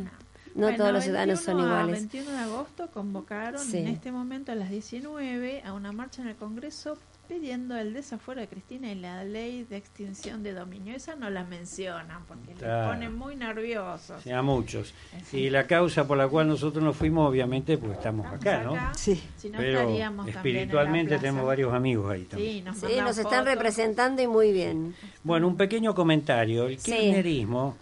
No 0.55 0.63
Bueno, 0.63 0.77
todos 0.77 0.91
los 0.93 1.03
ciudadanos 1.05 1.39
son 1.39 1.55
21 1.57 1.73
a 1.75 1.81
iguales. 1.83 1.99
21 2.11 2.31
de 2.31 2.37
agosto 2.37 2.87
convocaron 2.93 3.59
Sí. 3.61 3.77
en 3.77 3.87
este 3.87 4.11
momento 4.11 4.51
a 4.51 4.55
las 4.55 4.69
19 4.69 5.63
a 5.65 5.73
una 5.73 5.91
marcha 5.93 6.21
en 6.21 6.27
el 6.27 6.35
Congreso 6.35 6.97
pidiendo 7.29 7.77
el 7.77 7.93
desafuero 7.93 8.41
de 8.41 8.47
Cristina 8.49 8.91
y 8.91 8.95
la 8.95 9.23
ley 9.23 9.63
de 9.63 9.77
extinción 9.77 10.43
de 10.43 10.53
dominio. 10.53 10.93
Esa 10.95 11.15
no 11.15 11.29
la 11.29 11.45
mencionan 11.45 12.23
porque 12.27 12.51
Claro. 12.53 12.81
les 12.87 12.93
ponen 12.93 13.17
muy 13.17 13.35
nerviosos. 13.37 14.21
Sí, 14.21 14.31
a 14.31 14.41
muchos. 14.41 14.93
Y 15.31 15.49
la 15.49 15.65
causa 15.65 16.05
por 16.05 16.17
la 16.17 16.27
cual 16.27 16.49
nosotros 16.49 16.83
nos 16.83 16.97
fuimos, 16.97 17.27
obviamente, 17.27 17.77
pues 17.77 17.93
estamos 17.93 18.25
Estamos 18.25 18.45
acá, 18.45 18.63
¿no? 18.63 18.73
acá, 18.75 18.91
Sí. 18.95 19.23
Si 19.37 19.49
no 19.49 19.57
Pero 19.57 19.89
en 19.89 20.17
la 20.17 20.23
espiritualmente 20.29 21.17
tenemos 21.17 21.45
varios 21.47 21.73
amigos 21.73 22.11
ahí 22.11 22.25
también. 22.25 22.51
Sí, 22.57 22.61
nos, 22.61 22.77
Sí, 22.77 22.99
nos 22.99 23.17
están 23.17 23.45
representando 23.45 24.21
y 24.21 24.27
muy 24.27 24.51
bien. 24.51 24.93
Bueno, 25.23 25.47
un 25.47 25.55
pequeño 25.55 25.95
comentario. 25.95 26.67
El 26.67 26.77
Sí. 26.77 26.91
kirchnerismo 26.91 27.77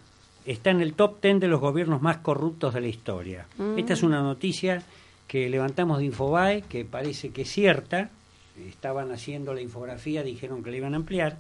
está 0.45 0.71
en 0.71 0.81
el 0.81 0.93
top 0.93 1.21
10 1.21 1.39
de 1.39 1.47
los 1.47 1.59
gobiernos 1.59 2.01
más 2.01 2.17
corruptos 2.17 2.73
de 2.73 2.81
la 2.81 2.87
historia. 2.87 3.47
Mm. 3.57 3.77
Esta 3.77 3.93
es 3.93 4.03
una 4.03 4.21
noticia 4.21 4.83
que 5.27 5.49
levantamos 5.49 5.99
de 5.99 6.05
Infobae, 6.05 6.63
que 6.63 6.85
parece 6.85 7.29
que 7.29 7.43
es 7.43 7.51
cierta. 7.51 8.09
Estaban 8.67 9.11
haciendo 9.11 9.53
la 9.53 9.61
infografía, 9.61 10.23
dijeron 10.23 10.63
que 10.63 10.71
la 10.71 10.77
iban 10.77 10.93
a 10.93 10.97
ampliar. 10.97 11.37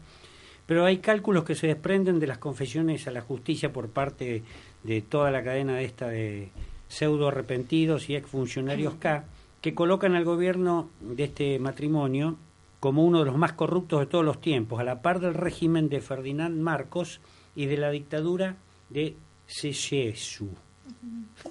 Pero 0.65 0.85
hay 0.85 0.99
cálculos 0.99 1.43
que 1.43 1.55
se 1.55 1.67
desprenden 1.67 2.19
de 2.19 2.27
las 2.27 2.37
confesiones 2.37 3.07
a 3.07 3.11
la 3.11 3.21
justicia 3.21 3.73
por 3.73 3.89
parte 3.89 4.43
de 4.83 5.01
toda 5.01 5.29
la 5.31 5.43
cadena 5.43 5.81
esta 5.81 6.07
de 6.07 6.49
pseudo 6.87 7.27
arrepentidos 7.27 8.09
y 8.09 8.15
exfuncionarios 8.15 8.95
K, 8.95 9.25
que 9.61 9.73
colocan 9.73 10.15
al 10.15 10.23
gobierno 10.23 10.89
de 11.01 11.25
este 11.25 11.59
matrimonio 11.59 12.37
como 12.79 13.03
uno 13.05 13.19
de 13.19 13.25
los 13.25 13.37
más 13.37 13.53
corruptos 13.53 13.99
de 13.99 14.05
todos 14.07 14.25
los 14.25 14.41
tiempos, 14.41 14.79
a 14.79 14.83
la 14.83 15.01
par 15.01 15.19
del 15.19 15.33
régimen 15.33 15.89
de 15.89 16.01
Ferdinand 16.01 16.59
Marcos 16.59 17.19
y 17.55 17.65
de 17.67 17.77
la 17.77 17.91
dictadura 17.91 18.55
de 18.91 19.15
Ceausescu. 19.47 20.49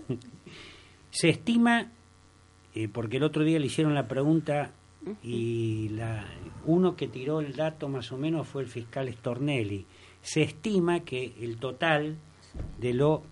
Se 1.11 1.29
estima, 1.29 1.91
eh, 2.75 2.89
porque 2.89 3.17
el 3.17 3.25
otro 3.25 3.43
día 3.45 3.59
le 3.59 3.67
hicieron 3.67 3.95
la 3.95 4.07
pregunta 4.07 4.73
y 5.23 5.91
uno 6.67 6.95
que 6.95 7.09
tiró 7.09 7.41
el 7.41 7.57
dato 7.57 7.89
más 7.89 8.13
o 8.13 8.19
menos 8.19 8.47
fue 8.47 8.63
el 8.63 8.69
fiscal 8.69 9.13
Stornelli, 9.13 9.87
se 10.23 10.43
estima 10.43 11.01
que 11.01 11.35
el 11.41 11.57
total 11.57 12.17
de 12.79 12.95
lo 12.95 13.23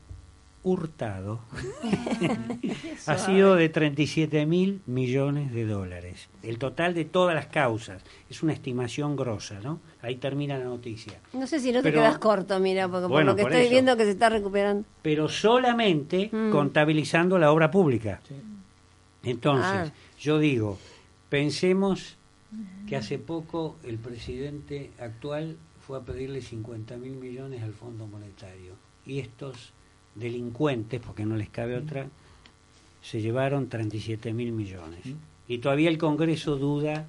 hurtado 0.68 1.40
ha 3.06 3.18
sido 3.18 3.54
de 3.54 3.68
37 3.68 4.46
mil 4.46 4.80
millones 4.86 5.52
de 5.52 5.64
dólares. 5.66 6.28
El 6.42 6.58
total 6.58 6.94
de 6.94 7.04
todas 7.04 7.34
las 7.34 7.46
causas. 7.46 8.02
Es 8.30 8.42
una 8.42 8.52
estimación 8.52 9.16
grosa, 9.16 9.58
¿no? 9.62 9.80
Ahí 10.02 10.16
termina 10.16 10.58
la 10.58 10.64
noticia. 10.64 11.14
No 11.32 11.46
sé 11.46 11.60
si 11.60 11.72
no 11.72 11.82
te 11.82 11.92
quedas 11.92 12.18
corto, 12.18 12.58
mira, 12.60 12.86
porque 12.88 13.02
por 13.02 13.10
Bueno, 13.10 13.30
lo 13.32 13.36
que 13.36 13.42
por 13.42 13.52
estoy 13.52 13.64
eso. 13.66 13.72
viendo 13.72 13.96
que 13.96 14.04
se 14.04 14.10
está 14.10 14.28
recuperando. 14.28 14.84
Pero 15.02 15.28
solamente 15.28 16.28
Mm. 16.32 16.50
contabilizando 16.50 17.38
la 17.38 17.50
obra 17.52 17.70
pública. 17.70 18.20
Entonces, 19.22 19.90
Ah. 19.90 19.92
yo 20.20 20.38
digo, 20.38 20.78
pensemos 21.28 22.16
que 22.88 22.96
hace 22.96 23.18
poco 23.18 23.76
el 23.84 23.98
presidente 23.98 24.90
actual 25.00 25.56
fue 25.86 25.98
a 25.98 26.02
pedirle 26.02 26.40
50 26.42 26.96
mil 26.96 27.12
millones 27.12 27.62
al 27.62 27.72
Fondo 27.72 28.06
Monetario. 28.06 28.72
Y 29.06 29.18
estos 29.20 29.72
delincuentes, 30.18 31.00
porque 31.04 31.24
no 31.24 31.36
les 31.36 31.48
cabe 31.48 31.76
otra, 31.76 32.06
se 33.02 33.20
llevaron 33.20 33.68
37 33.68 34.32
mil 34.32 34.52
millones. 34.52 35.00
Y 35.46 35.58
todavía 35.58 35.88
el 35.88 35.98
Congreso 35.98 36.56
duda 36.56 37.06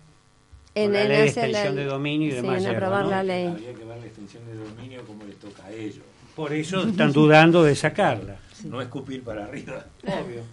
En, 0.75 0.93
la 0.93 0.99
ley 1.03 1.09
de 1.09 1.17
la- 1.17 1.25
extensión 1.25 1.75
de 1.75 1.85
dominio 1.85 2.27
y 2.27 2.31
sí, 2.31 2.35
demás. 2.37 2.63
en 2.63 2.75
aprobar 2.75 3.03
¿no? 3.05 3.09
la 3.11 3.23
ley. 3.23 3.47
Habría 3.47 3.73
que 3.73 3.83
ver 3.85 3.97
la 3.99 4.05
extensión 4.05 4.45
de 4.45 4.53
dominio 4.55 5.03
como 5.05 5.23
les 5.25 5.35
toca 5.37 5.65
a 5.65 5.71
ellos. 5.71 6.03
Por 6.35 6.53
eso 6.53 6.87
están 6.87 7.11
dudando 7.11 7.63
de 7.63 7.75
sacarla. 7.75 8.37
No 8.65 8.81
escupir 8.81 9.23
para 9.23 9.45
arriba. 9.45 9.85
Obvio. 10.03 10.43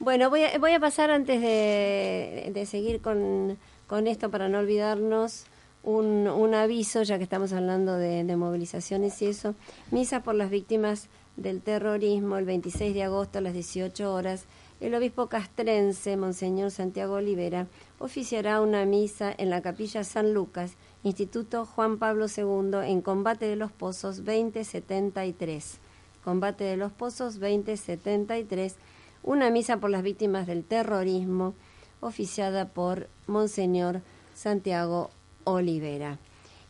Bueno, 0.00 0.30
voy 0.30 0.42
a, 0.42 0.58
voy 0.58 0.72
a 0.72 0.80
pasar 0.80 1.10
antes 1.10 1.40
de, 1.40 2.50
de 2.52 2.66
seguir 2.66 3.00
con, 3.00 3.56
con 3.86 4.06
esto 4.06 4.30
para 4.30 4.48
no 4.48 4.58
olvidarnos 4.58 5.44
un, 5.84 6.26
un 6.26 6.54
aviso, 6.54 7.02
ya 7.02 7.18
que 7.18 7.24
estamos 7.24 7.52
hablando 7.52 7.96
de, 7.96 8.24
movilizaciones 8.36 9.20
y 9.22 9.26
eso. 9.26 9.54
Misa 9.90 10.22
por 10.22 10.34
las 10.34 10.50
víctimas 10.50 11.08
del 11.36 11.60
terrorismo 11.60 12.36
el 12.36 12.44
26 12.44 12.94
de 12.94 13.04
agosto 13.04 13.38
a 13.38 13.42
las 13.42 13.52
18 13.52 14.12
horas. 14.12 14.46
El 14.80 14.94
obispo 14.94 15.28
castrense, 15.28 16.16
Monseñor 16.16 16.70
Santiago 16.70 17.14
Olivera, 17.14 17.68
oficiará 17.98 18.60
una 18.60 18.84
misa 18.84 19.32
en 19.36 19.50
la 19.50 19.62
capilla 19.62 20.02
San 20.02 20.34
Lucas, 20.34 20.72
Instituto 21.04 21.64
Juan 21.64 21.98
Pablo 21.98 22.26
II, 22.26 22.80
en 22.84 23.00
Combate 23.00 23.46
de 23.46 23.56
los 23.56 23.70
Pozos 23.70 24.24
2073. 24.24 25.78
Combate 26.24 26.64
de 26.64 26.76
los 26.76 26.92
Pozos 26.92 27.38
2073 27.38 28.76
una 29.24 29.48
misa 29.48 29.78
por 29.78 29.88
las 29.88 30.02
víctimas 30.02 30.46
del 30.46 30.64
terrorismo 30.64 31.54
oficiada 32.00 32.68
por 32.68 33.08
Monseñor 33.26 34.02
Santiago 34.34 35.08
Olivera. 35.44 36.18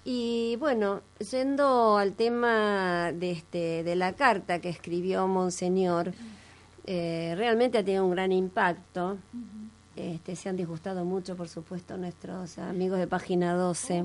Y 0.04 0.56
bueno, 0.56 1.00
yendo 1.30 1.96
al 1.96 2.12
tema 2.12 3.10
de, 3.12 3.30
este, 3.30 3.82
de 3.82 3.96
la 3.96 4.12
carta 4.12 4.58
que 4.60 4.68
escribió 4.68 5.26
Monseñor, 5.26 6.12
eh, 6.86 7.34
realmente 7.38 7.78
ha 7.78 7.84
tenido 7.84 8.04
un 8.04 8.10
gran 8.10 8.30
impacto. 8.32 9.16
Este, 9.96 10.36
se 10.36 10.48
han 10.48 10.56
disgustado 10.56 11.04
mucho, 11.04 11.36
por 11.36 11.48
supuesto, 11.48 11.96
nuestros 11.96 12.58
amigos 12.58 12.98
de 12.98 13.06
Página 13.06 13.54
12. 13.54 14.04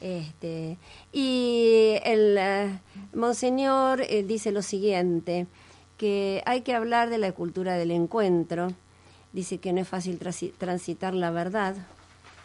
Este, 0.00 0.78
y 1.12 1.94
el 2.04 2.36
eh, 2.38 2.78
Monseñor 3.14 4.00
eh, 4.02 4.22
dice 4.22 4.52
lo 4.52 4.62
siguiente, 4.62 5.46
que 5.96 6.42
hay 6.46 6.62
que 6.62 6.74
hablar 6.74 7.10
de 7.10 7.18
la 7.18 7.32
cultura 7.32 7.74
del 7.74 7.90
encuentro. 7.90 8.68
Dice 9.32 9.58
que 9.58 9.72
no 9.72 9.80
es 9.80 9.88
fácil 9.88 10.18
transi- 10.18 10.52
transitar 10.56 11.14
la 11.14 11.30
verdad. 11.30 11.76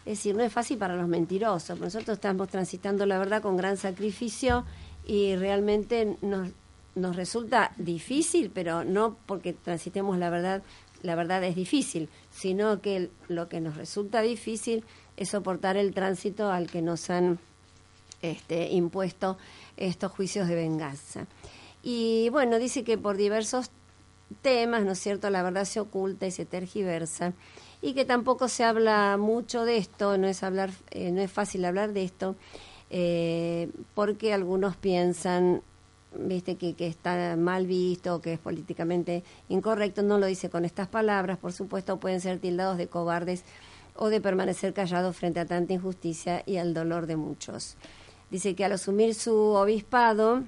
Es 0.06 0.18
decir, 0.18 0.36
no 0.36 0.42
es 0.42 0.52
fácil 0.52 0.78
para 0.78 0.96
los 0.96 1.08
mentirosos. 1.08 1.80
Nosotros 1.80 2.16
estamos 2.16 2.48
transitando 2.48 3.06
la 3.06 3.18
verdad 3.18 3.42
con 3.42 3.56
gran 3.56 3.76
sacrificio 3.76 4.64
y 5.06 5.36
realmente 5.36 6.16
nos, 6.20 6.50
nos 6.94 7.16
resulta 7.16 7.72
difícil, 7.76 8.50
pero 8.52 8.84
no 8.84 9.16
porque 9.26 9.52
transitemos 9.52 10.18
la 10.18 10.30
verdad, 10.30 10.62
la 11.02 11.14
verdad 11.14 11.42
es 11.44 11.56
difícil, 11.56 12.08
sino 12.30 12.80
que 12.80 13.10
lo 13.28 13.48
que 13.48 13.60
nos 13.60 13.76
resulta 13.76 14.20
difícil 14.20 14.84
es 15.16 15.30
soportar 15.30 15.76
el 15.76 15.94
tránsito 15.94 16.50
al 16.50 16.66
que 16.66 16.82
nos 16.82 17.08
han 17.10 17.38
este, 18.22 18.70
impuesto 18.70 19.38
estos 19.76 20.12
juicios 20.12 20.48
de 20.48 20.54
venganza. 20.54 21.26
Y 21.82 22.28
bueno, 22.30 22.58
dice 22.58 22.84
que 22.84 22.96
por 22.96 23.16
diversos 23.16 23.70
temas, 24.34 24.84
¿no 24.84 24.92
es 24.92 24.98
cierto? 24.98 25.30
La 25.30 25.42
verdad 25.42 25.64
se 25.64 25.80
oculta 25.80 26.26
y 26.26 26.30
se 26.30 26.44
tergiversa 26.44 27.32
y 27.84 27.92
que 27.92 28.04
tampoco 28.06 28.48
se 28.48 28.64
habla 28.64 29.16
mucho 29.18 29.66
de 29.66 29.76
esto, 29.76 30.16
no 30.16 30.26
es 30.26 30.42
hablar, 30.42 30.70
eh, 30.90 31.10
no 31.10 31.20
es 31.20 31.30
fácil 31.30 31.64
hablar 31.66 31.92
de 31.92 32.04
esto, 32.04 32.34
eh, 32.88 33.70
porque 33.94 34.32
algunos 34.32 34.76
piensan 34.76 35.62
viste 36.16 36.56
que, 36.56 36.74
que 36.74 36.86
está 36.86 37.36
mal 37.36 37.66
visto, 37.66 38.20
que 38.20 38.34
es 38.34 38.38
políticamente 38.38 39.22
incorrecto, 39.48 40.02
no 40.02 40.18
lo 40.18 40.26
dice 40.26 40.48
con 40.48 40.64
estas 40.64 40.88
palabras, 40.88 41.38
por 41.38 41.52
supuesto 41.52 41.98
pueden 41.98 42.20
ser 42.20 42.38
tildados 42.38 42.78
de 42.78 42.86
cobardes 42.86 43.44
o 43.96 44.08
de 44.08 44.20
permanecer 44.20 44.72
callados 44.72 45.16
frente 45.16 45.40
a 45.40 45.46
tanta 45.46 45.74
injusticia 45.74 46.42
y 46.46 46.56
al 46.56 46.72
dolor 46.72 47.06
de 47.06 47.16
muchos. 47.16 47.76
Dice 48.30 48.54
que 48.54 48.64
al 48.64 48.72
asumir 48.72 49.14
su 49.14 49.36
obispado, 49.36 50.42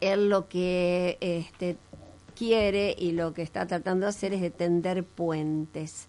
él 0.00 0.28
lo 0.28 0.48
que 0.48 1.18
este, 1.20 1.76
quiere 2.40 2.96
y 2.98 3.12
lo 3.12 3.34
que 3.34 3.42
está 3.42 3.66
tratando 3.66 4.06
de 4.06 4.10
hacer 4.10 4.32
es 4.32 4.40
de 4.40 4.48
tender 4.48 5.04
puentes. 5.04 6.08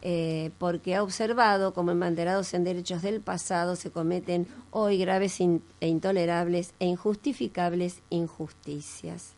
Eh, 0.00 0.50
porque 0.56 0.94
ha 0.94 1.02
observado 1.02 1.74
como 1.74 1.90
embanderados 1.90 2.54
en 2.54 2.64
derechos 2.64 3.02
del 3.02 3.20
pasado 3.20 3.74
se 3.76 3.90
cometen 3.90 4.46
hoy 4.70 4.96
graves 4.96 5.40
e 5.40 5.88
intolerables 5.88 6.72
e 6.78 6.86
injustificables 6.86 8.00
injusticias. 8.08 9.34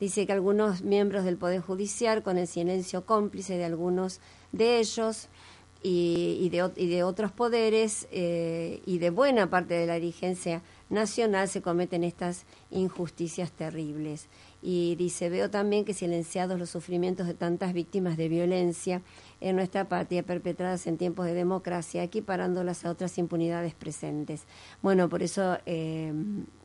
Dice 0.00 0.24
que 0.24 0.32
algunos 0.32 0.82
miembros 0.82 1.24
del 1.24 1.36
Poder 1.36 1.60
Judicial, 1.60 2.22
con 2.22 2.38
el 2.38 2.46
silencio 2.46 3.04
cómplice 3.04 3.58
de 3.58 3.64
algunos 3.64 4.20
de 4.52 4.78
ellos, 4.78 5.28
y, 5.82 6.48
de, 6.48 7.02
otros 7.04 7.30
poderes 7.30 8.08
eh, 8.10 8.82
y 8.84 8.98
de 8.98 9.10
buena 9.10 9.48
parte 9.48 9.74
de 9.74 9.86
la 9.86 9.94
dirigencia 9.94 10.62
nacional 10.90 11.48
se 11.48 11.62
cometen 11.62 12.04
estas 12.04 12.44
injusticias 12.70 13.52
terribles. 13.52 14.26
Y 14.60 14.96
dice, 14.96 15.28
veo 15.28 15.50
también 15.50 15.84
que 15.84 15.94
silenciados 15.94 16.58
los 16.58 16.70
sufrimientos 16.70 17.26
de 17.26 17.34
tantas 17.34 17.72
víctimas 17.72 18.16
de 18.16 18.28
violencia 18.28 19.02
en 19.40 19.54
nuestra 19.54 19.88
patria 19.88 20.24
perpetradas 20.24 20.86
en 20.86 20.98
tiempos 20.98 21.26
de 21.26 21.34
democracia, 21.34 22.02
equiparándolas 22.02 22.84
a 22.84 22.90
otras 22.90 23.18
impunidades 23.18 23.74
presentes. 23.74 24.44
Bueno, 24.82 25.08
por 25.08 25.22
eso 25.22 25.58
eh, 25.64 26.12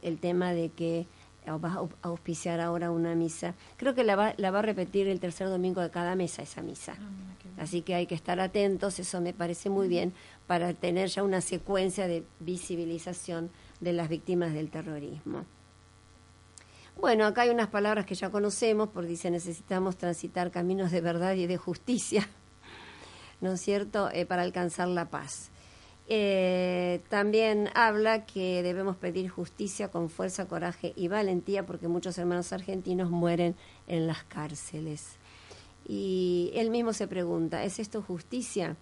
el 0.02 0.18
tema 0.20 0.54
de 0.54 0.70
que 0.70 1.06
va 1.52 1.74
a 1.74 2.08
auspiciar 2.08 2.60
ahora 2.60 2.92
una 2.92 3.16
misa. 3.16 3.56
Creo 3.78 3.94
que 3.94 4.04
la 4.04 4.16
va, 4.16 4.34
la 4.38 4.52
va 4.52 4.60
a 4.60 4.62
repetir 4.62 5.08
el 5.08 5.20
tercer 5.20 5.50
domingo 5.50 5.82
de 5.82 5.90
cada 5.90 6.16
mesa 6.16 6.42
esa 6.42 6.62
misa. 6.62 6.96
Ah, 6.98 7.62
Así 7.64 7.82
que 7.82 7.96
hay 7.96 8.08
que 8.08 8.16
estar 8.16 8.40
atentos, 8.40 9.00
eso 9.00 9.22
me 9.22 9.34
parece 9.34 9.70
muy 9.70 9.88
bien, 9.88 10.14
para 10.48 10.74
tener 10.74 11.10
ya 11.10 11.24
una 11.24 11.42
secuencia 11.42 12.08
de 12.08 12.24
visibilización 12.40 13.52
de 13.80 13.94
las 13.94 14.10
víctimas 14.10 14.54
del 14.54 14.70
terrorismo. 14.70 15.46
Bueno, 16.98 17.26
acá 17.26 17.42
hay 17.42 17.50
unas 17.50 17.68
palabras 17.68 18.06
que 18.06 18.16
ya 18.16 18.30
conocemos, 18.30 18.90
porque 18.90 19.10
dice 19.10 19.30
necesitamos 19.30 19.98
transitar 19.98 20.52
caminos 20.52 20.92
de 20.92 21.02
verdad 21.02 21.34
y 21.34 21.48
de 21.48 21.58
justicia, 21.58 22.28
¿no 23.42 23.54
es 23.54 23.62
cierto?, 23.62 24.10
eh, 24.12 24.26
para 24.26 24.44
alcanzar 24.44 24.88
la 24.88 25.10
paz. 25.10 25.50
Eh, 26.08 27.02
también 27.10 27.70
habla 27.76 28.26
que 28.26 28.62
debemos 28.62 28.98
pedir 28.98 29.30
justicia 29.30 29.90
con 29.90 30.10
fuerza, 30.10 30.48
coraje 30.48 30.94
y 30.96 31.08
valentía 31.08 31.66
porque 31.66 31.88
muchos 31.88 32.18
hermanos 32.18 32.52
argentinos 32.52 33.10
mueren 33.10 33.56
en 33.88 34.08
las 34.08 34.24
cárceles. 34.24 35.18
Y 35.86 36.52
él 36.56 36.70
mismo 36.70 36.94
se 36.94 37.08
pregunta, 37.08 37.64
¿es 37.64 37.80
esto 37.80 38.02
justicia? 38.02 38.76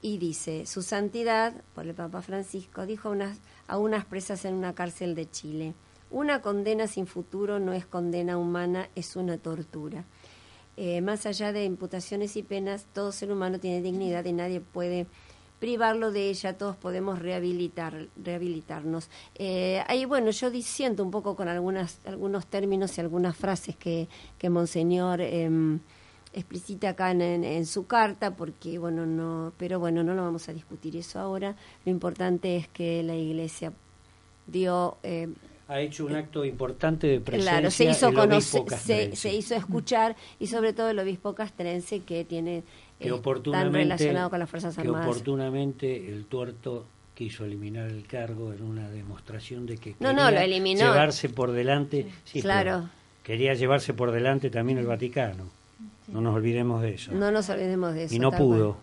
Y 0.00 0.18
dice, 0.18 0.66
su 0.66 0.82
santidad, 0.82 1.54
por 1.74 1.86
el 1.86 1.94
Papa 1.94 2.22
Francisco, 2.22 2.86
dijo 2.86 3.10
unas, 3.10 3.38
a 3.68 3.78
unas 3.78 4.04
presas 4.04 4.44
en 4.44 4.54
una 4.54 4.74
cárcel 4.74 5.14
de 5.14 5.30
Chile, 5.30 5.74
una 6.12 6.42
condena 6.42 6.86
sin 6.86 7.06
futuro 7.06 7.58
no 7.58 7.72
es 7.72 7.86
condena 7.86 8.38
humana, 8.38 8.88
es 8.94 9.16
una 9.16 9.38
tortura. 9.38 10.04
Eh, 10.76 11.00
más 11.00 11.26
allá 11.26 11.52
de 11.52 11.64
imputaciones 11.64 12.36
y 12.36 12.42
penas, 12.42 12.86
todo 12.92 13.12
ser 13.12 13.32
humano 13.32 13.58
tiene 13.58 13.82
dignidad 13.82 14.24
y 14.24 14.32
nadie 14.32 14.60
puede 14.60 15.06
privarlo 15.58 16.10
de 16.10 16.28
ella, 16.28 16.58
todos 16.58 16.76
podemos 16.76 17.20
rehabilitar, 17.20 18.08
rehabilitarnos. 18.16 19.08
Eh, 19.36 19.80
ahí, 19.86 20.04
bueno, 20.04 20.30
yo 20.30 20.50
disiento 20.50 21.04
un 21.04 21.12
poco 21.12 21.36
con 21.36 21.46
algunas, 21.46 22.00
algunos 22.04 22.46
términos 22.46 22.98
y 22.98 23.00
algunas 23.00 23.36
frases 23.36 23.76
que, 23.76 24.08
que 24.38 24.50
Monseñor 24.50 25.20
eh, 25.20 25.48
explicita 26.32 26.88
acá 26.88 27.12
en, 27.12 27.66
su 27.66 27.86
carta, 27.86 28.34
porque, 28.34 28.78
bueno, 28.78 29.06
no, 29.06 29.52
pero 29.56 29.78
bueno, 29.78 30.02
no 30.02 30.14
lo 30.14 30.22
vamos 30.22 30.48
a 30.48 30.52
discutir 30.52 30.96
eso 30.96 31.20
ahora. 31.20 31.54
Lo 31.84 31.92
importante 31.92 32.56
es 32.56 32.68
que 32.68 33.02
la 33.02 33.14
Iglesia 33.14 33.72
dio... 34.46 34.96
Eh, 35.02 35.28
ha 35.68 35.80
hecho 35.80 36.06
un 36.06 36.14
acto 36.14 36.44
importante 36.44 37.06
de 37.06 37.20
presencia 37.20 37.52
claro, 37.52 37.70
se 37.70 37.84
hizo, 37.84 38.12
conocer, 38.12 38.62
se, 38.70 39.16
se, 39.16 39.32
hizo 39.34 39.54
escuchar 39.54 40.16
y 40.38 40.48
sobre 40.48 40.72
todo 40.72 40.90
el 40.90 40.98
obispo 40.98 41.34
castrense 41.34 42.00
que 42.00 42.24
tiene 42.24 42.62
que 43.02 43.12
oportunamente, 43.12 44.14
con 44.30 44.38
las 44.38 44.48
Fuerzas 44.48 44.78
Armadas. 44.78 45.04
Que 45.04 45.10
oportunamente 45.10 46.08
el 46.08 46.24
tuerto 46.26 46.86
quiso 47.14 47.44
eliminar 47.44 47.90
el 47.90 48.06
cargo 48.06 48.52
en 48.52 48.62
una 48.62 48.88
demostración 48.90 49.66
de 49.66 49.76
que 49.76 49.94
no, 50.00 50.12
no, 50.12 50.30
lo 50.30 50.40
eliminó. 50.40 50.80
llevarse 50.80 51.28
por 51.28 51.52
delante. 51.52 52.06
claro. 52.40 52.88
Quería 53.22 53.54
llevarse 53.54 53.94
por 53.94 54.10
delante 54.10 54.50
también 54.50 54.78
el 54.78 54.86
Vaticano. 54.86 55.44
No 56.08 56.20
nos 56.20 56.34
olvidemos 56.34 56.82
de 56.82 56.94
eso. 56.94 57.12
No 57.12 57.30
nos 57.30 57.48
olvidemos 57.48 57.94
de 57.94 58.04
eso. 58.04 58.14
Y 58.14 58.18
no 58.18 58.32
pudo. 58.32 58.76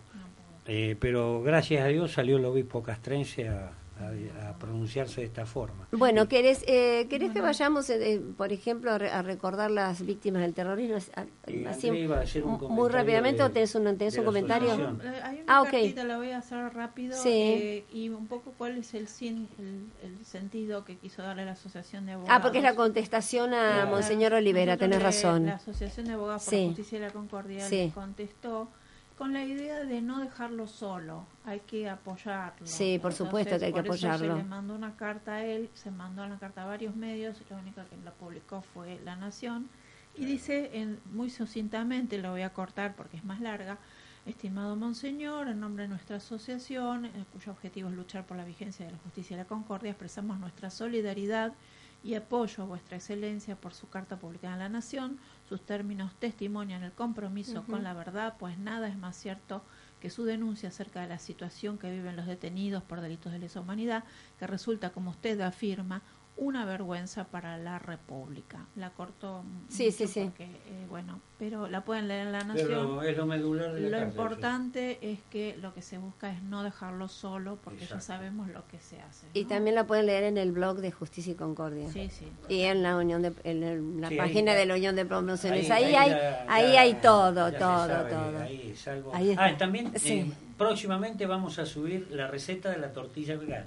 Eh, 0.66 0.96
pero 0.98 1.42
gracias 1.42 1.84
a 1.84 1.88
Dios 1.88 2.12
salió 2.12 2.38
el 2.38 2.44
obispo 2.44 2.82
castrense 2.82 3.48
a, 3.48 3.72
a, 4.00 4.58
pronunciarse 4.58 5.20
de 5.20 5.26
esta 5.26 5.46
forma. 5.46 5.86
Bueno, 5.92 6.28
¿querés, 6.28 6.64
eh, 6.66 7.06
¿querés 7.08 7.32
que 7.32 7.40
vayamos, 7.40 7.88
eh, 7.90 8.20
por 8.36 8.52
ejemplo, 8.52 8.90
a, 8.92 9.22
recordar 9.22 9.70
las 9.70 10.04
víctimas 10.04 10.42
del 10.42 10.54
terrorismo? 10.54 10.96
Así, 11.68 11.90
muy 11.90 12.88
rápidamente, 12.88 13.42
¿o 13.42 13.50
tenés 13.50 13.74
un, 13.74 13.86
un 13.86 14.24
comentario? 14.24 14.74
Eh, 14.74 15.20
hay 15.22 15.40
una 15.42 15.44
ah, 15.46 15.62
okay. 15.62 15.92
la 15.94 16.16
voy 16.16 16.30
a 16.30 16.38
hacer 16.38 16.72
rápido, 16.74 17.16
eh, 17.24 17.84
y 17.92 18.08
un 18.08 18.26
poco 18.26 18.52
cuál 18.56 18.78
es 18.78 18.94
el, 18.94 19.06
el, 19.18 20.24
sentido 20.24 20.84
que 20.84 20.96
quiso 20.96 21.22
darle 21.22 21.44
la 21.44 21.52
Asociación 21.52 22.06
de 22.06 22.12
Abogados. 22.12 22.38
Ah, 22.38 22.42
porque 22.42 22.58
es 22.58 22.64
la 22.64 22.74
contestación 22.74 23.54
a 23.54 23.86
Monseñor 23.86 24.34
Olivera, 24.34 24.76
tenés 24.76 25.02
razón. 25.02 25.46
La 25.46 25.54
Asociación 25.54 26.06
de 26.06 26.12
Abogados 26.12 26.44
por 26.44 26.54
la 26.54 26.66
Justicia 26.66 26.98
y 26.98 27.00
la 27.00 27.10
Concordia 27.10 27.66
contestó 27.94 28.68
con 29.20 29.34
la 29.34 29.44
idea 29.44 29.84
de 29.84 30.00
no 30.00 30.18
dejarlo 30.18 30.66
solo, 30.66 31.26
hay 31.44 31.60
que 31.60 31.90
apoyarlo. 31.90 32.66
Sí, 32.66 32.98
por 32.98 33.12
supuesto 33.12 33.58
que 33.58 33.66
hay 33.66 33.72
que 33.74 33.80
apoyarlo. 33.80 34.34
se 34.34 34.42
le 34.42 34.48
mandó 34.48 34.74
una 34.74 34.96
carta 34.96 35.34
a 35.34 35.44
él, 35.44 35.68
se 35.74 35.90
mandó 35.90 36.24
una 36.24 36.38
carta 36.38 36.62
a 36.62 36.64
varios 36.64 36.96
medios, 36.96 37.36
la 37.50 37.58
única 37.58 37.84
que 37.84 37.96
la 38.02 38.12
publicó 38.12 38.62
fue 38.62 38.98
La 39.04 39.16
Nación, 39.16 39.68
y 40.16 40.24
dice 40.24 40.70
en, 40.72 41.00
muy 41.12 41.28
sucintamente, 41.28 42.16
lo 42.16 42.30
voy 42.30 42.40
a 42.40 42.54
cortar 42.54 42.96
porque 42.96 43.18
es 43.18 43.24
más 43.24 43.42
larga, 43.42 43.76
Estimado 44.24 44.74
Monseñor, 44.74 45.48
en 45.48 45.60
nombre 45.60 45.82
de 45.82 45.88
nuestra 45.88 46.16
asociación, 46.16 47.04
eh, 47.04 47.10
cuyo 47.34 47.52
objetivo 47.52 47.90
es 47.90 47.96
luchar 47.96 48.24
por 48.24 48.38
la 48.38 48.46
vigencia 48.46 48.86
de 48.86 48.92
la 48.92 48.98
justicia 49.04 49.34
y 49.34 49.36
la 49.36 49.44
concordia, 49.44 49.90
expresamos 49.90 50.40
nuestra 50.40 50.70
solidaridad 50.70 51.52
y 52.02 52.14
apoyo 52.14 52.62
a 52.62 52.66
vuestra 52.66 52.96
excelencia 52.96 53.56
por 53.56 53.74
su 53.74 53.88
carta 53.88 54.18
publicada 54.18 54.54
en 54.54 54.60
La 54.60 54.68
Nación, 54.68 55.18
sus 55.48 55.60
términos 55.60 56.14
testimonian 56.18 56.82
el 56.82 56.92
compromiso 56.92 57.64
con 57.64 57.82
la 57.82 57.92
verdad, 57.92 58.36
pues 58.38 58.58
nada 58.58 58.88
es 58.88 58.96
más 58.96 59.16
cierto 59.16 59.62
que 60.00 60.08
su 60.10 60.24
denuncia 60.24 60.70
acerca 60.70 61.02
de 61.02 61.08
la 61.08 61.18
situación 61.18 61.76
que 61.76 61.90
viven 61.90 62.16
los 62.16 62.26
detenidos 62.26 62.82
por 62.82 63.00
delitos 63.00 63.32
de 63.32 63.38
lesa 63.38 63.60
humanidad, 63.60 64.04
que 64.38 64.46
resulta, 64.46 64.90
como 64.90 65.10
usted 65.10 65.40
afirma, 65.40 66.02
una 66.36 66.64
vergüenza 66.64 67.24
para 67.24 67.58
la 67.58 67.78
República. 67.78 68.66
La 68.76 68.90
cortó 68.90 69.44
sí, 69.68 69.92
sí, 69.92 70.06
sí. 70.06 70.24
Porque, 70.24 70.44
eh, 70.44 70.86
bueno, 70.88 71.20
pero 71.38 71.68
la 71.68 71.84
pueden 71.84 72.08
leer 72.08 72.26
en 72.26 72.32
La 72.32 72.44
Nación. 72.44 72.68
Pero 72.68 73.02
es 73.02 73.16
lo 73.16 73.26
medular 73.26 73.72
de 73.72 73.90
Lo 73.90 74.02
importante 74.02 74.98
es 75.02 75.20
que 75.30 75.56
lo 75.60 75.74
que 75.74 75.82
se 75.82 75.98
busca 75.98 76.30
es 76.30 76.42
no 76.42 76.62
dejarlo 76.62 77.08
solo, 77.08 77.58
porque 77.62 77.86
ya 77.86 78.00
sabemos 78.00 78.48
lo 78.48 78.66
que 78.68 78.78
se 78.78 79.00
hace. 79.00 79.26
Y 79.34 79.44
también 79.44 79.74
la 79.74 79.86
pueden 79.86 80.06
leer 80.06 80.24
en 80.24 80.38
el 80.38 80.52
blog 80.52 80.78
de 80.78 80.90
Justicia 80.90 81.32
y 81.32 81.36
Concordia. 81.36 81.90
Sí, 81.92 82.08
sí. 82.08 82.26
Y 82.48 82.62
en 82.62 82.82
la 82.82 82.96
unión 82.96 83.22
de, 83.22 83.32
en 83.44 84.00
la 84.00 84.10
página 84.10 84.54
de 84.54 84.66
la 84.66 84.74
Unión 84.74 84.96
de 84.96 85.04
Promociones. 85.04 85.70
Ahí, 85.70 85.94
hay, 85.94 86.12
ahí 86.48 86.76
hay 86.76 86.94
todo, 86.94 87.52
todo, 87.52 88.06
todo. 88.06 88.38
Ahí, 88.38 88.74
Ahí 89.12 89.34
ah, 89.38 89.56
también... 89.58 89.92
Eh, 90.02 90.30
próximamente 90.60 91.24
vamos 91.24 91.58
a 91.58 91.64
subir 91.64 92.08
la 92.10 92.26
receta 92.26 92.68
de 92.68 92.76
la 92.76 92.92
tortilla 92.92 93.34
vegana. 93.34 93.64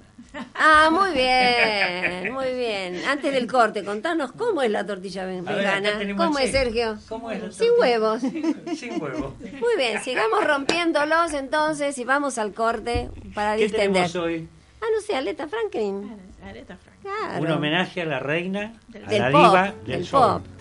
Ah, 0.54 0.90
muy 0.92 1.10
bien, 1.10 2.32
muy 2.32 2.54
bien. 2.54 3.02
Antes 3.08 3.32
del 3.32 3.48
corte, 3.50 3.82
contanos 3.82 4.30
cómo 4.30 4.62
es 4.62 4.70
la 4.70 4.86
tortilla 4.86 5.24
vegana. 5.26 5.90
¿Cómo 6.16 6.38
es, 6.38 6.52
Sergio? 6.52 6.96
¿Cómo 7.08 7.32
es 7.32 7.56
Sin 7.56 7.70
huevos. 7.80 8.20
Sin, 8.76 9.02
huevos. 9.02 9.34
Muy 9.40 9.76
bien, 9.76 10.00
sigamos 10.04 10.44
rompiéndolos 10.44 11.34
entonces 11.34 11.98
y 11.98 12.04
vamos 12.04 12.38
al 12.38 12.54
corte 12.54 13.10
para 13.34 13.54
distender. 13.54 14.08
¿Qué 14.08 14.18
hoy? 14.18 14.48
Ah, 14.80 14.86
no 14.94 15.00
sé, 15.00 15.16
Aleta 15.16 15.48
Franklin. 15.48 16.16
Aleta 16.44 16.76
Franklin. 16.76 17.44
Un 17.44 17.50
homenaje 17.50 18.02
a 18.02 18.04
la 18.04 18.20
reina, 18.20 18.72
a 18.94 19.12
la 19.12 19.28
diva 19.30 19.74
del, 19.84 20.06
sol. 20.06 20.42
Pop. 20.42 20.42
when 20.42 20.53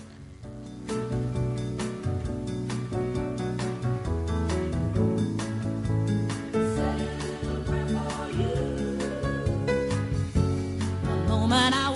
woman 11.53 11.73
I 11.75 11.92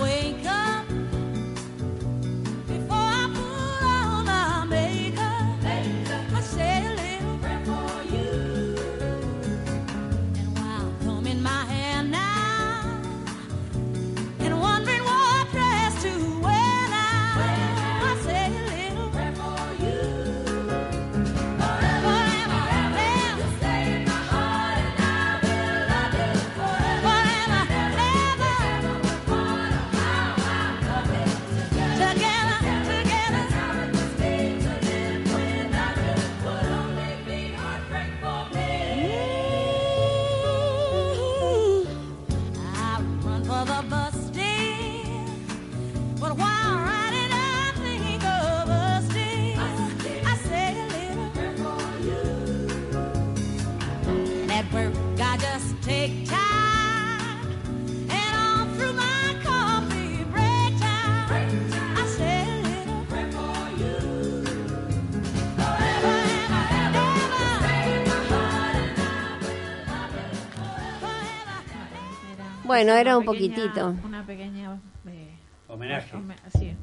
Bueno, 72.77 72.93
era 72.93 73.17
un 73.17 73.25
pequeña- 73.25 73.55
poquitito. 73.55 73.95
Una 74.05 74.25
pequeña. 74.25 74.79
eh, 75.07 75.29
Homenaje. 75.67 76.15
home- 76.15 76.35
sí, 76.57 76.73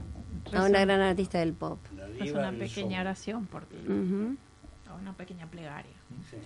A 0.53 0.65
una 0.65 0.81
gran 0.81 1.01
artista 1.01 1.39
del 1.39 1.53
pop. 1.53 1.79
Es 2.21 2.33
una 2.33 2.51
pequeña 2.53 3.01
oración 3.01 3.47
por 3.47 3.65
ti. 3.65 3.77
Ujú. 3.87 4.37
Una 5.01 5.13
pequeña 5.17 5.47
plegaria. 5.47 5.91
Sí. 6.31 6.37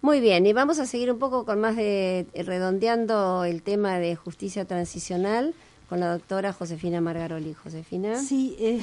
Muy 0.00 0.20
bien, 0.20 0.46
y 0.46 0.52
vamos 0.52 0.78
a 0.78 0.86
seguir 0.86 1.10
un 1.12 1.18
poco 1.18 1.44
con 1.44 1.60
más 1.60 1.76
de 1.76 2.26
redondeando 2.34 3.44
el 3.44 3.62
tema 3.62 3.98
de 3.98 4.14
justicia 4.16 4.64
transicional 4.64 5.54
con 5.88 6.00
la 6.00 6.10
doctora 6.12 6.52
Josefina 6.52 7.00
Margaroli. 7.00 7.52
Josefina. 7.54 8.16
Sí, 8.16 8.56
eh, 8.58 8.80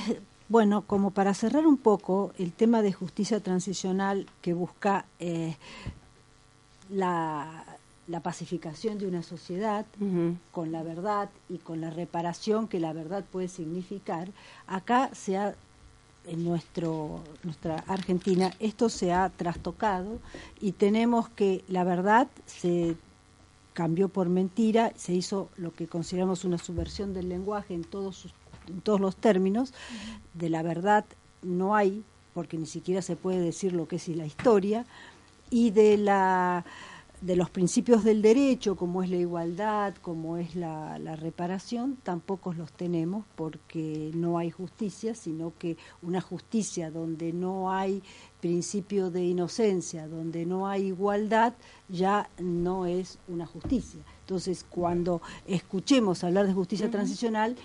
bueno, 0.47 0.83
como 0.83 1.11
para 1.11 1.33
cerrar 1.33 1.65
un 1.65 1.77
poco 1.77 2.33
el 2.37 2.51
tema 2.51 2.81
de 2.81 2.93
justicia 2.93 3.39
transicional 3.39 4.27
que 4.41 4.53
busca 4.53 5.05
eh, 5.19 5.55
la, 6.89 7.63
la 8.09 8.19
pacificación 8.21 8.97
de 8.97 9.07
una 9.07 9.21
sociedad 9.23 9.85
con 10.51 10.71
la 10.71 10.81
verdad 10.83 11.29
y 11.47 11.59
con 11.59 11.79
la 11.79 11.89
reparación 11.91 12.67
que 12.67 12.79
la 12.79 12.91
verdad 12.91 13.23
puede 13.31 13.47
significar, 13.47 14.29
acá 14.67 15.11
se 15.13 15.37
ha 15.37 15.55
en 16.27 16.43
nuestro 16.43 17.21
nuestra 17.43 17.77
Argentina 17.87 18.51
esto 18.59 18.89
se 18.89 19.13
ha 19.13 19.29
trastocado 19.29 20.19
y 20.59 20.73
tenemos 20.73 21.29
que 21.29 21.63
la 21.69 21.83
verdad 21.83 22.27
se 22.45 22.95
cambió 23.73 24.09
por 24.09 24.27
mentira, 24.27 24.91
se 24.97 25.13
hizo 25.13 25.49
lo 25.55 25.73
que 25.73 25.87
consideramos 25.87 26.43
una 26.43 26.57
subversión 26.57 27.13
del 27.13 27.29
lenguaje 27.29 27.73
en 27.73 27.83
todos 27.83 28.15
sus- 28.17 28.33
en 28.67 28.81
todos 28.81 28.99
los 28.99 29.15
términos, 29.15 29.73
de 30.33 30.49
la 30.49 30.61
verdad 30.61 31.05
no 31.41 31.75
hay, 31.75 32.03
porque 32.33 32.57
ni 32.57 32.65
siquiera 32.65 33.01
se 33.01 33.15
puede 33.15 33.39
decir 33.39 33.73
lo 33.73 33.87
que 33.87 33.95
es 33.95 34.07
la 34.09 34.25
historia, 34.25 34.85
y 35.49 35.71
de 35.71 35.97
la 35.97 36.63
de 37.21 37.35
los 37.35 37.49
principios 37.49 38.03
del 38.03 38.21
derecho, 38.21 38.75
como 38.75 39.03
es 39.03 39.09
la 39.09 39.17
igualdad, 39.17 39.95
como 40.01 40.37
es 40.37 40.55
la, 40.55 40.97
la 40.99 41.15
reparación, 41.15 41.97
tampoco 42.01 42.53
los 42.53 42.71
tenemos 42.71 43.25
porque 43.35 44.11
no 44.13 44.37
hay 44.37 44.51
justicia, 44.51 45.13
sino 45.15 45.53
que 45.59 45.75
una 46.01 46.21
justicia 46.21 46.91
donde 46.91 47.33
no 47.33 47.71
hay 47.71 48.01
principio 48.39 49.11
de 49.11 49.25
inocencia, 49.25 50.07
donde 50.07 50.45
no 50.45 50.67
hay 50.67 50.87
igualdad, 50.87 51.53
ya 51.89 52.29
no 52.39 52.85
es 52.85 53.19
una 53.27 53.45
justicia. 53.45 53.99
Entonces, 54.21 54.65
cuando 54.69 55.21
escuchemos 55.45 56.23
hablar 56.23 56.47
de 56.47 56.53
justicia 56.53 56.89
transicional, 56.89 57.57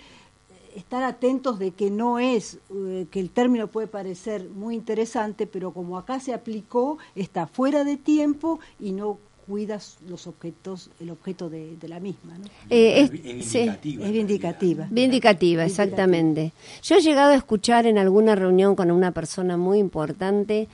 estar 0.75 1.03
atentos 1.03 1.57
de 1.57 1.71
que 1.71 1.89
no 1.89 2.19
es, 2.19 2.59
eh, 2.69 3.07
que 3.09 3.21
el 3.21 3.29
término 3.29 3.67
puede 3.67 3.87
parecer 3.87 4.49
muy 4.49 4.75
interesante, 4.75 5.47
pero 5.47 5.71
como 5.71 5.97
acá 5.97 6.19
se 6.19 6.33
aplicó, 6.33 6.97
está 7.15 7.47
fuera 7.47 7.85
de 7.85 7.95
tiempo 7.95 8.59
y 8.79 8.91
no 8.91 9.17
cuida 9.47 9.79
los 10.07 10.27
objetos, 10.27 10.89
el 10.99 11.09
objeto 11.11 11.49
de, 11.49 11.77
de 11.77 11.87
la 11.87 11.99
misma. 11.99 12.37
¿no? 12.37 12.45
Eh, 12.69 13.01
es- 13.01 13.11
Es 13.11 13.45
sí, 13.45 13.59
vindicativa, 13.59 14.05
Es 14.05 14.11
vindicativa. 14.11 14.87
Vindicativa, 14.89 15.65
exactamente. 15.65 16.51
Yo 16.83 16.95
he 16.95 17.01
llegado 17.01 17.31
a 17.31 17.35
escuchar 17.35 17.85
en 17.85 17.97
alguna 17.97 18.35
reunión 18.35 18.75
con 18.75 18.89
una 18.91 19.11
persona 19.11 19.57
muy 19.57 19.79
importante 19.79 20.67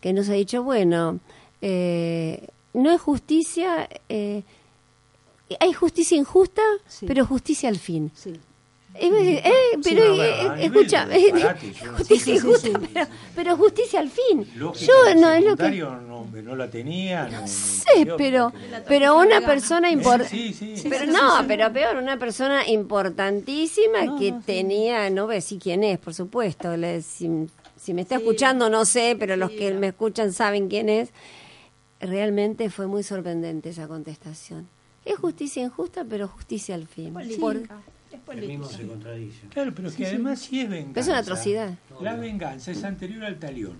que 0.00 0.12
nos 0.12 0.28
ha 0.28 0.34
dicho, 0.34 0.62
bueno, 0.62 1.20
eh, 1.62 2.48
no 2.74 2.90
es 2.90 3.00
justicia, 3.00 3.88
eh, 4.08 4.42
hay 5.60 5.72
justicia 5.72 6.16
injusta, 6.16 6.62
Sí. 6.86 7.06
pero 7.06 7.24
justicia 7.26 7.68
al 7.68 7.78
fin. 7.78 8.10
Sí. 8.14 8.32
Eh, 8.94 9.42
eh, 9.44 9.52
pero 9.84 10.02
eh, 10.22 10.42
nivel 10.42 10.60
escucha, 10.64 11.06
justicia 11.96 12.40
sí, 12.40 12.48
sí, 12.60 12.72
pero, 12.92 13.06
pero 13.36 13.56
justicia 13.56 14.00
al 14.00 14.10
fin. 14.10 14.48
Lógica 14.56 14.86
Yo 14.92 15.14
no 15.14 15.30
es 15.30 15.44
lo 15.44 15.56
que 15.56 15.70
no, 15.78 16.26
no 16.42 16.56
la 16.56 16.68
tenía. 16.68 17.28
No, 17.28 17.46
sé, 17.46 18.04
no, 18.06 18.16
pero 18.16 18.52
pero 18.88 19.16
una 19.18 19.40
persona 19.42 19.90
importante. 19.90 20.30
Sí, 20.30 20.52
sí. 20.52 20.74
Pero 20.88 21.04
sí, 21.04 21.10
no, 21.12 21.30
sí, 21.36 21.36
sí. 21.40 21.44
pero 21.46 21.72
peor, 21.72 21.96
una 21.96 22.18
persona 22.18 22.66
importantísima 22.66 24.04
No, 24.04 24.18
que 24.18 24.32
no, 24.32 24.38
sí. 24.40 24.46
tenía, 24.46 25.10
no 25.10 25.26
voy 25.26 25.34
a 25.34 25.36
decir 25.36 25.60
quién 25.60 25.84
es, 25.84 25.98
por 25.98 26.14
supuesto, 26.14 26.76
le- 26.76 27.02
si, 27.02 27.28
si 27.76 27.94
me 27.94 28.02
está 28.02 28.16
escuchando 28.16 28.68
no 28.68 28.84
sé, 28.84 29.14
pero 29.18 29.36
los 29.36 29.50
que 29.50 29.72
me 29.74 29.88
escuchan 29.88 30.32
saben 30.32 30.68
quién 30.68 30.88
es. 30.88 31.10
Realmente 32.00 32.70
fue 32.70 32.86
muy 32.86 33.02
sorprendente 33.02 33.70
esa 33.70 33.86
contestación. 33.86 34.68
Es 35.04 35.16
justicia 35.18 35.62
injusta, 35.62 36.04
pero 36.08 36.26
justicia 36.28 36.74
al 36.74 36.86
fin. 36.86 37.12
Por- 37.40 37.62
Política. 38.28 38.44
Es 38.44 38.50
El 38.52 38.58
mismo 38.58 38.66
se 38.68 38.86
contradice. 38.86 39.46
Claro, 39.48 39.72
pero 39.74 39.92
que 39.92 40.06
además 40.06 40.38
sí 40.40 40.60
es 40.60 40.68
venganza. 40.70 41.00
Es 41.00 41.08
una 41.08 41.18
atrocidad. 41.18 41.74
La 42.00 42.14
venganza 42.16 42.70
es 42.70 42.84
anterior 42.84 43.24
al 43.24 43.38
talión. 43.38 43.76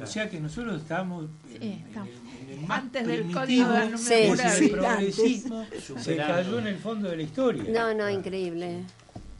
O 0.00 0.06
sea 0.06 0.30
que 0.30 0.38
nosotros 0.38 0.80
estamos 0.80 1.24
en, 1.50 1.60
Sí, 1.60 1.66
en 1.66 1.72
estamos. 1.88 2.08
el, 2.10 2.44
en 2.52 2.58
el 2.60 2.66
más 2.66 2.78
Antes 2.82 3.06
del 3.06 3.32
código 3.32 3.68
del 3.70 3.98
Sí, 3.98 4.08
que 4.08 4.24
es 4.24 4.30
número 4.30 4.48
el 4.48 4.54
sí, 4.54 4.68
progresismo 4.68 5.66
se 5.98 6.16
cayó 6.16 6.58
en 6.60 6.66
el 6.68 6.76
fondo 6.78 7.08
de 7.10 7.16
la 7.16 7.22
historia. 7.24 7.64
No, 7.68 7.92
no, 7.94 8.08
increíble. 8.08 8.84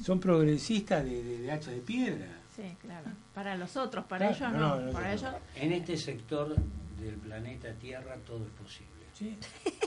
Son 0.05 0.19
progresistas 0.19 1.05
de, 1.05 1.23
de, 1.23 1.39
de 1.39 1.53
hacha 1.53 1.71
de 1.71 1.79
piedra. 1.79 2.27
Sí, 2.57 2.63
claro. 2.83 3.07
Para 3.35 3.57
los 3.57 3.77
otros, 3.77 4.05
para 4.07 4.33
Claro, 4.35 4.57
ellos 4.57 4.61
no, 4.61 4.69
no. 4.69 4.81
no, 4.81 4.87
no, 4.87 4.93
para 4.93 5.09
no. 5.09 5.13
ellos. 5.15 5.31
En 5.55 5.73
este 5.73 5.97
sector 5.97 6.57
del 7.01 7.15
planeta 7.15 7.73
Tierra 7.75 8.17
todo 8.27 8.45
es 8.45 8.51
posible. 8.51 8.89
Sí. 9.17 9.37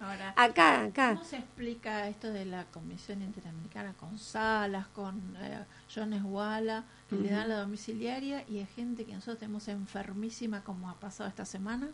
Ahora, 0.00 0.32
Acá, 0.36 0.84
acá. 0.84 1.12
¿cómo 1.14 1.24
se 1.24 1.36
explica 1.36 2.08
esto 2.08 2.32
de 2.32 2.46
la 2.46 2.64
Comisión 2.64 3.20
Interamericana 3.22 3.92
con 3.94 4.18
Salas, 4.18 4.86
con 4.88 5.36
eh, 5.40 5.58
Jones 5.94 6.22
Walla, 6.24 6.84
que 7.08 7.16
le 7.16 7.28
dan 7.30 7.50
la 7.50 7.60
domiciliaria 7.60 8.44
y 8.48 8.58
hay 8.58 8.66
gente 8.74 9.04
que 9.04 9.12
nosotros 9.12 9.38
tenemos 9.38 9.68
enfermísima, 9.68 10.64
como 10.64 10.88
ha 10.88 10.94
pasado 10.94 11.28
esta 11.28 11.44
semana? 11.44 11.88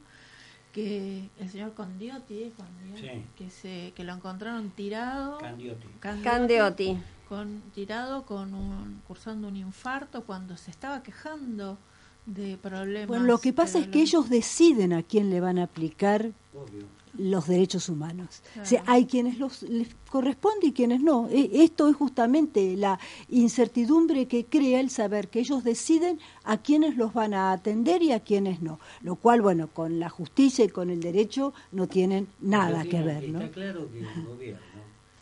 que 0.73 1.31
el 1.40 1.49
señor 1.49 1.73
Condiotti. 1.73 2.53
Condiotti, 2.55 3.01
Sí. 3.01 3.25
que 3.37 3.51
se 3.51 3.92
que 3.97 4.05
lo 4.05 4.12
encontraron 4.12 4.69
tirado 4.71 5.38
Candioti. 5.38 5.88
Candeotti. 6.23 6.99
con 7.31 7.62
tirado 7.75 8.27
con 8.27 8.53
un 8.53 9.01
cursando 9.09 9.49
un 9.49 9.57
infarto 9.57 10.25
cuando 10.25 10.59
se 10.59 10.71
estaba 10.71 11.03
quejando 11.03 11.79
de 12.27 12.59
problemas 12.59 13.09
Bueno, 13.09 13.25
lo 13.25 13.38
que 13.38 13.55
pasa 13.55 13.79
es 13.79 13.88
que 13.88 14.03
ellos 14.03 14.29
deciden 14.29 14.92
a 14.92 15.03
quién 15.03 15.31
le 15.31 15.40
van 15.40 15.59
a 15.59 15.62
aplicar 15.64 16.33
Obvio. 16.55 16.85
Los 17.18 17.46
derechos 17.46 17.88
humanos. 17.88 18.42
O 18.61 18.64
sea, 18.64 18.81
Claro. 18.83 18.92
hay 18.96 19.07
quienes 19.07 19.38
los, 19.38 19.62
les 19.62 19.88
corresponde 20.11 20.68
y 20.68 20.72
quienes 20.72 21.00
no. 21.00 21.29
E- 21.29 21.50
Esto 21.64 21.88
es 21.88 21.96
justamente 21.96 22.76
la 22.76 22.98
incertidumbre 23.29 24.26
que 24.26 24.44
crea 24.44 24.81
el 24.81 24.90
saber 24.90 25.29
que 25.29 25.40
ellos 25.40 25.62
deciden 25.64 26.18
a 26.44 26.59
quienes 26.59 26.96
los 26.96 27.12
van 27.14 27.33
a 27.35 27.52
atender 27.52 28.02
y 28.02 28.12
a 28.12 28.20
quienes 28.20 28.61
no. 28.62 28.79
Lo 29.02 29.16
cual, 29.16 29.40
bueno, 29.42 29.68
con 29.68 29.98
la 30.00 30.09
justicia 30.09 30.64
y 30.64 30.68
con 30.68 30.90
el 30.90 31.00
derecho 31.00 31.55
no 31.72 31.87
tienen 31.87 32.26
nada 32.40 32.79
Pero 32.83 32.90
que 32.90 33.02
ver, 33.02 33.29
¿no? 33.29 33.40
Está 33.40 33.52
claro 33.52 33.90
que 33.92 34.00
el 34.00 34.24
gobierno 34.26 34.61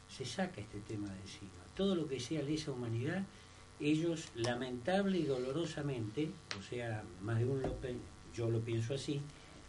se 0.08 0.24
saca 0.24 0.60
este 0.60 0.80
tema 0.80 1.08
de 1.08 1.20
encima. 1.20 1.50
Todo 1.76 1.94
lo 1.94 2.06
que 2.08 2.20
sea 2.20 2.42
lesa 2.42 2.70
humanidad, 2.70 3.22
ellos 3.80 4.28
lamentable 4.36 5.18
y 5.18 5.24
dolorosamente, 5.24 6.30
o 6.58 6.62
sea, 6.62 7.02
más 7.22 7.38
de 7.38 7.44
uno 7.44 7.60
lo 7.62 7.74
yo 8.34 8.50
lo 8.50 8.60
pienso 8.60 8.94
así, 8.94 9.20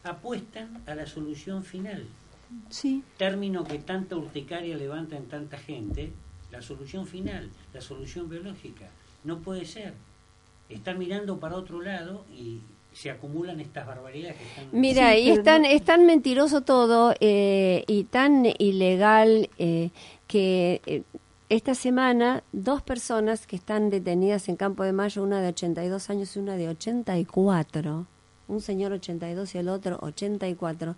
apuestan 0.06 0.82
a 0.86 0.96
la 0.96 1.06
solución 1.06 1.64
final. 1.64 2.06
Sí. 2.70 3.04
Término 3.18 3.64
que 3.64 3.80
tanta 3.80 4.16
urticaria 4.16 4.78
levanta 4.78 5.18
en 5.18 5.26
tanta 5.26 5.58
gente, 5.58 6.12
la 6.52 6.62
solución 6.62 7.06
final, 7.08 7.50
la 7.74 7.82
solución 7.82 8.30
biológica. 8.30 8.88
No 9.24 9.40
puede 9.40 9.66
ser. 9.66 9.94
Están 10.70 10.98
mirando 11.00 11.40
para 11.40 11.56
otro 11.56 11.82
lado 11.82 12.24
y 12.36 12.60
se 12.94 13.12
acumulan 13.12 13.60
estas 13.60 13.86
barbaridades 13.86 14.38
que 14.38 14.44
están... 14.46 14.66
Mira, 14.72 15.14
Sí, 15.14 15.20
y 15.22 15.30
es 15.32 15.44
tan, 15.44 15.64
no- 15.64 15.68
es 15.68 15.84
tan 15.84 16.06
mentiroso 16.06 16.62
todo 16.62 17.14
eh, 17.20 17.84
y 17.88 18.06
tan 18.06 18.46
ilegal 18.58 19.50
eh, 19.58 19.90
que 20.28 20.82
eh, 20.86 21.04
esta 21.50 21.76
semana 21.76 22.42
dos 22.54 22.82
personas 22.82 23.48
que 23.48 23.56
están 23.58 23.90
detenidas 23.90 24.48
en 24.50 24.56
Campo 24.56 24.84
de 24.84 24.94
Mayo, 24.94 25.24
una 25.24 25.42
de 25.42 25.50
82 25.50 26.10
años 26.10 26.36
y 26.36 26.40
una 26.40 26.56
de 26.56 26.70
84, 26.70 28.08
un 28.48 28.62
señor 28.62 28.92
82 28.94 29.56
y 29.56 29.58
el 29.58 29.70
otro 29.70 29.98
84, 30.02 30.96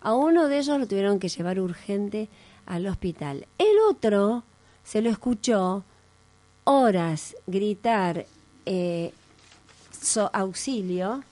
a 0.00 0.14
uno 0.14 0.48
de 0.48 0.58
ellos 0.58 0.78
lo 0.78 0.86
tuvieron 0.86 1.18
que 1.18 1.28
llevar 1.28 1.58
urgente 1.60 2.28
al 2.66 2.86
hospital. 2.86 3.46
El 3.58 3.76
otro 3.90 4.42
se 4.84 5.00
lo 5.02 5.10
escuchó 5.10 5.84
horas 6.64 7.34
gritar 7.46 8.26
eh, 8.66 9.12
so- 10.00 10.30
auxilio 10.32 11.22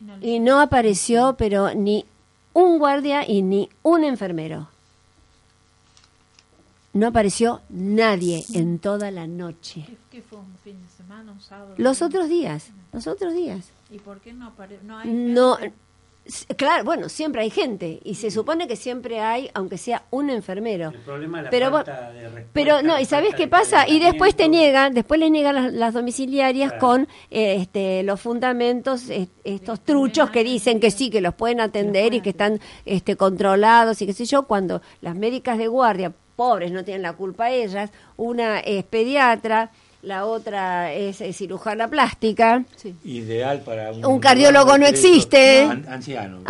Y 0.00 0.04
no 0.04 0.16
le- 0.16 0.26
y 0.28 0.38
no 0.40 0.60
apareció, 0.60 1.34
pero 1.36 1.74
ni 1.74 2.04
un 2.52 2.78
guardia 2.78 3.28
y 3.28 3.42
ni 3.42 3.68
un 3.82 4.04
enfermero. 4.04 4.68
No 6.96 7.08
apareció 7.08 7.60
nadie 7.68 8.42
en 8.54 8.78
toda 8.78 9.10
la 9.10 9.26
noche. 9.26 9.84
¿Qué, 10.10 10.22
fue 10.22 10.38
un 10.38 10.56
fin 10.64 10.80
de 10.82 10.88
semana, 10.96 11.30
un 11.30 11.40
sábado? 11.42 11.74
Los 11.76 12.00
otros 12.00 12.26
días, 12.26 12.70
los 12.90 13.06
otros 13.06 13.34
días. 13.34 13.68
¿Y 13.90 13.98
por 13.98 14.18
qué 14.22 14.32
no 14.32 14.50
apare- 14.50 14.80
no 14.82 14.96
hay 14.96 15.10
No, 15.10 15.58
claro, 16.56 16.84
bueno, 16.84 17.10
siempre 17.10 17.42
hay 17.42 17.50
gente 17.50 18.00
y 18.02 18.14
se 18.14 18.30
supone 18.30 18.66
que 18.66 18.76
siempre 18.76 19.20
hay, 19.20 19.50
aunque 19.52 19.76
sea 19.76 20.04
un 20.10 20.30
enfermero. 20.30 20.88
El 20.88 21.00
problema 21.00 21.40
es 21.40 21.44
la 21.44 21.50
Pero, 21.50 21.70
falta 21.70 22.10
de 22.12 22.22
respuesta, 22.22 22.50
pero 22.54 22.80
no, 22.82 22.98
¿y 22.98 23.04
sabés 23.04 23.34
qué 23.34 23.46
pasa? 23.46 23.86
Y 23.86 24.00
después 24.00 24.34
te 24.34 24.48
niegan, 24.48 24.94
después 24.94 25.20
les 25.20 25.30
niegan 25.30 25.54
las, 25.54 25.72
las 25.74 25.92
domiciliarias 25.92 26.70
Claro. 26.72 26.80
con 26.86 27.02
eh, 27.30 27.56
este, 27.60 28.04
los 28.04 28.18
fundamentos, 28.22 29.10
eh, 29.10 29.28
estos 29.44 29.80
truchos 29.80 30.30
que 30.30 30.42
dicen 30.44 30.80
que 30.80 30.90
sí, 30.90 31.10
que 31.10 31.20
los 31.20 31.34
pueden 31.34 31.60
atender 31.60 32.14
y 32.14 32.22
que 32.22 32.30
están 32.30 32.58
este, 32.86 33.16
controlados 33.16 34.00
y 34.00 34.06
qué 34.06 34.14
sé 34.14 34.24
yo, 34.24 34.44
cuando 34.46 34.80
las 35.02 35.14
médicas 35.14 35.58
de 35.58 35.68
guardia 35.68 36.14
pobres, 36.36 36.70
no 36.70 36.84
tienen 36.84 37.02
la 37.02 37.14
culpa 37.14 37.50
ellas. 37.50 37.90
Una 38.16 38.60
es 38.60 38.84
pediatra, 38.84 39.70
la 40.02 40.26
otra 40.26 40.92
es, 40.92 41.20
eh, 41.20 41.32
cirujana 41.32 41.88
plástica. 41.88 42.64
Ideal 43.04 43.62
para 43.62 43.90
un, 43.92 44.04
Un 44.04 44.20
cardiólogo 44.20 44.78
no 44.78 44.86
existe. 44.86 45.62
An- 45.62 45.86
anciano. 45.88 46.42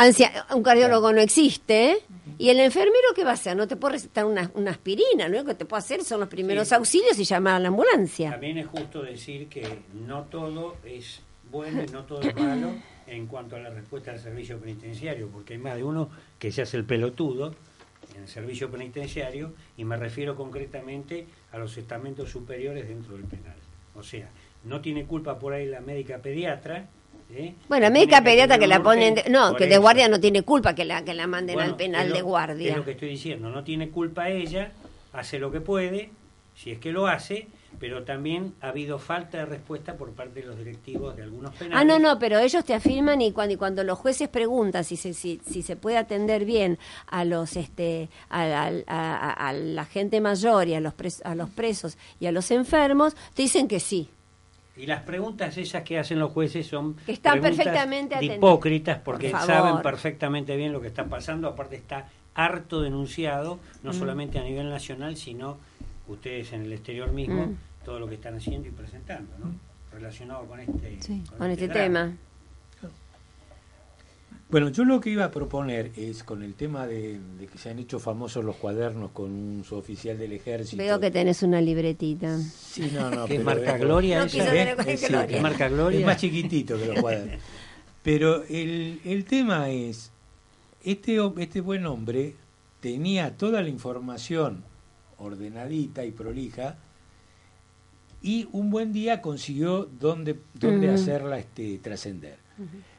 Un 0.55 0.63
cardiólogo 0.63 1.13
no 1.13 1.21
existe. 1.21 1.99
Y 2.39 2.51
el 2.51 2.61
enfermero, 2.61 3.15
¿qué 3.15 3.25
va 3.25 3.31
a 3.31 3.35
hacer? 3.35 3.57
No 3.57 3.67
te 3.67 3.77
puede 3.77 3.95
recetar 3.95 4.27
una, 4.27 4.51
una 4.55 4.73
aspirina, 4.73 5.27
¿no? 5.29 5.39
Lo 5.39 5.45
que 5.47 5.55
te 5.55 5.65
puede 5.65 5.79
hacer 5.79 6.05
son 6.05 6.21
los 6.21 6.29
primeros 6.29 6.69
Sí. 6.69 6.75
auxilios 6.75 7.19
y 7.19 7.25
llamar 7.25 7.55
a 7.55 7.59
la 7.61 7.69
ambulancia. 7.69 8.33
También 8.33 8.59
es 8.59 8.67
justo 8.67 9.03
decir 9.03 9.49
que 9.49 9.67
no 9.95 10.25
todo 10.25 10.77
es 10.85 11.21
bueno 11.51 11.83
y 11.83 11.87
no 11.91 12.03
todo 12.05 12.21
es 12.21 12.37
malo 12.37 12.73
en 13.07 13.27
cuanto 13.27 13.57
a 13.57 13.61
la 13.61 13.71
respuesta 13.71 14.11
al 14.11 14.19
servicio 14.19 14.59
penitenciario, 14.59 15.29
porque 15.33 15.55
hay 15.55 15.61
más 15.61 15.77
de 15.77 15.85
uno 15.85 16.11
que 16.39 16.51
se 16.53 16.61
hace 16.63 16.77
el 16.77 16.85
pelotudo 16.85 17.55
en 18.17 18.23
el 18.23 18.29
servicio 18.29 18.71
penitenciario 18.71 19.53
y 19.77 19.85
me 19.85 19.97
refiero 19.97 20.35
concretamente 20.37 21.27
a 21.53 21.59
los 21.59 21.77
estamentos 21.77 22.31
superiores 22.31 22.89
dentro 22.89 23.15
del 23.15 23.25
penal. 23.25 23.55
O 23.95 24.03
sea, 24.03 24.29
no 24.65 24.81
tiene 24.81 25.05
culpa 25.05 25.39
por 25.39 25.53
ahí 25.53 25.67
la 25.67 25.81
médica 25.81 26.19
pediatra. 26.19 26.87
¿eh? 27.35 27.55
Bueno, 27.69 27.85
la 27.85 27.91
médica 27.91 28.23
pediatra 28.23 28.59
que 28.59 28.67
la 28.67 28.83
ponen, 28.83 29.15
de- 29.17 29.29
no, 29.29 29.55
que 29.57 29.67
de 29.67 29.79
guardia 29.79 30.09
no 30.09 30.19
tiene 30.21 30.43
culpa 30.43 30.75
que 30.75 30.85
la 30.85 31.05
que 31.05 31.15
la 31.15 31.27
manden 31.27 31.55
Bueno, 31.55 31.71
al 31.73 31.77
penal 31.77 32.09
lo- 32.09 32.15
de 32.15 32.23
guardia. 32.23 32.71
Es 32.71 32.77
lo 32.77 32.85
que 32.85 32.93
estoy 32.93 33.09
diciendo, 33.11 33.51
no 33.51 33.63
tiene 33.65 33.91
culpa 33.91 34.29
ella, 34.31 34.73
hace 35.13 35.39
lo 35.39 35.51
que 35.51 35.61
puede, 35.61 36.11
si 36.55 36.71
es 36.73 36.79
que 36.79 36.93
lo 36.93 37.07
hace, 37.07 37.49
pero 37.79 38.03
también 38.05 38.55
ha 38.61 38.69
habido 38.69 38.99
falta 38.99 39.39
de 39.39 39.47
respuesta 39.47 39.95
por 39.95 40.13
parte 40.13 40.41
de 40.41 40.47
los 40.47 40.59
directivos 40.59 41.17
de 41.17 41.23
algunos 41.25 41.55
penales. 41.55 41.79
Ah, 41.81 41.85
no, 41.85 41.99
no, 41.99 42.19
pero 42.19 42.39
ellos 42.39 42.65
te 42.65 42.75
afirman 42.75 43.21
y 43.23 43.33
cuando, 43.33 43.55
y 43.55 43.57
cuando 43.57 43.85
los 43.85 43.99
jueces 43.99 44.29
preguntan 44.29 44.85
si 44.85 44.97
se, 44.97 45.13
si, 45.15 45.41
si 45.49 45.63
se 45.63 45.77
puede 45.77 45.99
atender 45.99 46.45
bien 46.45 46.79
a 47.07 47.25
los 47.25 47.57
este 47.57 48.09
a, 48.31 48.43
a- 48.43 48.73
a- 48.87 49.49
a 49.49 49.53
la 49.53 49.85
gente 49.85 50.21
mayor 50.21 50.69
y 50.69 50.75
a 50.75 50.81
los 50.81 50.95
pres- 50.95 51.23
a 51.25 51.35
los 51.35 51.51
presos 51.51 51.97
y 52.21 52.27
a 52.27 52.33
los 52.33 52.51
enfermos, 52.51 53.15
te 53.35 53.43
dicen 53.43 53.69
que 53.69 53.81
sí. 53.81 54.09
Y 54.79 54.85
las 54.87 55.03
preguntas 55.05 55.57
esas 55.57 55.85
que 55.85 55.99
hacen 55.99 56.19
los 56.19 56.33
jueces 56.33 56.67
son 56.67 56.97
Que 57.07 57.13
están 57.13 57.41
perfectamente 57.41 58.23
hipócritas 58.23 58.99
porque 59.03 59.31
Por 59.31 59.41
saben 59.41 59.81
perfectamente 59.83 60.55
bien 60.57 60.73
lo 60.73 60.83
que 60.83 60.89
está 60.89 61.05
pasando, 61.07 61.49
aparte 61.49 61.77
está 61.77 62.09
harto 62.35 62.83
denunciado, 62.83 63.59
no 63.83 63.93
Mm. 63.93 63.95
solamente 63.99 64.39
a 64.39 64.43
nivel 64.43 64.69
nacional, 64.69 65.17
sino 65.17 65.57
ustedes 66.09 66.53
en 66.53 66.63
el 66.63 66.73
exterior 66.73 67.13
mismo, 67.13 67.47
Mm. 67.47 67.57
todo 67.85 67.99
lo 68.01 68.09
que 68.09 68.15
están 68.17 68.35
haciendo 68.37 68.69
y 68.69 68.71
presentando, 68.71 69.33
¿no? 69.39 69.55
Relacionado 69.93 70.45
con 70.47 70.61
este, 70.61 70.99
Con 71.39 71.51
este 71.51 71.69
drama. 71.69 71.83
tema. 71.83 72.17
Bueno, 74.49 74.69
yo 74.69 74.85
lo 74.85 75.01
que 75.01 75.11
iba 75.11 75.25
a 75.25 75.31
proponer 75.33 75.91
es 75.97 76.23
con 76.23 76.45
el 76.45 76.55
tema 76.55 76.87
de, 76.87 77.19
de 77.39 77.47
que 77.49 77.59
se 77.59 77.69
han 77.71 77.81
hecho 77.81 77.99
famosos 77.99 78.45
los 78.45 78.55
cuadernos 78.55 79.11
con 79.11 79.33
un 79.33 79.65
suboficial 79.65 80.17
del 80.17 80.33
ejército. 80.35 80.81
Veo 80.81 81.01
que 81.01 81.11
tenés 81.11 81.43
una 81.43 81.61
libretita. 81.61 82.39
Sí, 82.39 82.93
no, 82.95 83.11
no. 83.11 83.25
¿Qué 83.27 83.35
pero 83.35 83.45
marca 83.45 83.75
es- 83.75 83.81
Gloria 83.81 84.19
No 84.21 84.25
esa? 84.27 84.33
quiso 84.39 84.47
tener 84.51 84.81
¿Eh? 84.87 84.97
Sí, 84.97 85.07
Gloria. 85.09 85.27
¿Qué 85.27 85.41
marca 85.41 85.69
Gloria? 85.69 85.99
Es 86.01 86.07
más 86.07 86.17
chiquitito 86.19 86.79
que 86.79 86.87
los 86.87 87.01
cuadernos. 87.01 87.41
Pero 88.05 88.45
el, 88.45 89.01
el 89.05 89.25
tema 89.25 89.69
es, 89.71 90.13
este, 90.85 91.19
este 91.39 91.61
buen 91.61 91.85
hombre 91.87 92.35
tenía 92.81 93.37
toda 93.37 93.63
la 93.63 93.69
información 93.69 94.63
ordenadita 95.19 96.05
y 96.05 96.11
prolija 96.11 96.77
y 98.23 98.49
un 98.53 98.71
buen 98.71 98.93
día 98.93 99.21
consiguió 99.21 99.89
dónde, 100.01 100.41
dónde 100.55 100.91
hacerla 100.91 101.39
este, 101.39 101.79
trascender. 101.79 102.39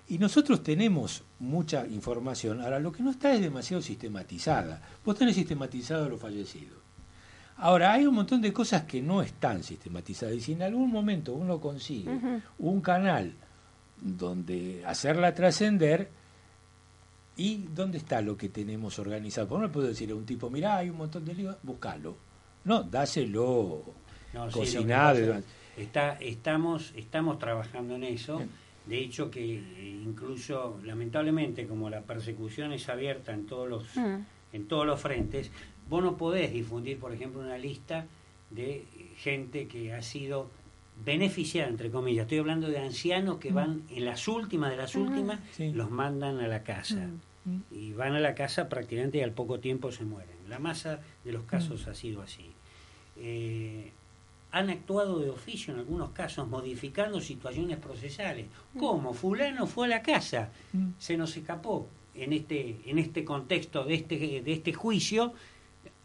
Y 0.07 0.19
nosotros 0.19 0.63
tenemos 0.63 1.23
mucha 1.39 1.85
información, 1.87 2.61
ahora 2.61 2.79
lo 2.79 2.91
que 2.91 3.03
no 3.03 3.11
está 3.11 3.33
es 3.33 3.41
demasiado 3.41 3.81
sistematizada. 3.81 4.81
Vos 5.03 5.17
tenés 5.17 5.35
sistematizado 5.35 6.07
los 6.07 6.21
fallecidos. 6.21 6.77
Ahora, 7.57 7.93
hay 7.93 8.05
un 8.05 8.13
montón 8.13 8.39
de 8.41 8.53
cosas 8.53 8.83
que 8.83 9.01
no 9.01 9.21
están 9.23 9.63
sistematizadas 9.63 10.35
y 10.35 10.41
si 10.41 10.53
en 10.53 10.61
algún 10.61 10.91
momento 10.91 11.33
uno 11.33 11.59
consigue 11.59 12.11
un 12.59 12.81
canal 12.81 13.33
donde 13.99 14.83
hacerla 14.85 15.33
trascender, 15.33 16.09
¿y 17.37 17.67
dónde 17.73 17.97
está 17.99 18.21
lo 18.21 18.35
que 18.35 18.49
tenemos 18.49 18.99
organizado? 18.99 19.47
Porque 19.47 19.61
no 19.61 19.67
le 19.67 19.73
puedo 19.73 19.87
decir 19.87 20.11
a 20.11 20.15
un 20.15 20.25
tipo, 20.25 20.49
mirá, 20.49 20.77
hay 20.77 20.89
un 20.89 20.97
montón 20.97 21.23
de 21.25 21.33
líos, 21.33 21.55
buscalo. 21.63 22.17
No, 22.65 22.83
dáselo 22.83 23.83
No, 24.33 24.49
cocinado. 24.51 25.41
Está, 25.77 26.13
estamos, 26.19 26.91
estamos 26.95 27.37
trabajando 27.39 27.95
en 27.95 28.03
eso. 28.03 28.41
De 28.85 28.99
hecho, 28.99 29.29
que 29.29 29.57
eh, 29.59 30.01
incluso, 30.03 30.79
lamentablemente, 30.83 31.67
como 31.67 31.89
la 31.89 32.01
persecución 32.01 32.71
es 32.73 32.87
abierta 32.89 33.33
en 33.33 33.45
todos 33.45 33.69
los, 33.69 33.95
Mm. 33.95 34.23
en 34.53 34.67
todos 34.67 34.85
los 34.85 34.99
frentes, 34.99 35.51
vos 35.89 36.03
no 36.03 36.17
podés 36.17 36.51
difundir, 36.51 36.99
por 36.99 37.13
ejemplo, 37.13 37.41
una 37.41 37.57
lista 37.57 38.05
de 38.49 38.85
gente 39.17 39.67
que 39.67 39.93
ha 39.93 40.01
sido 40.01 40.49
beneficiada, 41.05 41.69
entre 41.69 41.89
comillas. 41.91 42.23
Estoy 42.23 42.39
hablando 42.39 42.67
de 42.69 42.79
ancianos 42.79 43.37
que 43.37 43.51
van 43.51 43.83
en 43.89 44.05
las 44.05 44.27
últimas 44.27 44.71
de 44.71 44.77
las 44.77 44.95
Ah, 44.95 44.99
últimas, 44.99 45.39
Sí. 45.53 45.71
los 45.71 45.89
mandan 45.91 46.39
a 46.39 46.47
la 46.47 46.63
casa. 46.63 47.09
Y 47.71 47.93
van 47.93 48.13
a 48.13 48.19
la 48.19 48.35
casa 48.35 48.67
prácticamente 48.67 49.19
y 49.19 49.21
al 49.21 49.31
poco 49.31 49.59
tiempo 49.61 49.91
se 49.91 50.03
mueren. 50.03 50.35
La 50.49 50.59
masa 50.59 50.99
de 51.23 51.31
los 51.31 51.43
casos 51.43 51.87
ha 51.87 51.95
sido 51.95 52.21
así. 52.21 52.51
Eh, 53.15 53.91
han 54.51 54.69
actuado 54.69 55.19
de 55.19 55.29
oficio 55.29 55.73
en 55.73 55.79
algunos 55.79 56.09
casos, 56.11 56.47
modificando 56.47 57.21
situaciones 57.21 57.77
procesales. 57.77 58.47
¿Cómo? 58.77 59.13
Fulano 59.13 59.65
fue 59.67 59.87
a 59.87 59.89
la 59.89 60.01
casa, 60.01 60.51
se 60.97 61.15
nos 61.17 61.35
escapó 61.37 61.87
en 62.15 62.33
este, 62.33 62.79
en 62.85 62.97
este 62.97 63.23
contexto 63.23 63.83
de 63.85 63.95
este, 63.95 64.17
de 64.41 64.53
este 64.53 64.73
juicio. 64.73 65.33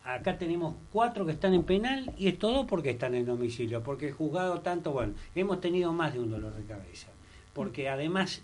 Acá 0.05 0.37
tenemos 0.37 0.75
cuatro 0.93 1.25
que 1.25 1.33
están 1.33 1.55
en 1.55 1.63
penal 1.63 2.13
y 2.19 2.27
es 2.29 2.39
todo 2.39 2.67
porque 2.67 2.91
están 2.91 3.15
en 3.15 3.25
domicilio, 3.25 3.83
porque 3.85 4.09
el 4.09 4.13
juzgado 4.15 4.61
tanto, 4.61 4.91
bueno, 4.93 5.15
hemos 5.35 5.61
tenido 5.61 5.93
más 5.93 6.13
de 6.13 6.19
un 6.21 6.31
dolor 6.31 6.55
de 6.55 6.65
cabeza, 6.65 7.09
porque 7.53 7.89
además 7.89 8.43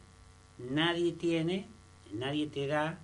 nadie 0.58 1.12
tiene, 1.12 1.66
nadie 2.12 2.46
te 2.46 2.68
da 2.68 3.00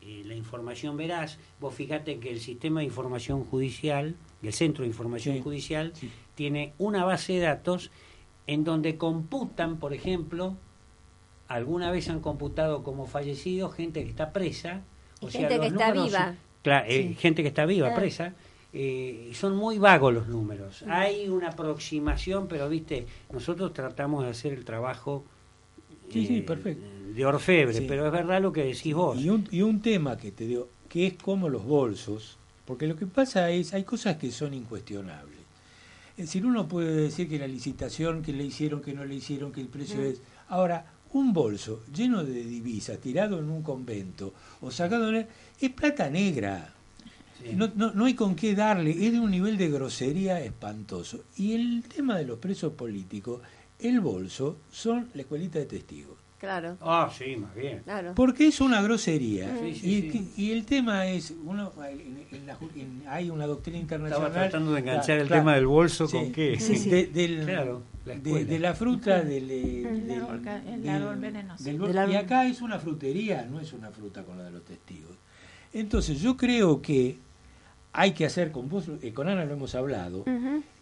eh, 0.00 0.22
la 0.26 0.34
información 0.34 0.96
veraz. 0.96 1.38
Vos 1.60 1.74
fíjate 1.74 2.18
que 2.18 2.30
el 2.32 2.40
sistema 2.40 2.80
de 2.80 2.86
información 2.86 3.44
judicial, 3.44 4.16
el 4.42 4.52
centro 4.52 4.82
de 4.82 4.88
información 4.88 5.40
judicial, 5.40 5.92
tiene 6.34 6.72
una 6.78 7.04
base 7.04 7.34
de 7.34 7.40
datos 7.40 7.92
en 8.48 8.64
donde 8.64 8.96
computan, 8.96 9.76
por 9.78 9.92
ejemplo, 9.94 10.56
alguna 11.46 11.92
vez 11.92 12.08
han 12.08 12.18
computado 12.18 12.82
como 12.82 13.06
fallecido 13.06 13.70
gente 13.70 14.02
que 14.02 14.10
está 14.10 14.32
presa, 14.32 14.82
Y 15.20 15.26
o 15.26 15.30
sea, 15.30 15.42
gente 15.42 15.56
los 15.58 15.66
que 15.66 15.72
está 15.72 15.88
números- 15.94 16.06
viva. 16.06 16.34
Claro, 16.62 16.86
eh, 16.88 17.14
gente 17.18 17.42
que 17.42 17.48
está 17.48 17.66
viva, 17.66 17.88
Claro. 17.88 18.00
presa. 18.02 18.34
eh, 18.74 19.30
son 19.34 19.54
muy 19.56 19.76
vagos 19.78 20.14
los 20.14 20.28
números. 20.28 20.82
Hay 20.88 21.28
una 21.28 21.48
aproximación, 21.48 22.48
pero 22.48 22.68
viste, 22.70 23.06
nosotros 23.30 23.74
tratamos 23.74 24.24
de 24.24 24.30
hacer 24.30 24.54
el 24.54 24.64
trabajo 24.64 25.24
Sí, 26.10 26.26
sí, 26.26 26.36
eh, 26.38 26.42
perfecto. 26.42 26.86
de 27.14 27.26
orfebre, 27.26 27.74
Sí. 27.74 27.84
pero 27.86 28.06
es 28.06 28.12
verdad 28.12 28.40
lo 28.40 28.50
que 28.52 28.64
decís 28.64 28.94
vos. 28.94 29.18
Y 29.20 29.28
un, 29.28 29.46
y 29.50 29.60
un 29.60 29.82
tema 29.82 30.16
que 30.16 30.32
te 30.32 30.46
digo, 30.46 30.68
que 30.88 31.06
es 31.06 31.14
como 31.18 31.50
los 31.50 31.64
bolsos, 31.64 32.38
porque 32.64 32.86
lo 32.86 32.96
que 32.96 33.06
pasa 33.06 33.50
es, 33.50 33.74
hay 33.74 33.84
cosas 33.84 34.16
que 34.16 34.30
son 34.30 34.54
incuestionables. 34.54 35.38
Es 36.16 36.26
decir, 36.26 36.46
uno 36.46 36.66
puede 36.68 36.94
decir 36.94 37.28
que 37.28 37.38
la 37.38 37.46
licitación, 37.46 38.22
que 38.22 38.32
le 38.32 38.44
hicieron, 38.44 38.80
que 38.80 38.94
no 38.94 39.04
le 39.04 39.14
hicieron, 39.16 39.52
que 39.52 39.60
el 39.60 39.68
precio 39.68 40.00
Mm. 40.00 40.04
es... 40.04 40.22
Ahora, 40.48 40.86
un 41.12 41.32
bolso 41.32 41.82
lleno 41.94 42.24
de 42.24 42.44
divisas, 42.44 42.98
tirado 42.98 43.38
en 43.38 43.50
un 43.50 43.62
convento, 43.62 44.32
o 44.60 44.70
sacado 44.70 45.10
en... 45.10 45.26
es 45.60 45.70
plata 45.70 46.08
negra. 46.08 46.74
No, 47.54 47.70
no, 47.74 47.92
no 47.92 48.04
hay 48.04 48.14
con 48.14 48.36
qué 48.36 48.54
darle, 48.54 48.92
es 48.92 49.12
de 49.12 49.20
un 49.20 49.30
nivel 49.30 49.56
de 49.58 49.68
grosería 49.68 50.40
espantoso. 50.40 51.24
Y 51.36 51.54
el 51.54 51.82
tema 51.82 52.16
de 52.16 52.24
los 52.24 52.38
presos 52.38 52.72
políticos, 52.74 53.40
el 53.80 54.00
bolso, 54.00 54.58
son 54.70 55.08
la 55.14 55.22
escuelita 55.22 55.58
de 55.58 55.66
testigos. 55.66 56.21
Claro. 56.42 56.76
Ah, 56.80 57.08
sí, 57.16 57.36
más 57.36 57.54
bien. 57.54 57.82
Claro. 57.84 58.14
Porque 58.16 58.48
es 58.48 58.60
una 58.60 58.82
grosería. 58.82 59.56
Sí, 59.60 59.74
sí, 59.76 59.86
y, 59.94 60.10
sí. 60.10 60.32
y 60.36 60.50
el 60.50 60.66
tema 60.66 61.06
es, 61.06 61.32
uno, 61.44 61.70
en- 61.88 62.26
en 62.32 62.46
la 62.48 62.58
ju- 62.58 62.68
en- 62.74 63.04
hay 63.06 63.30
una 63.30 63.46
doctrina 63.46 63.78
internacional. 63.78 64.26
Estaba 64.26 64.42
tratando 64.48 64.72
de 64.72 64.80
enganchar 64.80 65.20
el 65.20 65.28
Claro, 65.28 65.40
tema 65.42 65.54
del 65.54 65.68
bolso 65.68 66.08
sí, 66.08 66.16
con 66.16 66.32
qué. 66.32 66.58
sí, 66.58 66.90
de, 66.90 67.06
del- 67.06 67.44
Claro, 67.46 67.82
la 68.04 68.16
de, 68.16 68.58
la 68.58 68.74
fruta 68.74 69.22
del, 69.22 69.48
El 69.52 70.06
del- 70.08 70.20
árbol 70.20 70.42
ca- 70.42 70.56
el 70.66 70.82
del- 70.82 70.90
árbol 70.90 71.16
venenoso. 71.20 71.62
del- 71.62 71.78
Del 71.78 72.10
y 72.10 72.16
acá 72.16 72.44
es 72.46 72.60
una 72.60 72.80
frutería, 72.80 73.46
no 73.48 73.60
es 73.60 73.72
una 73.72 73.92
fruta 73.92 74.24
con 74.24 74.36
la 74.36 74.42
de 74.42 74.50
los 74.50 74.64
testigos. 74.64 75.16
Entonces 75.72 76.20
yo 76.20 76.36
creo 76.36 76.82
que 76.82 77.18
hay 77.92 78.14
que 78.14 78.26
hacer, 78.26 78.50
con 78.50 78.68
vos, 78.68 78.90
eh, 79.00 79.12
con 79.12 79.28
Ana 79.28 79.44
lo 79.44 79.52
hemos 79.52 79.76
hablado, 79.76 80.24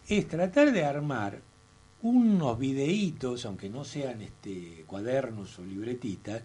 es 0.08 0.26
tratar 0.26 0.72
de 0.72 0.86
armar 0.86 1.42
unos 2.02 2.58
videitos, 2.58 3.44
aunque 3.46 3.68
no 3.68 3.84
sean 3.84 4.22
este 4.22 4.84
cuadernos 4.86 5.58
o 5.58 5.64
libretitas, 5.64 6.42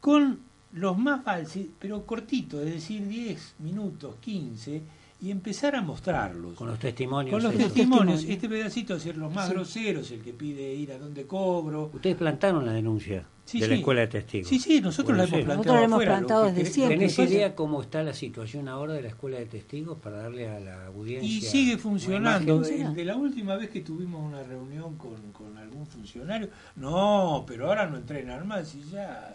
con 0.00 0.40
los 0.72 0.98
más 0.98 1.24
falsos, 1.24 1.64
pero 1.78 2.04
cortitos, 2.06 2.64
es 2.66 2.74
decir, 2.74 3.06
10 3.06 3.56
minutos, 3.60 4.16
15, 4.20 4.82
y 5.22 5.30
empezar 5.30 5.74
a 5.74 5.82
mostrarlos. 5.82 6.54
Con 6.54 6.68
los 6.68 6.78
testimonios. 6.78 7.32
Con 7.32 7.42
los 7.42 7.54
testimonios, 7.54 8.24
este 8.24 8.48
pedacito 8.48 8.94
de 8.94 9.00
ser 9.00 9.16
los 9.16 9.32
más 9.32 9.50
groseros, 9.50 10.10
el 10.10 10.22
que 10.22 10.32
pide 10.32 10.72
ir 10.74 10.92
a 10.92 10.98
donde 10.98 11.26
cobro. 11.26 11.90
Ustedes 11.92 12.16
plantaron 12.16 12.64
la 12.64 12.72
denuncia 12.72 13.26
Sí, 13.50 13.58
de 13.58 13.66
la 13.66 13.74
escuela 13.74 14.00
de 14.02 14.06
testigos. 14.06 14.48
Sí, 14.48 14.60
sí, 14.60 14.80
nosotros 14.80 15.16
la 15.16 15.24
hemos 15.24 15.32
Bueno, 15.32 15.42
sí. 15.42 15.46
planteado 15.46 15.80
Nosotros 15.80 15.90
la 15.90 16.14
hemos 16.14 16.26
plantado 16.28 16.52
desde 16.52 16.70
siempre. 16.70 16.96
¿Tenés 16.98 17.18
idea 17.18 17.54
cómo 17.56 17.82
está 17.82 18.04
la 18.04 18.14
situación 18.14 18.68
ahora 18.68 18.92
de 18.94 19.02
la 19.02 19.08
escuela 19.08 19.38
de 19.38 19.46
testigos 19.46 19.98
para 19.98 20.18
darle 20.18 20.48
a 20.48 20.60
la 20.60 20.86
audiencia? 20.86 21.28
Y 21.28 21.40
sigue 21.40 21.76
funcionando. 21.76 22.62
El 22.64 22.94
De 22.94 23.04
la 23.04 23.16
última 23.16 23.56
vez 23.56 23.70
que 23.70 23.80
tuvimos 23.80 24.22
una 24.22 24.44
reunión 24.44 24.96
con, 24.96 25.32
con 25.32 25.58
algún 25.58 25.84
funcionario, 25.84 26.48
no, 26.76 27.44
pero 27.44 27.66
ahora 27.66 27.88
no 27.88 27.96
entrenan 27.96 28.46
más 28.46 28.72
y 28.76 28.84
ya, 28.88 29.34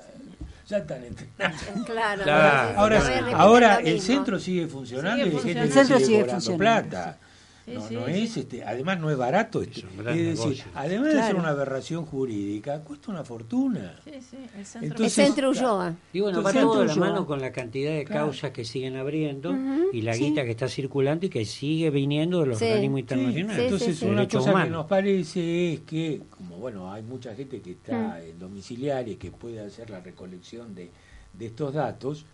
ya 0.66 0.78
están 0.78 1.04
entrenando. 1.04 1.58
Claro. 1.86 2.24
Claro. 2.24 2.80
Ahora, 2.80 3.02
ahora 3.34 3.76
el 3.78 4.00
centro 4.00 4.40
sigue 4.40 4.68
funcionando 4.68 5.26
Sigue 5.26 5.38
y 5.38 5.54
que 5.54 5.60
El 5.60 5.72
centro 5.72 6.00
sigue 6.00 6.24
funcionando, 6.24 6.58
plata. 6.58 7.18
Sí, 7.66 7.72
no, 7.74 7.88
sí, 7.88 7.96
no 7.96 8.06
sí. 8.06 8.12
es 8.12 8.38
este, 8.38 8.64
además 8.64 9.00
no 9.00 9.10
es 9.10 9.18
barato 9.18 9.62
este. 9.64 9.80
Es 9.80 9.98
decir, 10.06 10.24
negocio. 10.38 10.66
además 10.76 11.14
de 11.16 11.24
ser 11.24 11.36
una 11.36 11.50
aberración 11.50 12.06
jurídica, 12.06 12.82
cuesta 12.82 13.10
una 13.12 13.24
fortuna. 13.24 14.00
Sí, 14.04 14.12
sí, 14.22 14.38
el 14.56 14.66
centro. 14.66 14.80
El 14.80 14.86
Entonces- 14.92 15.14
centro 15.14 15.50
Ulloa. 15.50 15.96
Y 16.14 16.20
bueno, 16.20 16.44
va 16.44 16.54
todo 16.54 16.82
de 16.82 16.86
la 16.86 16.96
mano 16.96 17.26
con 17.26 17.42
la 17.42 17.52
cantidad 17.52 17.92
de 17.92 18.06
Claro. 18.06 18.26
causas 18.28 18.52
que 18.52 18.66
siguen 18.66 18.96
abriendo 18.98 19.56
y 19.92 20.02
la 20.04 20.14
sí. 20.14 20.26
guita 20.26 20.44
que 20.46 20.52
está 20.52 20.68
circulando 20.70 21.26
y 21.26 21.30
que 21.30 21.44
sigue 21.44 21.90
viniendo 21.90 22.42
de 22.42 22.46
los 22.46 22.60
Sí. 22.60 22.66
organismos 22.66 23.00
internacionales. 23.00 23.56
sí, 23.58 23.64
entonces 23.64 23.98
sí. 23.98 24.06
una 24.06 24.28
cosa 24.28 24.64
que 24.64 24.70
nos 24.70 24.86
parece 24.86 25.74
es 25.74 25.80
que, 25.80 26.22
como 26.30 26.58
bueno, 26.58 26.94
hay 26.94 27.02
mucha 27.02 27.34
gente 27.34 27.62
que 27.62 27.72
está 27.72 28.20
Mm. 28.20 28.30
en 28.30 28.40
domiciliaria 28.40 29.14
y 29.14 29.18
que 29.18 29.32
puede 29.32 29.60
hacer 29.60 29.90
la 29.90 30.02
recolección 30.02 30.76
de, 30.76 30.92
de 31.34 31.46
estos 31.48 31.74
datos, 31.74 32.26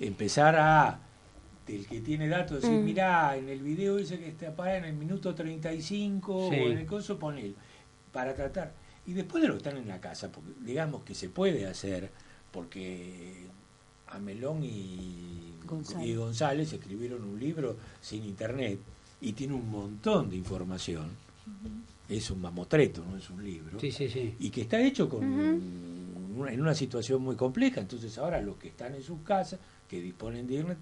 empezar 0.00 0.56
a, 0.56 1.00
del 1.68 1.86
que 1.86 2.00
tiene 2.00 2.28
datos, 2.28 2.62
decir, 2.62 2.76
Mm. 2.78 2.84
mirá, 2.84 3.36
en 3.36 3.48
el 3.48 3.60
video 3.62 3.96
dice 3.96 4.18
que 4.18 4.32
te 4.32 4.50
para 4.50 4.78
en 4.78 4.84
el 4.86 4.94
minuto 4.94 5.34
35 5.34 6.48
Sí. 6.50 6.58
o 6.60 6.70
en 6.70 6.78
el 6.78 6.86
coso 6.86 7.18
ponelo, 7.18 7.54
para 8.12 8.34
tratar. 8.34 8.72
Y 9.06 9.12
después 9.12 9.42
de 9.42 9.48
lo 9.48 9.54
que 9.54 9.58
están 9.58 9.76
en 9.76 9.88
la 9.88 10.00
casa, 10.00 10.30
porque 10.32 10.50
digamos 10.60 11.02
que 11.04 11.14
se 11.14 11.28
puede 11.28 11.66
hacer, 11.66 12.10
porque 12.50 13.46
Amelón 14.08 14.60
y 14.64 15.52
González. 15.66 16.06
y 16.08 16.14
González 16.14 16.72
escribieron 16.72 17.22
un 17.24 17.38
libro 17.38 17.76
sin 18.00 18.24
internet 18.24 18.78
y 19.20 19.32
tiene 19.32 19.54
un 19.54 19.70
montón 19.70 20.30
de 20.30 20.36
información. 20.36 21.08
Es 22.08 22.30
un 22.30 22.40
mamotreto, 22.40 23.04
no 23.04 23.16
es 23.18 23.28
un 23.30 23.44
libro. 23.44 23.78
Sí, 23.78 23.92
sí, 23.92 24.08
sí. 24.08 24.34
Y 24.38 24.50
que 24.50 24.62
está 24.62 24.80
hecho 24.80 25.08
con 25.08 25.24
una- 25.24 26.52
en 26.52 26.60
una 26.60 26.74
situación 26.74 27.20
muy 27.22 27.36
compleja. 27.36 27.80
Entonces 27.80 28.16
ahora 28.16 28.40
los 28.40 28.56
que 28.56 28.68
están 28.68 28.94
en 28.94 29.02
sus 29.02 29.20
casas, 29.22 29.58
que 29.88 30.00
disponen 30.00 30.46
de 30.46 30.54
internet, 30.54 30.78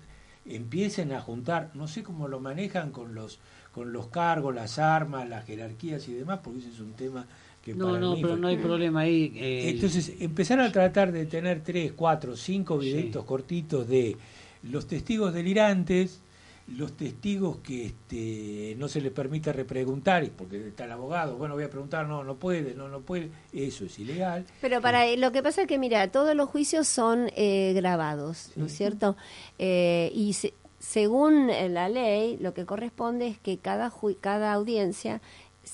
empiecen 0.49 1.13
a 1.13 1.21
juntar, 1.21 1.71
no 1.75 1.89
sé 1.89 2.03
cómo 2.03 2.29
lo 2.29 2.41
manejan 2.41 2.91
con 2.93 3.15
los 3.15 3.39
con 3.73 3.93
los 3.93 4.07
cargos, 4.09 4.55
las 4.55 4.79
armas, 4.79 5.29
las 5.29 5.45
jerarquías 5.45 6.09
y 6.09 6.15
demás, 6.15 6.41
porque 6.43 6.61
ese 6.61 6.71
es 6.71 6.81
un 6.81 6.95
tema 6.95 7.27
que 7.61 7.75
No, 7.75 7.89
para 7.89 7.99
no, 8.01 8.15
mí 8.15 8.23
pero 8.23 8.35
fue- 8.35 8.41
no 8.41 8.49
hay 8.49 8.57
problema 8.57 9.01
ahí. 9.01 9.33
eh, 9.37 9.69
entonces, 9.69 10.15
empezar 10.19 10.61
a 10.61 10.73
tratar 10.73 11.13
de 11.13 11.27
tener 11.27 11.63
tres, 11.63 11.93
cuatro, 11.93 12.37
cinco 12.37 12.81
Sí. 12.81 12.87
videitos 12.87 13.25
cortitos 13.27 13.87
de 13.87 14.17
los 14.63 14.87
testigos 14.87 15.35
delirantes, 15.35 16.21
los 16.69 16.97
testigos 16.97 17.59
que 17.59 17.87
este, 17.87 18.75
no 18.79 18.89
se 18.89 19.01
les 19.01 19.13
permite 19.13 19.53
repreguntar, 19.53 20.29
porque 20.37 20.69
está 20.69 20.85
el 20.85 20.93
abogado, 20.93 21.37
bueno, 21.37 21.55
voy 21.55 21.63
a 21.65 21.71
preguntar, 21.71 22.07
no, 22.09 22.25
no 22.25 22.35
puede, 22.37 22.75
no, 22.75 22.89
no 22.89 23.01
puede, 23.03 23.31
eso 23.53 23.85
es 23.85 23.97
ilegal. 24.01 24.45
Pero 24.61 24.81
para 24.81 25.07
lo 25.17 25.31
que 25.31 25.43
pasa 25.45 25.63
es 25.63 25.69
que, 25.69 25.79
mira, 25.79 26.11
todos 26.11 26.35
los 26.35 26.49
juicios 26.49 26.89
son 26.89 27.31
eh, 27.37 27.73
grabados, 27.75 28.51
¿no 28.57 28.67
es 28.67 28.77
cierto? 28.77 29.17
Eh, 29.61 30.11
y 30.13 30.33
se- 30.33 30.55
según 30.81 31.51
eh, 31.51 31.69
la 31.69 31.89
ley, 31.89 32.37
lo 32.41 32.53
que 32.53 32.67
corresponde 32.67 33.29
es 33.29 33.39
que 33.39 33.59
cada, 33.59 33.91
ju- 33.91 34.17
cada 34.21 34.53
audiencia, 34.53 35.21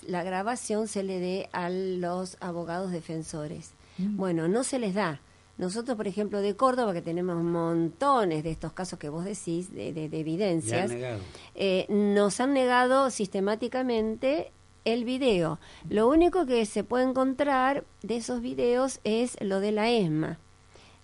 la 0.07 0.23
grabación 0.23 0.89
se 0.89 1.03
le 1.03 1.19
dé 1.21 1.49
a 1.53 1.71
los 1.71 2.37
abogados 2.41 2.91
defensores. 2.93 3.73
Bueno, 3.99 4.49
no 4.49 4.65
se 4.65 4.79
les 4.79 4.95
da. 4.95 5.21
Nosotros, 5.63 5.97
por 5.97 6.09
ejemplo, 6.09 6.41
de 6.41 6.57
Córdoba, 6.57 6.93
que 6.93 7.03
tenemos 7.03 7.41
montones 7.41 8.43
de 8.43 8.51
estos 8.51 8.73
casos 8.73 8.99
que 8.99 9.09
vos 9.09 9.25
decís, 9.25 9.73
de, 9.73 9.93
de- 9.93 10.09
de 10.09 10.17
han 10.17 10.21
evidencias, 10.21 10.91
negado. 10.91 11.21
eh, 11.55 11.87
nos 11.89 12.41
han 12.41 12.53
negado 12.53 13.11
sistemáticamente 13.11 14.51
el 14.85 15.05
video. 15.05 15.61
Lo 15.89 16.09
único 16.09 16.47
que 16.47 16.67
se 16.67 16.83
puede 16.83 17.05
encontrar 17.05 17.85
de 18.03 18.17
esos 18.17 18.41
videos 18.41 18.99
es 19.05 19.37
lo 19.41 19.61
de 19.61 19.71
la 19.71 19.89
ESMA. 19.89 20.39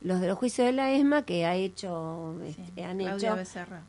Los 0.01 0.21
de 0.21 0.27
los 0.27 0.37
juicios 0.39 0.67
de 0.67 0.73
la 0.73 0.91
ESMA 0.91 1.23
que 1.23 1.45
ha 1.47 1.55
hecho, 1.55 2.35
Sí, 2.45 2.57
este, 2.61 2.85
han 2.85 2.99
Claudia 2.99 3.29
hecho, 3.29 3.37
Becerra. 3.37 3.83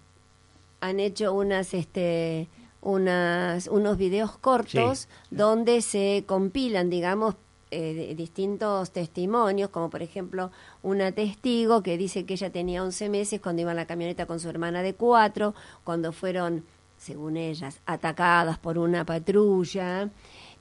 han 0.82 1.00
hecho 1.00 1.34
unas, 1.34 1.74
este, 1.74 2.48
unas, 2.82 3.68
unos 3.68 3.98
videos 3.98 4.38
cortos 4.38 5.00
Sí. 5.00 5.08
donde 5.32 5.82
se 5.82 6.24
compilan, 6.28 6.92
digamos, 6.92 7.34
eh, 7.72 8.14
distintos 8.18 8.92
testimonios, 8.92 9.70
como 9.70 9.90
por 9.90 10.02
ejemplo 10.02 10.52
una 10.82 11.12
testigo 11.12 11.84
que 11.84 11.98
dice 11.98 12.26
que 12.26 12.34
ella 12.34 12.50
tenía 12.52 12.84
11 12.84 13.10
meses 13.10 13.40
cuando 13.42 13.62
iba 13.62 13.72
en 13.72 13.78
la 13.78 13.86
camioneta 13.86 14.26
con 14.26 14.40
su 14.40 14.50
hermana 14.50 14.82
de 14.82 14.94
4, 14.96 15.54
cuando 15.84 16.12
fueron, 16.12 16.64
según 16.98 17.38
ellas, 17.38 17.80
atacadas 17.86 18.58
por 18.58 18.78
una 18.78 19.06
patrulla. 19.06 20.10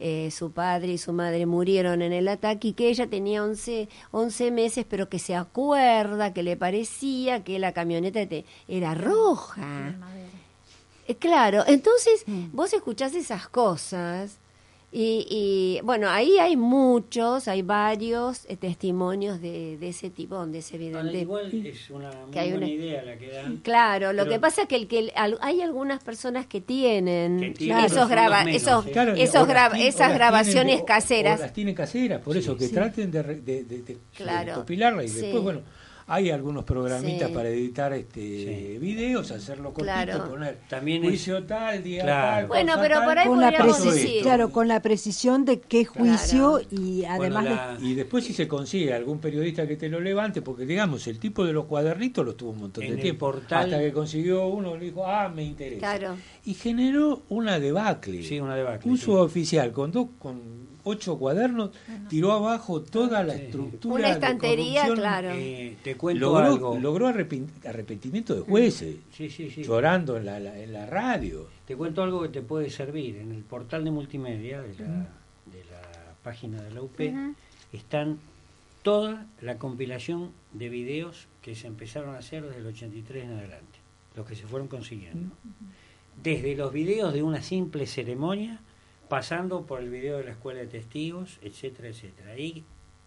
eh, 0.00 0.30
su 0.30 0.52
padre 0.52 0.92
y 0.92 0.98
su 0.98 1.12
madre 1.12 1.44
murieron 1.44 2.02
en 2.02 2.12
el 2.12 2.28
ataque 2.28 2.68
y 2.68 2.72
que 2.72 2.88
ella 2.88 3.08
tenía 3.08 3.42
11, 3.42 3.88
11 4.12 4.52
meses, 4.52 4.86
pero 4.88 5.08
que 5.08 5.18
se 5.18 5.34
acuerda 5.34 6.32
que 6.32 6.44
le 6.44 6.56
parecía 6.56 7.42
que 7.42 7.58
la 7.58 7.72
camioneta 7.72 8.24
te- 8.28 8.44
era 8.68 8.94
roja. 8.94 9.96
Eh, 11.08 11.16
Claro, 11.16 11.64
entonces 11.66 12.22
Mm. 12.26 12.48
vos 12.52 12.72
escuchás 12.74 13.14
esas 13.16 13.48
cosas 13.48 14.36
y, 14.90 15.26
y, 15.28 15.80
bueno, 15.84 16.08
ahí 16.08 16.38
hay 16.38 16.56
muchos, 16.56 17.46
hay 17.46 17.60
varios 17.60 18.46
eh, 18.48 18.56
testimonios 18.56 19.38
de, 19.40 19.76
de 19.76 19.88
ese 19.90 20.08
tipo 20.08 20.36
donde 20.36 20.58
es 20.60 20.72
Ahora, 20.72 20.84
evidente. 20.86 21.18
igual 21.20 21.66
es 21.66 21.90
una 21.90 22.10
muy 22.10 22.30
que 22.30 22.38
hay 22.40 22.50
buena 22.52 22.66
una- 22.66 22.74
idea 22.74 23.02
la 23.02 23.18
que 23.18 23.28
dan. 23.28 23.56
Claro, 23.58 24.12
lo 24.14 24.26
que 24.26 24.38
pasa 24.40 24.62
es 24.62 24.68
que, 24.68 24.76
el, 24.76 24.88
que 24.88 24.98
el- 25.00 25.12
al- 25.14 25.36
hay 25.42 25.60
algunas 25.60 26.02
personas 26.02 26.46
que 26.46 26.62
tienen, 26.62 27.38
Que 27.38 27.50
tienen, 27.50 27.84
esos 27.84 27.96
los 27.98 28.08
menos, 28.08 28.46
esos, 28.48 28.86
¿eh? 28.86 28.90
Claro, 28.92 29.12
esos 29.14 29.34
o 29.42 29.46
las 29.46 29.48
gra- 29.48 29.70
tienen- 29.72 29.86
o 29.86 29.88
esas 29.90 30.14
grabaciones 30.14 30.54
tienen 30.64 30.76
de- 30.78 30.82
o- 30.82 30.86
caseras. 30.86 31.38
o 31.38 31.42
las 31.42 31.52
tienen 31.52 31.74
caseras, 31.74 32.22
por 32.22 32.36
eso, 32.38 32.56
que 32.56 32.66
sí. 32.68 32.72
traten 32.74 33.10
de, 33.10 33.22
de, 33.22 33.64
de, 33.64 33.82
de- 33.82 33.98
Claro, 34.16 34.52
recopilarla 34.54 35.04
y 35.04 35.08
sí. 35.08 35.20
después, 35.20 35.42
bueno, 35.42 35.60
hay 36.08 36.30
algunos 36.30 36.64
programitas 36.64 37.28
Sí. 37.28 37.34
para 37.34 37.48
editar 37.50 37.92
este 37.92 38.20
Sí. 38.20 38.78
videos, 38.78 39.30
hacerlo 39.30 39.74
cortito, 39.74 39.84
Claro. 39.84 40.30
poner 40.30 40.58
También 40.68 41.04
es- 41.04 41.10
juicio 41.10 41.44
tal, 41.44 41.82
día 41.84 42.02
Claro. 42.02 42.36
tal, 42.38 42.46
Bueno, 42.48 42.72
pero 42.80 42.94
tal, 42.96 43.04
por 43.04 43.18
ahí 43.18 43.26
con 43.28 43.40
la 43.40 43.50
decir. 43.50 44.22
claro, 44.22 44.50
con 44.50 44.68
la 44.68 44.80
precisión 44.80 45.44
de 45.44 45.60
qué 45.60 45.84
juicio 45.84 46.60
y 46.70 47.02
Bueno, 47.16 47.38
además 47.38 47.80
de- 47.80 47.86
Y 47.86 47.94
después 47.94 48.24
si 48.24 48.32
se 48.32 48.48
consigue 48.48 48.92
algún 48.94 49.18
periodista 49.20 49.66
que 49.68 49.76
te 49.76 49.88
lo 49.88 50.00
levante, 50.00 50.40
porque 50.42 50.64
digamos, 50.66 51.06
el 51.06 51.18
tipo 51.18 51.44
de 51.44 51.52
los 51.52 51.66
cuadernitos 51.66 52.24
lo 52.24 52.34
tuvo 52.34 52.50
un 52.52 52.60
montón 52.60 52.84
En 52.84 52.96
de 52.96 53.02
tiempo. 53.02 53.30
portal- 53.30 53.64
Hasta 53.66 53.78
que 53.78 53.92
consiguió 53.92 54.46
uno, 54.46 54.76
le 54.76 54.86
dijo, 54.86 55.06
ah, 55.06 55.28
me 55.28 55.44
interesa. 55.44 55.78
Claro. 55.78 56.16
Y 56.46 56.54
generó 56.54 57.22
una 57.28 57.60
debacle. 57.60 58.22
Sí, 58.22 58.40
una 58.40 58.56
debacle, 58.56 58.90
Un 58.90 58.96
sí. 58.96 59.04
suboficial 59.04 59.72
con 59.72 59.92
dos, 59.92 60.08
con 60.18 60.67
ocho 60.88 61.18
cuadernos, 61.18 61.70
tiró 62.08 62.32
abajo 62.32 62.80
toda 62.82 63.22
la 63.22 63.34
estructura. 63.34 63.94
Una 63.94 64.08
de 64.08 64.14
estantería, 64.14 64.82
corrupción. 64.82 64.96
claro. 65.08 65.30
Eh, 65.34 65.76
te 65.84 65.96
cuento 65.96 66.20
Logró, 66.26 66.44
algo. 66.46 66.78
logró 66.78 67.06
arrepentimiento 67.06 68.34
de 68.34 68.40
jueces, 68.42 68.96
Sí, 69.12 69.30
sí, 69.30 69.50
sí. 69.50 69.62
llorando 69.62 70.16
en 70.16 70.26
la, 70.26 70.40
la- 70.40 70.58
en 70.58 70.72
la 70.72 70.86
radio. 70.86 71.46
Te 71.66 71.76
cuento 71.76 72.02
algo 72.02 72.22
que 72.22 72.28
te 72.28 72.42
puede 72.42 72.70
servir. 72.70 73.16
En 73.16 73.32
el 73.32 73.42
portal 73.42 73.84
de 73.84 73.90
multimedia 73.90 74.60
de 74.62 74.74
la, 74.78 74.86
de 75.46 75.64
la 75.70 76.14
página 76.22 76.60
de 76.62 76.70
la 76.72 76.82
UP 76.82 77.00
están 77.72 78.18
toda 78.82 79.26
la 79.42 79.58
compilación 79.58 80.30
de 80.52 80.68
videos 80.68 81.26
que 81.42 81.54
se 81.54 81.66
empezaron 81.66 82.14
a 82.14 82.18
hacer 82.18 82.44
desde 82.44 82.60
el 82.60 82.66
83 82.66 83.24
en 83.24 83.32
adelante, 83.32 83.78
los 84.16 84.26
que 84.26 84.34
se 84.34 84.46
fueron 84.46 84.68
consiguiendo. 84.68 85.34
Desde 86.22 86.56
los 86.56 86.72
videos 86.72 87.12
de 87.12 87.22
una 87.22 87.42
simple 87.42 87.86
ceremonia, 87.86 88.60
pasando 89.08 89.62
por 89.66 89.80
el 89.80 89.90
video 89.90 90.18
de 90.18 90.24
la 90.24 90.30
escuela 90.32 90.60
de 90.60 90.66
testigos, 90.66 91.38
etcétera, 91.42 91.88
etcétera. 91.88 92.32
Ahí, 92.32 92.64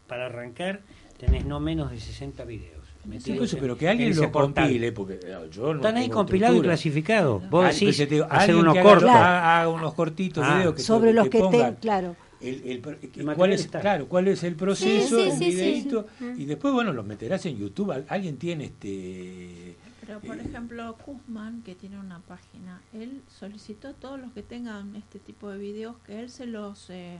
para 0.07 0.25
arrancar, 0.27 0.81
tenés 1.17 1.45
no 1.45 1.59
menos 1.59 1.91
de 1.91 1.99
60 1.99 2.43
videos. 2.45 2.81
Sí, 3.19 3.35
pero 3.59 3.75
que 3.77 3.85
en 3.85 3.91
alguien 3.91 4.15
lo 4.15 4.31
portal. 4.31 4.65
compile, 4.65 4.91
porque 4.91 5.13
eh, 5.23 5.35
yo 5.51 5.73
no 5.73 5.79
Están 5.79 5.97
ahí 5.97 6.07
compilados 6.07 6.57
y 6.57 6.61
clasificados. 6.61 7.49
Vos 7.49 7.65
Ah, 7.65 7.69
decís, 7.69 7.97
pues, 7.97 8.09
digo, 8.09 8.27
hacer 8.29 8.55
unos 8.55 8.77
haga- 8.77 8.83
cortos. 8.83 9.09
haga, 9.09 9.59
haga 9.61 9.69
unos 9.69 9.93
cortitos 9.95 10.43
Ah. 10.47 10.57
videos 10.57 10.75
que 10.75 10.81
sobre 10.83 11.09
te- 11.09 11.13
los 11.15 11.29
que 11.29 11.39
pongan 11.39 11.59
estén, 11.61 11.75
claro. 11.81 12.15
el, 12.41 12.61
el- 12.63 12.99
El 13.27 13.35
cuál 13.35 13.53
es 13.53 13.61
está. 13.61 13.79
claro 13.81 14.07
cuál 14.07 14.27
es 14.27 14.43
el 14.43 14.55
proceso 14.55 15.17
Sí, 15.17 15.23
sí, 15.23 15.29
el 15.29 15.31
sí, 15.31 15.37
sí. 15.37 15.49
videíto, 15.49 16.05
y 16.37 16.45
después 16.45 16.73
bueno 16.75 16.93
los 16.93 17.03
meterás 17.05 17.43
en 17.47 17.57
YouTube 17.57 17.91
Al- 17.91 18.05
alguien 18.07 18.37
tiene 18.37 18.65
este 18.65 19.70
Pero, 20.11 20.19
por 20.19 20.37
Eh, 20.39 20.41
ejemplo, 20.45 20.97
Kuzman, 21.05 21.61
que 21.61 21.73
tiene 21.73 21.97
una 21.97 22.19
página, 22.19 22.81
él 22.91 23.21
solicitó 23.29 23.87
a 23.87 23.93
todos 23.93 24.19
los 24.19 24.33
que 24.33 24.43
tengan 24.43 24.93
este 24.97 25.19
tipo 25.19 25.49
de 25.49 25.57
videos 25.57 25.95
que 26.05 26.19
él 26.19 26.29
se 26.29 26.45
los... 26.47 26.89
eh, 26.89 27.17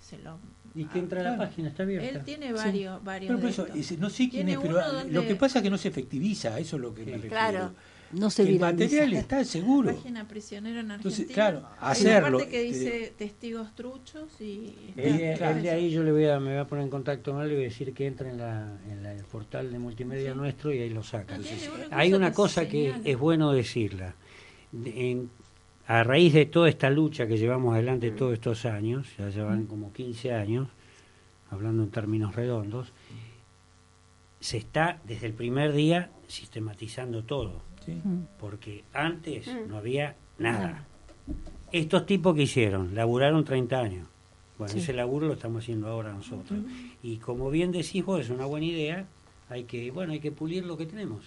se 0.00 0.18
los 0.18 0.40
Y 0.74 0.86
que 0.86 0.98
entra 0.98 1.20
a 1.20 1.22
la 1.32 1.38
página, 1.38 1.68
está 1.68 1.84
abierta. 1.84 2.08
él 2.08 2.24
tiene 2.24 2.52
varios, 2.52 3.04
varios 3.04 3.28
pero 3.28 3.38
por 3.38 3.72
de 3.72 3.80
eso 3.80 3.96
no 4.00 4.10
sé 4.10 4.28
quién 4.28 4.48
es 4.48 4.58
pero 4.58 4.84
donde- 4.92 5.12
lo 5.12 5.22
que 5.24 5.36
pasa 5.36 5.60
es 5.60 5.62
que 5.62 5.70
no 5.70 5.78
se 5.78 5.86
efectiviza 5.88 6.58
eso 6.58 6.74
es 6.76 6.82
lo 6.82 6.92
que 6.92 7.02
me 7.02 7.06
Sí. 7.06 7.12
refiero 7.12 7.30
Claro. 7.36 7.74
No 8.12 8.28
se 8.30 8.44
que 8.44 8.52
el 8.52 8.60
material 8.60 9.12
está 9.14 9.44
seguro. 9.44 9.94
Página 9.94 10.28
prisionero 10.28 10.80
en 10.80 10.90
Argentina. 10.90 11.14
Entonces, 11.16 11.34
claro, 11.34 11.58
Hay 11.80 12.02
una 12.02 12.16
hacerlo, 12.18 12.38
parte 12.38 12.50
que 12.52 12.60
eh, 12.60 12.64
dice 12.64 13.12
testigos 13.16 13.74
truchos 13.74 14.28
y... 14.40 14.74
De- 14.94 15.34
Claro. 15.38 15.56
él 15.56 15.62
de 15.62 15.70
ahí 15.70 15.90
yo 15.90 16.02
le 16.02 16.12
voy 16.12 16.26
a, 16.26 16.38
me 16.38 16.50
voy 16.50 16.58
a 16.60 16.66
poner 16.66 16.84
en 16.84 16.90
contacto 16.90 17.32
con 17.32 17.42
él 17.42 17.52
y 17.52 17.54
voy 17.54 17.64
a 17.64 17.68
decir 17.68 17.94
que 17.94 18.06
entre 18.06 18.30
en, 18.30 18.38
la, 18.38 18.78
en 18.90 19.02
la- 19.02 19.14
el 19.14 19.24
portal 19.24 19.72
de 19.72 19.78
multimedia 19.78 20.34
nuestro 20.34 20.72
y 20.72 20.78
ahí 20.80 20.90
lo 20.90 21.02
saca. 21.02 21.38
Tiene 21.38 21.58
una 21.86 21.96
Hay 21.96 22.10
cosa 22.10 22.16
una 22.18 22.30
que 22.30 22.34
cosa 22.34 22.68
que 22.68 22.94
es 23.04 23.18
bueno 23.18 23.52
decirla. 23.52 24.14
De- 24.72 25.10
en- 25.10 25.30
a 25.86 26.04
raíz 26.04 26.32
de 26.32 26.46
toda 26.46 26.68
esta 26.68 26.90
lucha 26.90 27.26
que 27.26 27.36
llevamos 27.38 27.74
adelante 27.74 28.10
todos 28.12 28.34
estos 28.34 28.64
años, 28.66 29.06
ya 29.18 29.28
llevan 29.30 29.66
como 29.66 29.92
15 29.92 30.32
años, 30.32 30.68
hablando 31.50 31.82
en 31.82 31.90
términos 31.90 32.34
redondos, 32.36 32.92
se 34.40 34.58
está 34.58 35.00
desde 35.04 35.26
el 35.26 35.32
primer 35.32 35.72
día 35.72 36.10
sistematizando 36.28 37.24
todo, 37.24 37.62
Sí. 37.84 38.00
porque 38.38 38.84
antes 38.92 39.48
no 39.68 39.76
había 39.78 40.16
nada. 40.38 40.86
Estos 41.70 42.06
tipos 42.06 42.34
que 42.34 42.42
hicieron, 42.42 42.94
laburaron 42.94 43.44
30 43.44 43.78
años. 43.78 44.08
Bueno, 44.58 44.74
ese 44.74 44.92
laburo 44.92 45.26
lo 45.26 45.32
estamos 45.32 45.62
haciendo 45.62 45.88
ahora 45.88 46.12
nosotros. 46.12 46.60
Y 47.02 47.16
como 47.16 47.50
bien 47.50 47.72
decís 47.72 48.04
vos, 48.04 48.20
es 48.20 48.30
una 48.30 48.44
buena 48.44 48.66
idea, 48.66 49.06
hay 49.48 49.64
que, 49.64 49.90
bueno, 49.90 50.12
hay 50.12 50.20
que 50.20 50.32
pulir 50.32 50.64
lo 50.64 50.76
que 50.76 50.86
tenemos. 50.86 51.24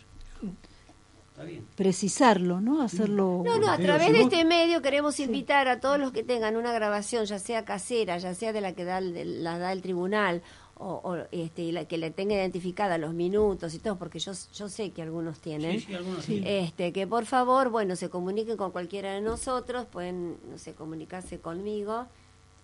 Está 1.31 1.43
bien. 1.43 1.65
Precisarlo, 1.75 2.61
¿no? 2.61 2.81
Hacerlo. 2.81 3.41
No, 3.43 3.59
no, 3.59 3.69
a 3.69 3.77
través 3.77 4.13
de 4.13 4.21
este 4.21 4.45
medio 4.45 4.81
queremos 4.81 5.19
invitar 5.19 5.67
a 5.67 5.81
todos 5.81 5.99
los 5.99 6.13
que 6.13 6.23
tengan 6.23 6.55
una 6.55 6.71
grabación, 6.71 7.25
ya 7.25 7.39
sea 7.39 7.65
casera, 7.65 8.17
ya 8.19 8.33
sea 8.33 8.53
de 8.53 8.61
la 8.61 8.73
que 8.73 8.85
da 8.85 8.99
el, 8.99 9.43
la 9.43 9.57
da 9.57 9.73
el 9.73 9.81
tribunal, 9.81 10.43
o, 10.77 10.99
o, 11.03 11.15
este, 11.31 11.61
y 11.61 11.71
la 11.71 11.85
que 11.85 11.97
le 11.97 12.11
tenga 12.11 12.35
identificada 12.35 12.97
los 12.97 13.13
minutos 13.13 13.73
y 13.73 13.79
todo, 13.79 13.95
porque 13.97 14.19
yo, 14.19 14.33
yo 14.53 14.67
sé 14.69 14.91
que 14.91 15.01
algunos 15.01 15.39
tienen. 15.39 15.79
Sí, 15.79 15.85
sí, 15.87 15.95
algunos 15.95 16.25
sí. 16.25 16.43
Este, 16.45 16.91
que 16.91 17.07
por 17.07 17.25
favor, 17.25 17.69
bueno, 17.69 17.95
se 17.95 18.09
comuniquen 18.09 18.57
con 18.57 18.71
cualquiera 18.71 19.13
de 19.13 19.21
nosotros, 19.21 19.85
pueden, 19.85 20.35
no 20.51 20.57
sé, 20.57 20.73
comunicarse 20.73 21.39
conmigo, 21.39 22.05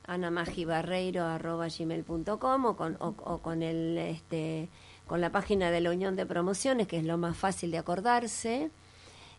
anamagibarreiro.gmail.com 0.08 2.66
o 2.66 2.76
con, 2.76 2.98
o, 3.00 3.16
o 3.24 3.38
con 3.40 3.64
el, 3.64 3.98
este, 3.98 4.68
con 5.08 5.22
la 5.22 5.32
página 5.32 5.72
de 5.72 5.82
la 5.82 5.92
Unión 5.92 6.16
de 6.16 6.26
Promociones, 6.26 6.88
que 6.88 6.98
es 6.98 7.04
lo 7.06 7.18
más 7.18 7.38
fácil 7.38 7.72
de 7.72 7.78
acordarse. 7.78 8.70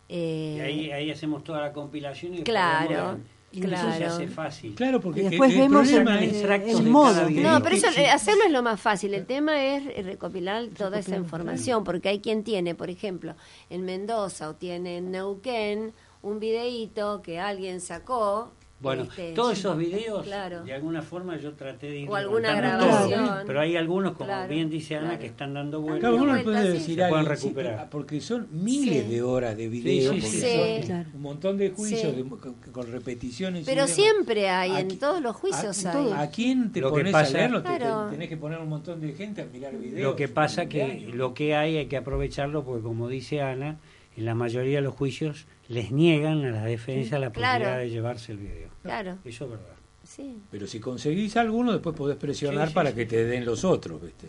Eh, 0.09 0.55
Y 0.57 0.61
ahí, 0.61 0.91
ahí 0.91 1.11
hacemos 1.11 1.43
toda 1.43 1.61
la 1.61 1.73
compilación 1.73 2.35
y 2.35 2.43
Claro, 2.43 3.19
eso 3.59 3.69
se 3.91 3.97
claro. 3.97 4.13
hace 4.13 4.27
fácil. 4.27 4.75
Claro, 4.75 4.99
porque 5.01 5.21
Y 5.21 5.29
después 5.29 5.51
el, 5.51 5.55
el 5.57 5.61
vemos 5.63 5.89
el, 5.89 6.07
es- 6.23 6.43
el 6.77 6.83
modo. 6.87 7.29
No, 7.29 7.61
pero 7.61 7.75
eso, 7.75 7.91
Sí. 7.91 8.01
hacerlo 8.05 8.43
es 8.45 8.51
lo 8.51 8.63
más 8.63 8.79
fácil. 8.79 9.13
El 9.13 9.25
tema 9.25 9.63
es 9.63 10.05
recopilar 10.05 10.67
toda 10.77 10.99
esa 10.99 11.15
información, 11.15 11.83
porque 11.83 12.09
hay 12.09 12.19
quien 12.19 12.43
tiene, 12.43 12.75
por 12.75 12.89
ejemplo, 12.89 13.35
en 13.69 13.83
Mendoza 13.85 14.49
o 14.49 14.55
tiene 14.55 14.97
en 14.97 15.11
Neuquén 15.11 15.93
un 16.21 16.39
videíto 16.39 17.21
que 17.21 17.39
alguien 17.39 17.81
sacó. 17.81 18.51
Bueno, 18.83 19.03
este, 19.03 19.31
todos 19.33 19.57
esos 19.57 19.77
videos, 19.77 20.25
Claro. 20.25 20.63
de 20.63 20.73
alguna 20.73 21.01
forma 21.01 21.37
yo 21.37 21.53
traté 21.53 21.87
de 21.89 21.99
ir 22.01 22.09
O 22.09 22.15
alguna 22.15 22.53
grabación. 22.53 23.25
todo, 23.25 23.43
pero 23.47 23.61
hay 23.61 23.75
algunos, 23.77 24.11
como 24.13 24.25
Claro, 24.27 24.53
bien 24.53 24.69
dice 24.69 24.95
Ana, 24.97 25.05
claro. 25.07 25.19
que 25.21 25.25
están 25.27 25.53
dando 25.53 25.81
vueltas. 25.81 26.01
Claro, 26.01 26.15
uno 26.17 26.25
vuelta, 26.33 26.43
puede 26.43 26.65
sí. 26.67 26.73
decir 26.73 26.95
pueden 26.97 27.13
alguien, 27.15 27.37
sí, 27.37 27.43
recuperar. 27.47 27.75
pero- 27.77 27.89
porque 27.89 28.19
son 28.21 28.47
miles 28.51 29.05
Sí. 29.05 29.09
de 29.11 29.21
horas 29.21 29.57
de 29.57 29.67
video, 29.69 30.13
Sí, 30.13 30.21
sí, 30.21 30.27
porque 30.27 30.81
sí. 30.81 30.87
son 30.87 31.03
Sí. 31.05 31.09
Un 31.15 31.21
montón 31.21 31.57
de 31.57 31.69
juicios 31.71 32.01
Sí. 32.13 32.21
de- 32.23 32.29
con, 32.29 32.53
con 32.71 32.91
repeticiones. 32.91 33.61
y 33.61 33.65
Pero 33.65 33.87
siempre 33.87 34.49
hay, 34.49 34.75
en 34.75 34.99
todos 34.99 35.21
los 35.21 35.35
juicios 35.35 35.85
a, 35.85 35.97
hay. 35.97 36.11
¿A 36.11 36.29
quién 36.29 36.71
te 36.71 36.81
Lo 36.81 36.89
que 36.91 36.99
pones 36.99 37.11
pasa- 37.13 37.29
a 37.29 37.31
leerlo? 37.39 37.63
Te- 37.63 37.79
tenés 38.11 38.29
que 38.29 38.37
poner 38.37 38.59
un 38.59 38.69
montón 38.69 38.99
de 38.99 39.13
gente 39.13 39.41
a 39.41 39.45
mirar 39.45 39.77
videos. 39.77 40.01
Lo 40.03 40.15
que 40.15 40.27
pasa 40.27 40.67
que 40.67 41.09
lo 41.13 41.33
que 41.33 41.55
hay 41.55 41.77
hay 41.77 41.85
que 41.87 41.97
aprovecharlo 41.97 42.63
porque 42.65 42.83
como 42.83 43.07
dice 43.07 43.41
Ana, 43.41 43.77
en 44.15 44.25
la 44.25 44.35
mayoría 44.35 44.77
de 44.77 44.81
los 44.83 44.93
juicios 44.95 45.45
les 45.67 45.91
niegan 45.91 46.43
a 46.45 46.51
la 46.51 46.63
defensa 46.65 47.19
la 47.19 47.31
Claro. 47.31 47.59
posibilidad 47.65 47.79
de 47.79 47.89
llevarse 47.89 48.31
el 48.33 48.37
video. 48.37 48.69
Claro, 48.83 49.17
Eso 49.25 49.45
es 49.45 49.49
verdad. 49.51 49.75
sí. 50.03 50.37
Pero 50.51 50.67
si 50.67 50.79
conseguís 50.79 51.35
alguno, 51.37 51.71
después 51.71 51.95
podés 51.95 52.17
presionar 52.17 52.67
Sí, 52.67 52.71
sí, 52.71 52.75
para 52.75 52.89
sí. 52.91 52.95
que 52.97 53.05
te 53.05 53.23
den 53.25 53.45
los 53.45 53.63
otros. 53.63 54.01
¿viste? 54.01 54.27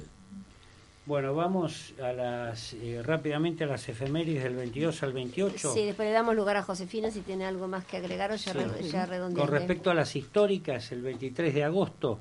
Bueno, 1.06 1.34
vamos 1.34 1.92
a 2.02 2.12
las 2.12 2.72
eh, 2.74 3.02
rápidamente 3.04 3.64
a 3.64 3.66
las 3.66 3.86
efemérides 3.90 4.42
del 4.44 4.54
22 4.56 5.02
al 5.02 5.12
28. 5.12 5.72
Sí, 5.74 5.84
después 5.84 6.08
le 6.08 6.12
damos 6.14 6.34
lugar 6.34 6.56
a 6.56 6.62
Josefina 6.62 7.10
si 7.10 7.20
tiene 7.20 7.44
algo 7.44 7.68
más 7.68 7.84
que 7.84 7.98
agregar 7.98 8.32
o 8.32 8.36
ya, 8.36 8.52
Sí. 8.52 8.58
re- 8.58 8.82
ya. 8.88 9.06
Con 9.34 9.48
respecto 9.48 9.90
a 9.90 9.94
las 9.94 10.16
históricas, 10.16 10.92
el 10.92 11.02
23 11.02 11.52
de 11.52 11.62
agosto, 11.64 12.20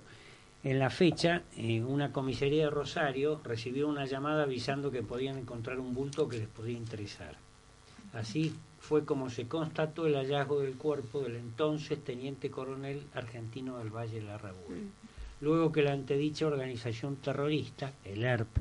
en 0.66 0.80
la 0.80 0.90
fecha, 0.90 1.44
eh, 1.56 1.82
una 1.82 2.12
comisaría 2.12 2.66
de 2.66 2.70
Rosario 2.72 3.40
recibió 3.46 3.88
una 3.88 4.06
llamada 4.06 4.44
avisando 4.44 4.92
que 4.92 5.02
podían 5.02 5.38
encontrar 5.38 5.80
un 5.80 5.94
bulto 5.94 6.28
que 6.28 6.40
les 6.40 6.48
podía 6.50 6.78
interesar. 6.78 7.38
Así 8.14 8.56
fue 8.80 9.06
como 9.06 9.30
se 9.30 9.48
constató 9.48 10.06
el 10.06 10.16
hallazgo 10.16 10.60
del 10.60 10.76
cuerpo 10.76 11.22
del 11.22 11.36
entonces 11.36 12.04
teniente 12.04 12.52
coronel 12.52 13.02
argentino 13.14 13.80
del 13.80 13.90
Valle 13.90 14.20
de 14.20 14.26
la 14.26 14.38
Rabúe. 14.38 14.90
Luego 15.42 15.72
que 15.72 15.82
la 15.82 15.94
antedicha 15.94 16.48
organización 16.48 17.16
terrorista, 17.18 17.94
el 18.06 18.24
ERP, 18.24 18.58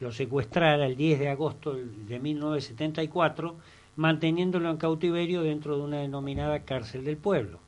lo 0.00 0.12
secuestrara 0.12 0.86
el 0.86 0.96
10 0.96 1.20
de 1.20 1.28
agosto 1.28 1.74
de 1.74 2.18
1974, 2.18 3.54
manteniéndolo 3.96 4.70
en 4.70 4.76
cautiverio 4.76 5.42
dentro 5.42 5.76
de 5.76 5.82
una 5.82 5.98
denominada 5.98 6.60
cárcel 6.60 7.04
del 7.04 7.16
pueblo. 7.16 7.58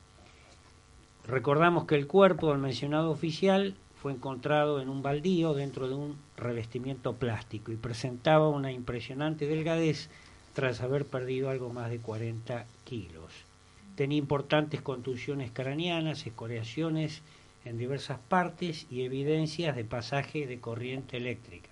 Recordamos 1.25 1.85
que 1.85 1.95
el 1.95 2.07
cuerpo 2.07 2.49
del 2.49 2.59
mencionado 2.59 3.11
oficial 3.11 3.75
fue 4.01 4.13
encontrado 4.13 4.81
en 4.81 4.89
un 4.89 5.01
baldío 5.01 5.53
dentro 5.53 5.87
de 5.87 5.95
un 5.95 6.17
revestimiento 6.37 7.13
plástico 7.13 7.71
y 7.71 7.75
presentaba 7.75 8.49
una 8.49 8.71
impresionante 8.71 9.45
delgadez 9.45 10.09
tras 10.53 10.81
haber 10.81 11.05
perdido 11.05 11.49
algo 11.49 11.69
más 11.71 11.89
de 11.89 11.99
40 11.99 12.65
kilos. 12.83 13.31
Tenía 13.95 14.17
importantes 14.17 14.81
contusiones 14.81 15.51
craneanas, 15.51 16.25
escoriaciones 16.25 17.21
en 17.65 17.77
diversas 17.77 18.19
partes 18.19 18.87
y 18.89 19.01
evidencias 19.01 19.75
de 19.75 19.83
pasaje 19.83 20.47
de 20.47 20.59
corriente 20.59 21.17
eléctrica. 21.17 21.69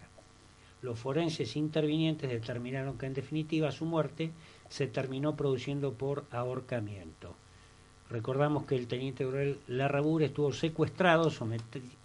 Los 0.81 0.99
forenses 0.99 1.55
intervinientes 1.55 2.29
determinaron 2.29 2.97
que 2.97 3.07
en 3.07 3.13
definitiva 3.13 3.71
su 3.71 3.85
muerte 3.85 4.31
se 4.69 4.87
terminó 4.87 5.35
produciendo 5.35 5.93
por 5.93 6.25
ahorcamiento. 6.31 7.35
Recordamos 8.09 8.65
que 8.65 8.75
el 8.75 8.87
teniente 8.87 9.25
coronel 9.25 9.59
Larrabur 9.67 10.23
estuvo 10.23 10.53
secuestrado, 10.53 11.31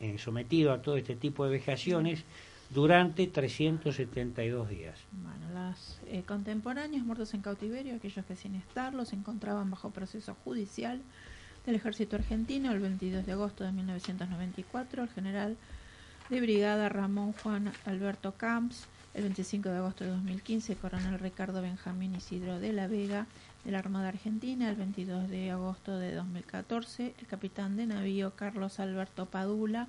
eh, 0.01 0.18
sometido 0.18 0.73
a 0.73 0.83
todo 0.83 0.97
este 0.97 1.14
tipo 1.14 1.45
de 1.45 1.53
vejaciones 1.53 2.25
durante 2.73 3.27
372 3.27 4.68
días. 4.68 4.99
Bueno, 5.12 5.68
los 5.70 6.01
eh, 6.07 6.23
contemporáneos 6.27 7.05
muertos 7.05 7.35
en 7.35 7.43
cautiverio, 7.43 7.97
aquellos 7.97 8.25
que 8.25 8.37
sin 8.37 8.55
estarlo 8.55 9.05
se 9.05 9.16
encontraban 9.16 9.70
bajo 9.70 9.91
proceso 9.91 10.35
judicial 10.45 11.01
del 11.66 11.75
ejército 11.75 12.16
argentino, 12.16 12.73
el 12.73 12.81
22 12.81 13.27
de 13.27 13.33
agosto 13.33 13.64
de 13.64 13.73
1994, 13.73 15.03
el 15.03 15.09
general 15.11 15.57
de 16.31 16.41
brigada 16.41 16.89
Ramón 16.89 17.35
Juan 17.35 17.73
Alberto 17.85 18.33
Camps, 18.33 18.87
el 19.14 19.25
25 19.25 19.68
de 19.68 19.77
agosto 19.77 20.05
de 20.05 20.11
2015, 20.11 20.77
coronel 20.77 21.18
Ricardo 21.18 21.61
Benjamín 21.61 22.14
Isidro 22.14 22.59
de 22.59 22.73
la 22.73 22.87
Vega, 22.87 23.27
de 23.64 23.70
la 23.70 23.79
Armada 23.79 24.09
Argentina, 24.09 24.70
el 24.70 24.77
22 24.77 25.29
de 25.29 25.51
agosto 25.51 25.99
de 25.99 26.14
2014, 26.14 27.14
el 27.18 27.27
capitán 27.27 27.77
de 27.77 27.87
navío 27.87 28.35
Carlos 28.35 28.81
Alberto 28.81 29.27
Padula, 29.27 29.89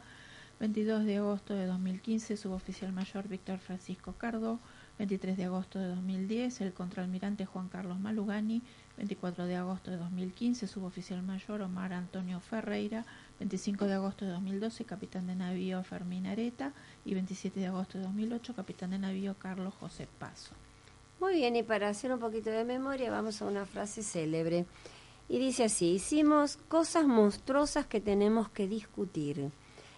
22 0.63 1.03
de 1.03 1.17
agosto 1.17 1.53
de 1.55 1.65
2015, 1.65 2.37
suboficial 2.37 2.93
mayor 2.93 3.27
Víctor 3.27 3.59
Francisco 3.59 4.13
Cardo, 4.17 4.59
23 4.97 5.35
de 5.35 5.43
agosto 5.43 5.77
de 5.77 5.89
2010, 5.89 6.61
el 6.61 6.71
contraalmirante 6.71 7.45
Juan 7.45 7.67
Carlos 7.67 7.99
Malugani, 7.99 8.61
24 8.95 9.45
de 9.45 9.57
agosto 9.57 9.91
de 9.91 9.97
2015, 9.97 10.65
suboficial 10.67 11.21
mayor 11.21 11.63
Omar 11.63 11.91
Antonio 11.91 12.39
Ferreira, 12.39 13.05
25 13.41 13.87
de 13.87 13.93
agosto 13.95 14.23
de 14.23 14.31
2012, 14.31 14.85
capitán 14.85 15.27
de 15.27 15.35
navío 15.35 15.83
Fermín 15.83 16.27
Areta 16.27 16.71
y 17.03 17.13
27 17.13 17.59
de 17.59 17.67
agosto 17.67 17.97
de 17.97 18.05
2008, 18.05 18.55
capitán 18.55 18.91
de 18.91 18.99
navío 18.99 19.35
Carlos 19.37 19.73
José 19.81 20.07
Paso. 20.17 20.55
Muy 21.19 21.33
bien, 21.33 21.57
y 21.57 21.63
para 21.63 21.89
hacer 21.89 22.13
un 22.13 22.19
poquito 22.19 22.51
de 22.51 22.63
memoria, 22.63 23.11
vamos 23.11 23.41
a 23.41 23.45
una 23.47 23.65
frase 23.65 24.01
célebre. 24.01 24.65
Y 25.27 25.39
dice 25.39 25.65
así, 25.65 25.95
hicimos 25.95 26.55
cosas 26.69 27.05
monstruosas 27.05 27.85
que 27.85 27.99
tenemos 27.99 28.47
que 28.47 28.69
discutir. 28.69 29.51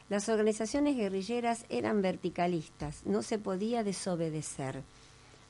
Las 0.08 0.30
organizaciones 0.30 0.96
guerrilleras 0.96 1.66
eran 1.70 2.02
verticalistas, 2.02 3.02
no 3.06 3.24
se 3.24 3.40
podía 3.40 3.84
desobedecer. 3.84 4.84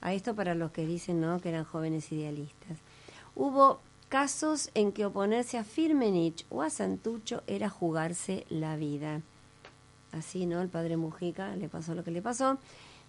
A 0.01 0.13
esto 0.13 0.35
para 0.35 0.55
los 0.55 0.71
que 0.71 0.85
dicen 0.85 1.19
¿no? 1.19 1.41
que 1.41 1.49
eran 1.49 1.65
jóvenes 1.65 2.11
idealistas. 2.11 2.77
Hubo 3.35 3.81
casos 4.07 4.69
en 4.73 4.93
que 4.93 5.05
oponerse 5.05 5.57
a 5.57 5.63
Firmenich 5.63 6.45
o 6.49 6.61
a 6.61 6.69
Santucho 6.69 7.43
era 7.47 7.69
jugarse 7.69 8.45
la 8.49 8.77
vida. 8.77 9.21
Así, 10.13 10.45
¿no? 10.45 10.61
El 10.61 10.69
padre 10.69 10.95
Mujica 10.95 11.55
le 11.57 11.67
pasó 11.67 11.95
lo 11.95 12.03
que 12.05 12.11
le 12.11 12.21
pasó. 12.21 12.57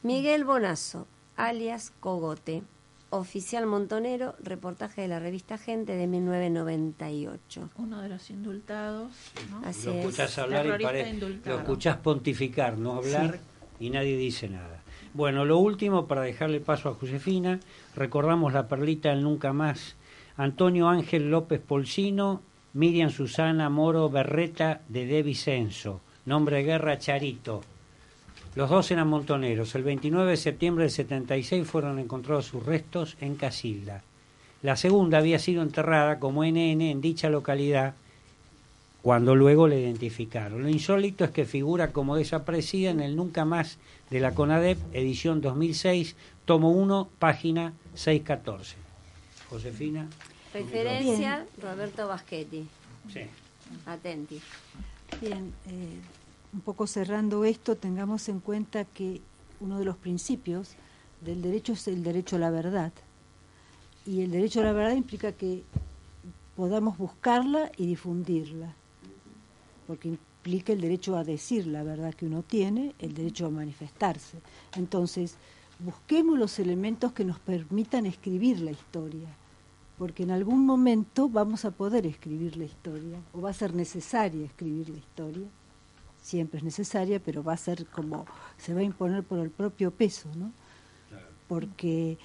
Miguel 0.02 0.44
Bonazo, 0.44 1.06
alias 1.36 1.92
Cogote, 2.00 2.64
oficial 3.10 3.66
montonero, 3.66 4.34
reportaje 4.42 5.02
de 5.02 5.08
la 5.08 5.18
revista 5.18 5.58
Gente 5.58 5.94
de 5.96 6.06
1998. 6.06 7.70
Uno 7.76 8.02
de 8.02 8.08
los 8.08 8.30
indultados, 8.30 9.12
¿no? 9.50 9.62
Así 9.66 9.86
lo 9.86 9.92
es. 9.92 9.98
escuchás 10.00 10.38
hablar 10.38 10.60
y 10.60 10.68
Terrorista 10.68 10.88
pare- 10.92 11.08
indultado. 11.10 11.56
lo 11.56 11.62
escuchás 11.62 11.96
pontificar, 11.98 12.78
no 12.78 12.94
hablar 12.94 13.38
y 13.80 13.90
nadie 13.90 14.16
dice 14.16 14.48
nada. 14.48 14.82
Bueno, 15.14 15.44
lo 15.44 15.58
último, 15.58 16.06
para 16.06 16.22
dejarle 16.22 16.60
paso 16.60 16.88
a 16.90 16.94
Josefina, 16.94 17.60
recordamos 17.94 18.52
la 18.52 18.68
perlita 18.68 19.10
del 19.10 19.22
Nunca 19.22 19.52
Más. 19.52 19.96
Antonio 20.36 20.88
Ángel 20.88 21.30
López 21.30 21.60
Polsino, 21.60 22.42
Miriam 22.74 23.08
Susana 23.10 23.70
Moro 23.70 24.10
Berreta 24.10 24.82
de 24.88 25.06
De 25.06 25.22
Vicenzo, 25.22 26.02
nombre 26.26 26.56
de 26.56 26.64
guerra 26.64 26.98
Charito. 26.98 27.62
Los 28.56 28.70
dos 28.70 28.90
eran 28.90 29.08
montoneros. 29.08 29.74
El 29.74 29.82
29 29.82 30.30
de 30.30 30.36
septiembre 30.38 30.84
del 30.84 30.90
76 30.90 31.68
fueron 31.68 31.98
encontrados 31.98 32.46
sus 32.46 32.64
restos 32.64 33.18
en 33.20 33.36
Casilda. 33.36 34.02
La 34.62 34.76
segunda 34.76 35.18
había 35.18 35.38
sido 35.38 35.62
enterrada 35.62 36.18
como 36.18 36.42
NN 36.42 36.80
en 36.80 37.02
dicha 37.02 37.28
localidad 37.28 37.94
cuando 39.02 39.36
luego 39.36 39.68
la 39.68 39.76
identificaron. 39.76 40.62
Lo 40.62 40.70
insólito 40.70 41.22
es 41.24 41.32
que 41.32 41.44
figura 41.44 41.92
como 41.92 42.16
desaparecida 42.16 42.88
en 42.88 43.00
el 43.00 43.14
Nunca 43.14 43.44
Más 43.44 43.76
de 44.08 44.20
la 44.20 44.34
CONADEP, 44.34 44.78
edición 44.94 45.42
2006, 45.42 46.16
tomo 46.46 46.70
1, 46.70 47.10
página 47.18 47.74
614. 47.94 48.76
Josefina. 49.50 50.08
Referencia 50.54 51.44
Roberto 51.62 52.08
Baschetti. 52.08 52.66
Sí. 53.12 53.20
Atenti. 53.84 54.40
Bien, 55.20 55.52
eh, 55.66 56.00
un 56.52 56.60
poco 56.60 56.86
cerrando 56.86 57.44
esto, 57.44 57.76
tengamos 57.76 58.28
en 58.28 58.40
cuenta 58.40 58.84
que 58.84 59.20
uno 59.60 59.78
de 59.78 59.84
los 59.84 59.96
principios 59.96 60.74
del 61.20 61.42
derecho 61.42 61.72
es 61.72 61.88
el 61.88 62.02
derecho 62.02 62.36
a 62.36 62.40
la 62.40 62.50
verdad. 62.50 62.92
Y 64.04 64.22
el 64.22 64.30
derecho 64.30 64.60
a 64.60 64.64
la 64.64 64.72
verdad 64.72 64.94
implica 64.94 65.32
que 65.32 65.64
podamos 66.54 66.96
buscarla 66.98 67.70
y 67.76 67.86
difundirla 67.86 68.74
porque 69.86 70.08
implica 70.08 70.72
el 70.72 70.80
derecho 70.80 71.16
a 71.16 71.24
decir 71.24 71.66
la 71.66 71.82
verdad 71.82 72.14
que 72.14 72.26
uno 72.26 72.42
tiene, 72.42 72.94
el 72.98 73.14
derecho 73.14 73.46
a 73.46 73.50
manifestarse. 73.50 74.38
Entonces, 74.74 75.36
busquemos 75.78 76.38
los 76.38 76.58
elementos 76.58 77.12
que 77.12 77.24
nos 77.24 77.38
permitan 77.38 78.06
escribir 78.06 78.60
la 78.60 78.72
historia, 78.72 79.28
porque 79.98 80.24
en 80.24 80.30
algún 80.30 80.66
momento 80.66 81.28
vamos 81.28 81.64
a 81.64 81.70
poder 81.70 82.06
escribir 82.06 82.56
la 82.56 82.64
historia, 82.64 83.18
o 83.32 83.40
va 83.40 83.50
a 83.50 83.54
ser 83.54 83.74
necesaria 83.74 84.44
escribir 84.44 84.88
la 84.88 84.98
historia, 84.98 85.46
siempre 86.26 86.58
es 86.58 86.64
necesaria, 86.64 87.20
pero 87.20 87.44
va 87.44 87.52
a 87.52 87.56
ser 87.56 87.86
como, 87.86 88.26
se 88.58 88.74
va 88.74 88.80
a 88.80 88.82
imponer 88.82 89.22
por 89.22 89.38
el 89.38 89.50
propio 89.50 89.92
peso, 89.92 90.28
¿no? 90.34 90.50
Porque 91.46 92.18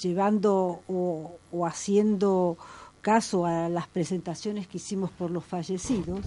llevando 0.00 0.82
o, 0.88 1.38
o 1.52 1.66
haciendo 1.66 2.58
caso 3.02 3.46
a 3.46 3.68
las 3.68 3.86
presentaciones 3.86 4.66
que 4.66 4.78
hicimos 4.78 5.12
por 5.12 5.30
los 5.30 5.44
fallecidos, 5.44 6.26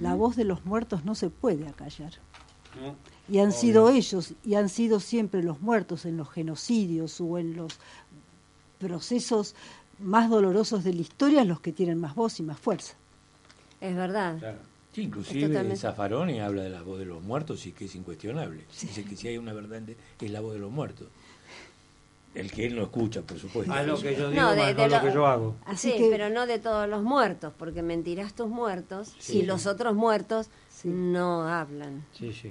la 0.00 0.16
voz 0.16 0.34
de 0.34 0.44
los 0.44 0.64
muertos 0.64 1.04
no 1.04 1.14
se 1.14 1.30
puede 1.30 1.68
acallar. 1.68 2.12
Y 3.28 3.38
han 3.38 3.52
sido 3.52 3.88
ellos, 3.88 4.34
y 4.44 4.54
han 4.54 4.68
sido 4.68 4.98
siempre 4.98 5.40
los 5.44 5.60
muertos 5.60 6.04
en 6.04 6.16
los 6.16 6.28
genocidios 6.28 7.20
o 7.20 7.38
en 7.38 7.54
los 7.54 7.78
procesos 8.80 9.54
más 10.00 10.28
dolorosos 10.28 10.82
de 10.82 10.94
la 10.94 11.02
historia 11.02 11.44
los 11.44 11.60
que 11.60 11.72
tienen 11.72 12.00
más 12.00 12.16
voz 12.16 12.40
y 12.40 12.42
más 12.42 12.58
fuerza. 12.58 12.94
Es 13.80 13.94
verdad. 13.94 14.56
Sí, 14.94 15.02
inclusive 15.02 15.76
Zaffaroni 15.76 16.40
habla 16.40 16.62
de 16.62 16.70
la 16.70 16.82
voz 16.82 17.00
de 17.00 17.04
los 17.04 17.20
muertos 17.20 17.66
y 17.66 17.72
que 17.72 17.86
es 17.86 17.94
incuestionable. 17.96 18.64
Dice 18.80 19.04
que 19.04 19.16
si 19.16 19.26
hay 19.26 19.38
una 19.38 19.52
verdad 19.52 19.82
es 20.20 20.30
la 20.30 20.40
voz 20.40 20.54
de 20.54 20.60
los 20.60 20.70
muertos. 20.70 21.08
El 22.32 22.50
que 22.50 22.66
él 22.66 22.76
no 22.76 22.82
escucha, 22.82 23.22
por 23.22 23.38
supuesto. 23.38 23.72
A 23.72 23.82
lo 23.82 24.00
que 24.00 24.16
yo 24.16 24.30
digo, 24.30 24.42
no, 24.42 24.54
de, 24.54 24.88
lo, 24.88 25.00
que 25.00 25.12
yo 25.12 25.26
hago. 25.26 25.56
Así 25.66 25.92
sí, 25.92 26.06
pero 26.10 26.30
no 26.30 26.46
de 26.46 26.58
todos 26.58 26.88
los 26.88 27.02
muertos, 27.02 27.52
porque 27.56 27.82
mentirás 27.82 28.34
tus 28.34 28.48
muertos 28.48 29.14
y 29.28 29.42
los 29.42 29.66
otros 29.66 29.94
muertos 29.94 30.48
no 30.84 31.48
hablan. 31.48 32.04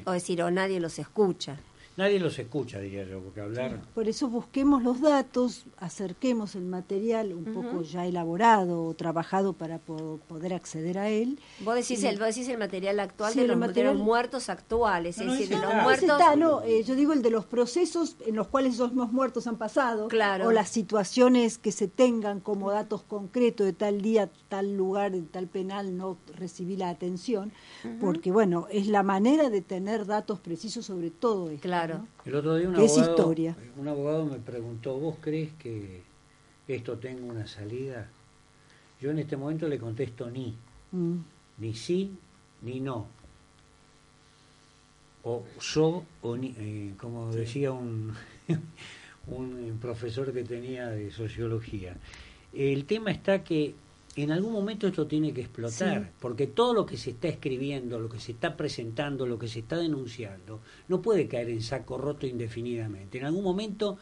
O 0.06 0.12
decir, 0.12 0.42
o 0.42 0.52
nadie 0.52 0.80
los 0.80 1.00
escucha. 1.00 1.58
Nadie 1.96 2.20
los 2.20 2.40
escucha, 2.40 2.80
diría 2.80 3.04
yo, 3.04 3.20
porque 3.20 3.42
hablar... 3.42 3.82
Por 3.94 4.08
eso 4.08 4.28
busquemos 4.28 4.82
los 4.82 5.00
datos, 5.00 5.66
acerquemos 5.78 6.56
el 6.56 6.64
material 6.64 7.34
un 7.34 7.46
poco 7.46 7.84
ya 7.84 8.08
elaborado 8.08 8.84
o 8.84 8.94
trabajado 8.96 9.54
para 9.54 9.78
poder 9.78 10.54
acceder 10.56 10.98
a 10.98 11.10
él. 11.10 11.40
Vos 11.60 11.76
decís, 11.76 12.04
el, 12.04 12.18
vos 12.18 12.28
decís 12.30 12.48
el 12.50 12.58
material 12.58 13.00
actual 13.00 13.36
de 13.36 13.48
los, 13.48 13.58
material... 13.58 13.96
muertos 13.96 14.50
actuales, 14.50 15.20
es 15.20 15.28
decir, 15.28 15.50
de 15.50 15.60
los 15.60 15.74
muertos... 15.84 16.20
no, 16.38 16.64
eh, 16.64 16.84
yo 16.84 16.96
digo 16.96 17.14
el 17.14 17.22
de 17.22 17.30
los 17.30 17.46
procesos 17.46 18.18
en 18.26 18.36
los 18.36 18.48
cuales 18.48 18.74
esos 18.74 18.94
muertos 18.94 19.46
han 19.46 19.58
pasado, 19.58 20.08
claro. 20.08 20.48
o 20.48 20.52
las 20.52 20.70
situaciones 20.70 21.60
que 21.60 21.72
se 21.72 21.88
tengan 21.88 22.40
como 22.40 22.72
datos 22.72 23.04
concretos 23.04 23.68
de 23.68 23.74
tal 23.74 24.02
día, 24.02 24.32
tal 24.50 24.76
lugar, 24.76 25.12
de 25.12 25.22
tal 25.22 25.48
penal 25.48 25.96
no 25.96 26.18
recibí 26.36 26.76
la 26.76 26.90
atención, 26.90 27.52
porque 28.02 28.32
bueno, 28.32 28.68
es 28.72 28.88
la 28.88 29.04
manera 29.04 29.52
de 29.52 29.62
tener 29.62 30.08
datos 30.08 30.40
precisos 30.40 30.88
sobre 30.88 31.12
todo 31.12 31.52
esto. 31.52 31.62
Claro. 31.62 31.83
El 32.26 32.36
otro 32.36 32.56
día 32.56 32.70
un 32.70 32.76
abogado, 32.76 33.36
un 33.78 33.88
abogado 33.88 34.26
me 34.26 34.38
preguntó, 34.38 34.98
¿vos 34.98 35.18
crees 35.22 35.52
que 35.60 36.02
esto 36.68 36.98
tenga 36.98 37.24
una 37.24 37.48
salida? 37.48 38.08
Yo 39.02 39.12
en 39.12 39.20
este 39.20 39.36
momento 39.38 39.68
le 39.68 39.78
contesto 39.78 40.30
ni. 40.30 40.56
Mm. 40.92 41.18
Ni 41.58 41.74
sí, 41.74 42.12
ni 42.62 42.80
no. 42.80 43.08
O 45.24 45.44
yo, 45.60 46.04
o 46.22 46.38
ni, 46.38 46.56
eh, 46.58 46.94
como 46.98 47.32
decía 47.34 47.72
un, 47.72 48.14
un 49.28 49.78
profesor 49.82 50.34
que 50.34 50.44
tenía 50.44 50.90
de 50.90 51.12
sociología. 51.12 51.96
El 52.54 52.86
tema 52.86 53.12
está 53.12 53.44
que 53.44 53.76
en 54.16 54.32
algún 54.32 54.52
momento 54.52 54.88
esto 54.88 55.08
tiene 55.08 55.34
que 55.34 55.42
explotar, 55.42 56.12
porque 56.20 56.48
todo 56.48 56.74
lo 56.74 56.86
que 56.86 56.98
se 56.98 57.12
está 57.12 57.28
escribiendo, 57.28 58.00
lo 58.00 58.10
que 58.10 58.20
se 58.20 58.34
está 58.34 58.56
presentando, 58.56 59.26
lo 59.26 59.40
que 59.40 59.48
se 59.48 59.60
está 59.60 59.78
denunciando, 59.78 60.62
no 60.88 61.02
puede 61.02 61.28
caer 61.28 61.50
en 61.50 61.62
saco 61.62 61.98
roto 61.98 62.28
indefinidamente. 62.28 63.18
En 63.18 63.26
algún 63.26 63.44
momento 63.44 63.98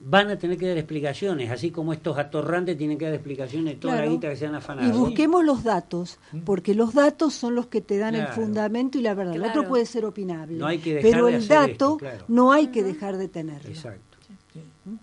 van 0.00 0.28
a 0.28 0.36
tener 0.36 0.58
que 0.58 0.66
dar 0.66 0.76
explicaciones, 0.76 1.50
así 1.50 1.70
como 1.70 1.92
estos 1.92 2.18
atorrantes 2.18 2.76
tienen 2.76 2.98
que 2.98 3.04
dar 3.04 3.14
explicaciones 3.14 3.74
de 3.74 3.80
toda 3.80 3.96
la 3.96 4.06
guita 4.06 4.28
que 4.28 4.36
se 4.36 4.46
han 4.46 4.56
afanado. 4.56 4.88
Y 4.88 4.92
busquemos 4.92 5.44
los 5.44 5.62
datos, 5.62 6.18
¿Mm? 6.32 6.40
porque 6.40 6.74
los 6.74 6.92
datos 6.92 7.32
son 7.34 7.54
los 7.54 7.68
que 7.68 7.80
te 7.80 7.96
dan 7.98 8.16
el 8.16 8.26
fundamento 8.28 8.98
y 8.98 9.02
la 9.02 9.14
verdad. 9.14 9.36
El 9.36 9.44
otro 9.44 9.68
puede 9.68 9.86
ser 9.86 10.04
opinable, 10.04 10.58
pero 11.00 11.28
el 11.28 11.46
dato 11.46 11.98
no 12.26 12.52
hay 12.52 12.68
que 12.68 12.82
dejar 12.82 13.16
de 13.16 13.28
tenerlo. 13.28 13.70
Exacto. 13.70 14.14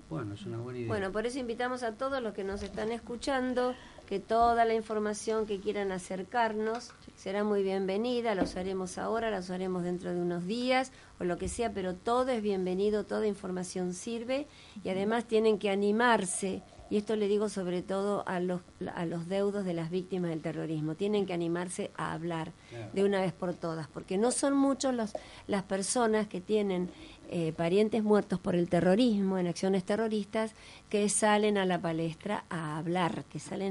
Bueno, 0.10 0.36
es 0.36 0.46
una 0.46 0.58
buena 0.60 0.80
idea. 0.80 0.88
Bueno, 0.90 1.12
por 1.12 1.26
eso 1.26 1.40
invitamos 1.40 1.82
a 1.82 1.94
todos 1.94 2.22
los 2.22 2.34
que 2.34 2.44
nos 2.44 2.62
están 2.62 2.92
escuchando 2.92 3.74
que 4.12 4.20
toda 4.20 4.66
la 4.66 4.74
información 4.74 5.46
que 5.46 5.62
quieran 5.62 5.94
acercarnos 5.94 6.92
será 7.16 7.46
muy 7.46 7.64
bienvenida, 7.64 8.36
los 8.36 8.58
haremos 8.58 8.98
ahora, 8.98 9.32
los 9.32 9.50
haremos 9.50 9.84
dentro 9.84 10.14
de 10.14 10.20
unos 10.20 10.46
días 10.46 10.92
o 11.22 11.24
lo 11.24 11.38
que 11.38 11.48
sea, 11.48 11.72
pero 11.72 11.96
todo 11.96 12.28
es 12.28 12.42
bienvenido, 12.42 13.06
toda 13.06 13.26
información 13.26 13.94
sirve 13.94 14.48
y 14.84 14.90
además 14.90 15.24
tienen 15.24 15.58
que 15.58 15.70
animarse, 15.70 16.62
y 16.90 16.98
esto 16.98 17.16
le 17.16 17.30
digo 17.30 17.48
sobre 17.48 17.84
todo 17.84 18.28
a 18.28 18.42
los, 18.42 18.60
a 18.94 19.06
los 19.06 19.30
deudos 19.30 19.64
de 19.64 19.74
las 19.74 19.90
víctimas 19.90 20.30
del 20.30 20.42
terrorismo, 20.42 20.96
tienen 20.96 21.26
que 21.26 21.32
animarse 21.32 21.90
a 21.96 22.12
hablar 22.12 22.52
de 22.92 23.06
una 23.06 23.22
vez 23.22 23.32
por 23.32 23.54
todas, 23.54 23.88
porque 23.88 24.18
no 24.18 24.32
son 24.32 24.58
muchos 24.58 24.94
los, 24.94 25.14
las 25.48 25.64
personas 25.64 26.28
que 26.28 26.42
tienen 26.42 26.90
eh, 27.30 27.54
parientes 27.54 28.04
muertos 28.04 28.42
por 28.42 28.56
el 28.56 28.68
terrorismo, 28.68 29.38
en 29.38 29.48
acciones 29.48 29.86
terroristas, 29.86 30.52
que 30.90 31.08
salen 31.08 31.58
a 31.58 31.66
la 31.66 31.80
palestra 31.80 32.44
a 32.50 32.78
hablar, 32.78 33.24
que 33.32 33.40
salen 33.40 33.70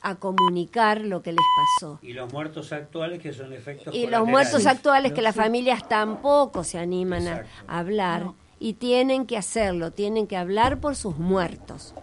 a 0.00 0.14
comunicar 0.16 1.00
lo 1.00 1.22
que 1.22 1.32
les 1.32 1.44
pasó. 1.56 1.98
Y 2.02 2.12
los 2.12 2.32
muertos 2.32 2.72
actuales 2.72 3.20
que 3.20 3.32
son 3.32 3.52
efectos 3.52 3.94
Y 3.94 4.06
los 4.06 4.26
muertos 4.26 4.66
actuales 4.66 5.12
que 5.12 5.22
las 5.22 5.34
familias 5.34 5.88
tampoco 5.88 6.64
se 6.64 6.78
animan 6.78 7.26
a, 7.28 7.44
hablar 7.66 8.32
y 8.60 8.74
tienen 8.74 9.26
que 9.26 9.36
hacerlo, 9.36 9.92
tienen 9.92 10.26
que 10.26 10.36
hablar 10.36 10.80
por 10.80 10.96
sus 10.96 11.18
muertos. 11.18 11.94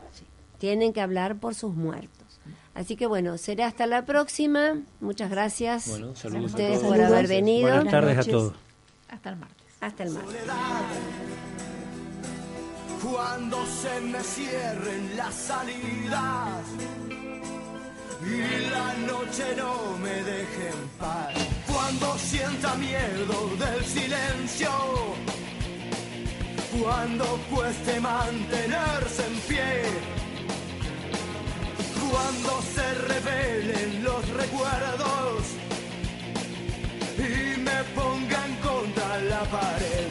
Tienen 0.58 0.94
que 0.94 1.02
hablar 1.02 1.38
por 1.38 1.54
sus 1.56 1.76
muertos. 1.76 2.40
Así 2.74 2.96
que 2.96 3.08
bueno, 3.08 3.38
será 3.38 3.68
hasta 3.68 3.88
la 3.88 4.06
próxima. 4.06 4.82
Muchas 5.00 5.30
gracias 5.30 5.88
a 5.90 6.38
ustedes 6.40 6.80
por 6.80 7.00
haber 7.00 7.28
venido. 7.28 7.70
Buenas 7.70 7.92
tardes 7.92 8.18
a 8.18 8.24
todos. 8.24 8.54
Hasta 9.10 9.30
el 9.30 9.36
martes. 9.38 9.66
Hasta 9.80 10.04
el 10.04 10.10
martes. 10.12 10.36
Cuando 13.02 13.66
se 13.66 14.02
me 14.02 14.20
cierren 14.20 15.16
las 15.16 15.34
salidas 15.34 16.64
y 18.24 18.70
la 18.70 18.94
noche 19.08 19.56
no 19.58 19.98
me 19.98 20.14
deje 20.24 20.70
en 20.70 20.88
paz. 21.00 21.34
Cuando 21.68 22.18
sienta 22.18 22.76
miedo 22.76 23.50
del 23.58 23.84
silencio, 23.86 24.70
cuando 26.82 27.26
cueste 27.52 28.00
mantenerse 28.00 29.26
en 29.26 29.40
pie, 29.48 29.84
cuando 32.10 32.62
se 32.74 32.94
revelen 33.14 34.04
los 34.04 34.28
recuerdos 34.30 35.44
y 37.18 37.60
me 37.60 37.84
pongan 37.96 38.56
contra 38.58 39.22
la 39.22 39.44
pared. 39.46 40.08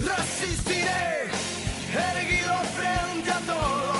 Resistiré, 0.00 1.28
erguido 1.94 2.54
frente 2.76 3.30
a 3.30 3.40
todo 3.40 3.99